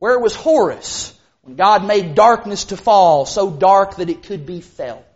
Where 0.00 0.18
was 0.18 0.34
Horus? 0.34 1.16
When 1.42 1.54
God 1.54 1.86
made 1.86 2.16
darkness 2.16 2.64
to 2.66 2.76
fall, 2.76 3.24
so 3.24 3.52
dark 3.52 3.98
that 3.98 4.10
it 4.10 4.24
could 4.24 4.46
be 4.46 4.60
felt. 4.60 5.06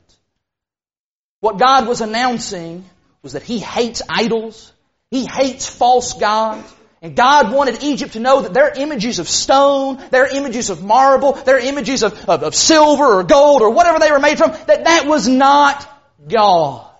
What 1.40 1.58
God 1.58 1.88
was 1.88 2.02
announcing 2.02 2.84
was 3.20 3.32
that 3.32 3.42
He 3.42 3.58
hates 3.58 4.02
idols. 4.08 4.72
He 5.10 5.24
hates 5.24 5.66
false 5.68 6.12
gods. 6.12 6.72
And 7.00 7.16
God 7.16 7.52
wanted 7.52 7.82
Egypt 7.82 8.12
to 8.12 8.20
know 8.20 8.42
that 8.42 8.54
their 8.54 8.72
images 8.72 9.18
of 9.18 9.28
stone, 9.28 10.00
their 10.12 10.28
images 10.32 10.70
of 10.70 10.84
marble, 10.84 11.32
their 11.32 11.58
images 11.58 12.04
of, 12.04 12.28
of, 12.28 12.44
of, 12.44 12.54
silver 12.54 13.18
or 13.18 13.24
gold 13.24 13.60
or 13.60 13.70
whatever 13.70 13.98
they 13.98 14.12
were 14.12 14.20
made 14.20 14.38
from, 14.38 14.52
that 14.52 14.84
that 14.84 15.06
was 15.08 15.26
not 15.26 15.88
God. 16.28 16.91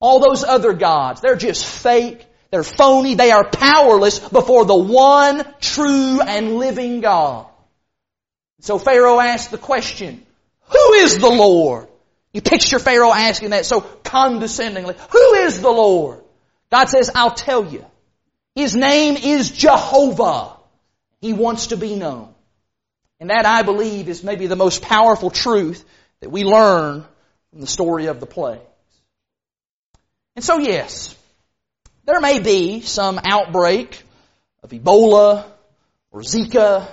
All 0.00 0.20
those 0.20 0.44
other 0.44 0.72
gods, 0.72 1.20
they're 1.20 1.36
just 1.36 1.64
fake, 1.64 2.26
they're 2.50 2.62
phony, 2.62 3.14
they 3.14 3.30
are 3.30 3.48
powerless 3.48 4.18
before 4.18 4.64
the 4.64 4.76
one 4.76 5.44
true 5.60 6.20
and 6.20 6.56
living 6.56 7.00
God. 7.00 7.46
So 8.60 8.78
Pharaoh 8.78 9.20
asked 9.20 9.50
the 9.50 9.58
question, 9.58 10.24
who 10.62 10.92
is 10.94 11.18
the 11.18 11.28
Lord? 11.28 11.88
You 12.32 12.40
picture 12.40 12.78
Pharaoh 12.78 13.12
asking 13.12 13.50
that 13.50 13.66
so 13.66 13.80
condescendingly. 13.80 14.94
Who 15.10 15.34
is 15.34 15.60
the 15.60 15.70
Lord? 15.70 16.22
God 16.70 16.88
says, 16.88 17.10
I'll 17.14 17.34
tell 17.34 17.64
you. 17.64 17.84
His 18.54 18.76
name 18.76 19.16
is 19.16 19.50
Jehovah. 19.50 20.56
He 21.20 21.32
wants 21.32 21.68
to 21.68 21.76
be 21.76 21.96
known. 21.96 22.32
And 23.18 23.30
that, 23.30 23.46
I 23.46 23.62
believe, 23.62 24.08
is 24.08 24.24
maybe 24.24 24.46
the 24.46 24.56
most 24.56 24.82
powerful 24.82 25.30
truth 25.30 25.84
that 26.20 26.30
we 26.30 26.44
learn 26.44 27.04
from 27.50 27.60
the 27.60 27.66
story 27.66 28.06
of 28.06 28.20
the 28.20 28.26
plagues. 28.26 28.69
And 30.36 30.44
so, 30.44 30.58
yes, 30.58 31.14
there 32.04 32.20
may 32.20 32.40
be 32.40 32.80
some 32.80 33.20
outbreak 33.24 34.02
of 34.62 34.70
Ebola 34.70 35.44
or 36.10 36.20
Zika 36.20 36.88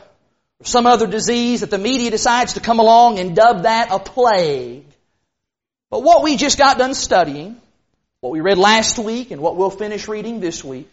or 0.59 0.65
some 0.65 0.85
other 0.87 1.07
disease 1.07 1.61
that 1.61 1.69
the 1.69 1.77
media 1.77 2.11
decides 2.11 2.53
to 2.53 2.59
come 2.59 2.79
along 2.79 3.19
and 3.19 3.35
dub 3.35 3.63
that 3.63 3.91
a 3.91 3.99
plague. 3.99 4.85
But 5.89 6.03
what 6.03 6.23
we 6.23 6.35
just 6.35 6.57
got 6.57 6.77
done 6.77 6.93
studying, 6.93 7.59
what 8.19 8.31
we 8.31 8.41
read 8.41 8.57
last 8.57 8.99
week 8.99 9.31
and 9.31 9.41
what 9.41 9.55
we'll 9.55 9.69
finish 9.69 10.07
reading 10.07 10.39
this 10.39 10.63
week, 10.63 10.91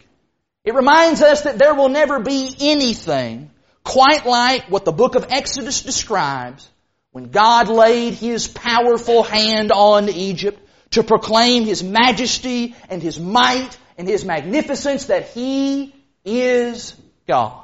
it 0.63 0.73
reminds 0.73 1.21
us 1.21 1.41
that 1.41 1.59
there 1.59 1.75
will 1.75 1.89
never 1.89 2.19
be 2.19 2.55
anything 2.59 3.51
quite 3.83 4.25
like 4.25 4.69
what 4.69 4.85
the 4.85 4.91
book 4.91 5.15
of 5.15 5.27
Exodus 5.29 5.81
describes 5.81 6.67
when 7.11 7.29
God 7.29 7.69
laid 7.69 8.13
His 8.13 8.47
powerful 8.47 9.23
hand 9.23 9.71
on 9.71 10.09
Egypt 10.09 10.59
to 10.95 11.03
proclaim 11.03 11.65
His 11.65 11.83
majesty 11.83 12.75
and 12.89 13.01
His 13.01 13.19
might 13.19 13.77
and 13.97 14.07
His 14.07 14.25
magnificence 14.25 15.05
that 15.05 15.29
He 15.29 15.93
is 16.25 16.95
God. 17.27 17.63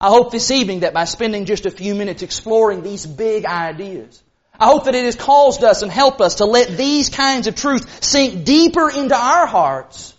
I 0.00 0.08
hope 0.08 0.30
this 0.30 0.50
evening 0.50 0.80
that 0.80 0.92
by 0.92 1.04
spending 1.04 1.44
just 1.46 1.66
a 1.66 1.70
few 1.70 1.94
minutes 1.94 2.22
exploring 2.22 2.82
these 2.82 3.06
big 3.06 3.46
ideas, 3.46 4.22
I 4.58 4.66
hope 4.66 4.84
that 4.84 4.94
it 4.94 5.04
has 5.04 5.16
caused 5.16 5.64
us 5.64 5.82
and 5.82 5.90
helped 5.90 6.20
us 6.20 6.36
to 6.36 6.44
let 6.44 6.68
these 6.76 7.10
kinds 7.10 7.46
of 7.46 7.54
truths 7.54 8.06
sink 8.06 8.44
deeper 8.44 8.90
into 8.90 9.14
our 9.14 9.46
hearts 9.46 10.14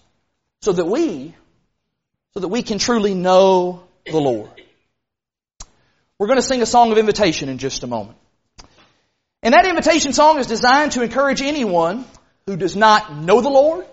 so 0.62 0.72
that 0.72 0.86
we, 0.86 1.36
so 2.34 2.40
that 2.40 2.48
we 2.48 2.64
can 2.64 2.80
truly 2.80 3.14
know 3.14 3.84
the 4.06 4.20
Lord. 4.20 4.50
We're 6.20 6.28
going 6.28 6.40
to 6.40 6.46
sing 6.46 6.62
a 6.62 6.66
song 6.66 6.92
of 6.92 6.98
invitation 6.98 7.50
in 7.50 7.58
just 7.58 7.84
a 7.84 7.88
moment. 7.88 8.18
And 9.44 9.54
that 9.54 9.66
invitation 9.66 10.14
song 10.14 10.40
is 10.40 10.48
designed 10.48 10.94
to 10.94 11.04
encourage 11.04 11.42
anyone 11.42 12.06
who 12.46 12.58
does 12.58 12.76
not 12.76 13.16
know 13.16 13.42
the 13.42 13.50
Lord 13.50 13.86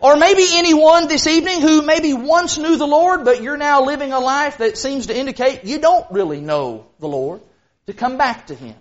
or 0.00 0.16
maybe 0.16 0.44
anyone 0.52 1.06
this 1.06 1.26
evening 1.28 1.60
who 1.60 1.82
maybe 1.82 2.12
once 2.12 2.58
knew 2.58 2.76
the 2.76 2.86
Lord, 2.86 3.24
but 3.24 3.42
you're 3.42 3.56
now 3.56 3.84
living 3.84 4.12
a 4.12 4.18
life 4.18 4.58
that 4.58 4.76
seems 4.76 5.06
to 5.06 5.16
indicate 5.16 5.64
you 5.64 5.78
don't 5.78 6.10
really 6.10 6.40
know 6.40 6.86
the 6.98 7.06
Lord, 7.06 7.40
to 7.86 7.92
come 7.92 8.16
back 8.16 8.48
to 8.48 8.54
Him. 8.54 8.74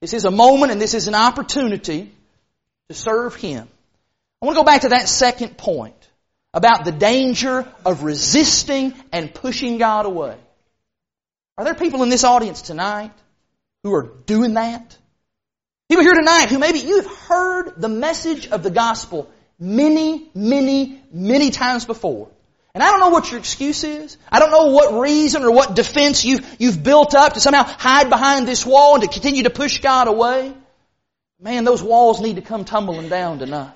This 0.00 0.14
is 0.14 0.24
a 0.24 0.30
moment 0.30 0.72
and 0.72 0.80
this 0.80 0.94
is 0.94 1.06
an 1.06 1.14
opportunity 1.14 2.12
to 2.88 2.94
serve 2.94 3.34
Him. 3.34 3.68
I 4.40 4.46
want 4.46 4.56
to 4.56 4.60
go 4.60 4.64
back 4.64 4.82
to 4.82 4.90
that 4.90 5.08
second 5.08 5.58
point 5.58 5.94
about 6.54 6.84
the 6.84 6.92
danger 6.92 7.66
of 7.84 8.02
resisting 8.02 8.94
and 9.12 9.34
pushing 9.34 9.76
God 9.76 10.06
away. 10.06 10.36
Are 11.58 11.64
there 11.64 11.74
people 11.74 12.02
in 12.02 12.08
this 12.08 12.24
audience 12.24 12.62
tonight 12.62 13.12
who 13.82 13.92
are 13.94 14.10
doing 14.26 14.54
that? 14.54 14.96
People 15.88 16.02
here 16.02 16.14
tonight 16.14 16.48
who 16.48 16.58
maybe 16.58 16.78
you've 16.78 17.06
heard 17.06 17.74
the 17.76 17.88
message 17.88 18.48
of 18.48 18.62
the 18.62 18.70
gospel 18.70 19.30
many, 19.58 20.30
many, 20.34 21.02
many 21.12 21.50
times 21.50 21.84
before. 21.84 22.28
And 22.74 22.82
I 22.82 22.90
don't 22.90 23.00
know 23.00 23.10
what 23.10 23.30
your 23.30 23.38
excuse 23.38 23.84
is. 23.84 24.16
I 24.32 24.40
don't 24.40 24.50
know 24.50 24.72
what 24.72 25.00
reason 25.00 25.44
or 25.44 25.52
what 25.52 25.76
defense 25.76 26.24
you've, 26.24 26.56
you've 26.58 26.82
built 26.82 27.14
up 27.14 27.34
to 27.34 27.40
somehow 27.40 27.62
hide 27.64 28.10
behind 28.10 28.48
this 28.48 28.66
wall 28.66 28.94
and 28.94 29.02
to 29.02 29.08
continue 29.08 29.44
to 29.44 29.50
push 29.50 29.80
God 29.80 30.08
away. 30.08 30.52
Man, 31.38 31.64
those 31.64 31.82
walls 31.82 32.20
need 32.20 32.36
to 32.36 32.42
come 32.42 32.64
tumbling 32.64 33.08
down 33.08 33.38
tonight. 33.38 33.74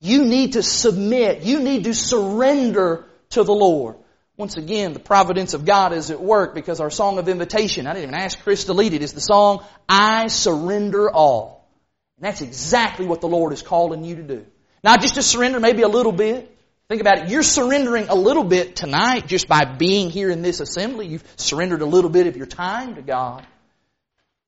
You 0.00 0.24
need 0.24 0.52
to 0.52 0.62
submit. 0.62 1.42
You 1.42 1.60
need 1.60 1.84
to 1.84 1.94
surrender 1.94 3.04
to 3.30 3.42
the 3.42 3.52
Lord. 3.52 3.96
Once 4.38 4.56
again, 4.56 4.94
the 4.94 4.98
providence 4.98 5.52
of 5.52 5.64
God 5.64 5.92
is 5.92 6.10
at 6.10 6.20
work 6.20 6.54
because 6.54 6.80
our 6.80 6.90
song 6.90 7.18
of 7.18 7.28
invitation, 7.28 7.86
I 7.86 7.92
didn't 7.92 8.10
even 8.10 8.14
ask 8.14 8.42
Chris 8.42 8.64
to 8.64 8.72
lead 8.72 8.94
it, 8.94 9.02
is 9.02 9.12
the 9.12 9.20
song, 9.20 9.64
I 9.88 10.28
surrender 10.28 11.10
all. 11.10 11.68
And 12.16 12.24
that's 12.26 12.40
exactly 12.40 13.04
what 13.06 13.20
the 13.20 13.28
Lord 13.28 13.52
is 13.52 13.62
calling 13.62 14.04
you 14.04 14.16
to 14.16 14.22
do. 14.22 14.46
Not 14.82 15.00
just 15.00 15.16
to 15.16 15.22
surrender 15.22 15.60
maybe 15.60 15.82
a 15.82 15.88
little 15.88 16.12
bit. 16.12 16.48
Think 16.88 17.00
about 17.00 17.18
it. 17.18 17.30
You're 17.30 17.42
surrendering 17.42 18.08
a 18.08 18.14
little 18.14 18.44
bit 18.44 18.74
tonight 18.74 19.26
just 19.26 19.48
by 19.48 19.64
being 19.64 20.10
here 20.10 20.30
in 20.30 20.42
this 20.42 20.60
assembly. 20.60 21.06
You've 21.06 21.24
surrendered 21.36 21.82
a 21.82 21.86
little 21.86 22.10
bit 22.10 22.26
of 22.26 22.36
your 22.36 22.46
time 22.46 22.96
to 22.96 23.02
God. 23.02 23.46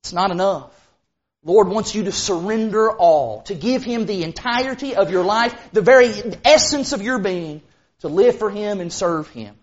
It's 0.03 0.13
not 0.13 0.31
enough. 0.31 0.71
Lord 1.43 1.67
wants 1.67 1.93
you 1.93 2.05
to 2.05 2.11
surrender 2.11 2.91
all, 2.91 3.41
to 3.43 3.55
give 3.55 3.83
Him 3.83 4.07
the 4.07 4.23
entirety 4.23 4.95
of 4.95 5.11
your 5.11 5.23
life, 5.23 5.55
the 5.71 5.81
very 5.81 6.11
essence 6.43 6.91
of 6.91 7.03
your 7.03 7.19
being, 7.19 7.61
to 7.99 8.07
live 8.07 8.39
for 8.39 8.49
Him 8.49 8.81
and 8.81 8.91
serve 8.91 9.27
Him. 9.29 9.55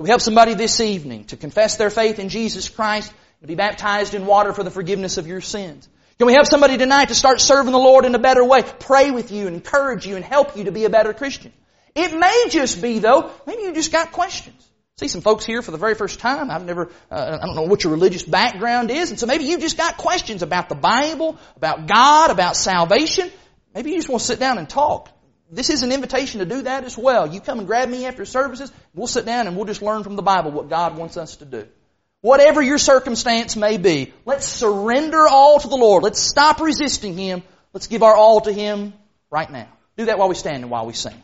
We 0.00 0.08
help 0.08 0.20
somebody 0.20 0.54
this 0.54 0.78
evening 0.78 1.24
to 1.24 1.36
confess 1.36 1.76
their 1.76 1.90
faith 1.90 2.20
in 2.20 2.28
Jesus 2.28 2.68
Christ, 2.68 3.12
to 3.40 3.48
be 3.48 3.56
baptized 3.56 4.14
in 4.14 4.26
water 4.26 4.52
for 4.52 4.62
the 4.62 4.70
forgiveness 4.70 5.18
of 5.18 5.26
your 5.26 5.40
sins. 5.40 5.88
Can 6.18 6.28
we 6.28 6.34
help 6.34 6.46
somebody 6.46 6.78
tonight 6.78 7.06
to 7.06 7.16
start 7.16 7.40
serving 7.40 7.72
the 7.72 7.80
Lord 7.80 8.04
in 8.04 8.14
a 8.14 8.18
better 8.20 8.44
way? 8.44 8.62
Pray 8.62 9.10
with 9.10 9.32
you 9.32 9.48
and 9.48 9.56
encourage 9.56 10.06
you 10.06 10.14
and 10.14 10.24
help 10.24 10.56
you 10.56 10.64
to 10.64 10.70
be 10.70 10.84
a 10.84 10.88
better 10.88 11.12
Christian. 11.12 11.52
It 11.96 12.16
may 12.16 12.46
just 12.48 12.80
be 12.80 13.00
though, 13.00 13.32
maybe 13.44 13.62
you 13.62 13.74
just 13.74 13.90
got 13.90 14.12
questions. 14.12 14.64
See 14.98 15.08
some 15.08 15.20
folks 15.20 15.44
here 15.44 15.62
for 15.62 15.72
the 15.72 15.78
very 15.78 15.96
first 15.96 16.20
time. 16.20 16.48
I've 16.48 16.64
never, 16.64 16.92
uh, 17.10 17.38
I 17.42 17.44
don't 17.44 17.56
know 17.56 17.62
what 17.62 17.82
your 17.82 17.92
religious 17.92 18.22
background 18.22 18.92
is, 18.92 19.10
and 19.10 19.18
so 19.18 19.26
maybe 19.26 19.44
you 19.44 19.58
just 19.58 19.76
got 19.76 19.96
questions 19.96 20.42
about 20.42 20.68
the 20.68 20.76
Bible, 20.76 21.38
about 21.56 21.88
God, 21.88 22.30
about 22.30 22.56
salvation. 22.56 23.32
Maybe 23.74 23.90
you 23.90 23.96
just 23.96 24.08
want 24.08 24.20
to 24.20 24.26
sit 24.26 24.38
down 24.38 24.58
and 24.58 24.68
talk. 24.68 25.08
This 25.50 25.70
is 25.70 25.82
an 25.82 25.92
invitation 25.92 26.40
to 26.40 26.46
do 26.46 26.62
that 26.62 26.84
as 26.84 26.98
well. 26.98 27.26
You 27.26 27.40
come 27.40 27.58
and 27.58 27.66
grab 27.66 27.88
me 27.88 28.04
after 28.04 28.24
services. 28.24 28.70
We'll 28.94 29.06
sit 29.06 29.24
down 29.24 29.46
and 29.46 29.56
we'll 29.56 29.66
just 29.66 29.80
learn 29.80 30.02
from 30.02 30.16
the 30.16 30.22
Bible 30.22 30.50
what 30.50 30.68
God 30.68 30.96
wants 30.96 31.16
us 31.16 31.36
to 31.36 31.46
do. 31.46 31.66
Whatever 32.20 32.60
your 32.60 32.78
circumstance 32.78 33.56
may 33.56 33.78
be, 33.78 34.12
let's 34.26 34.46
surrender 34.46 35.26
all 35.26 35.60
to 35.60 35.68
the 35.68 35.76
Lord. 35.76 36.02
Let's 36.02 36.20
stop 36.20 36.60
resisting 36.60 37.16
Him. 37.16 37.42
Let's 37.72 37.86
give 37.86 38.02
our 38.02 38.14
all 38.14 38.42
to 38.42 38.52
Him 38.52 38.92
right 39.30 39.50
now. 39.50 39.68
Do 39.96 40.06
that 40.06 40.18
while 40.18 40.28
we 40.28 40.34
stand 40.34 40.62
and 40.62 40.70
while 40.70 40.84
we 40.84 40.92
sing. 40.92 41.14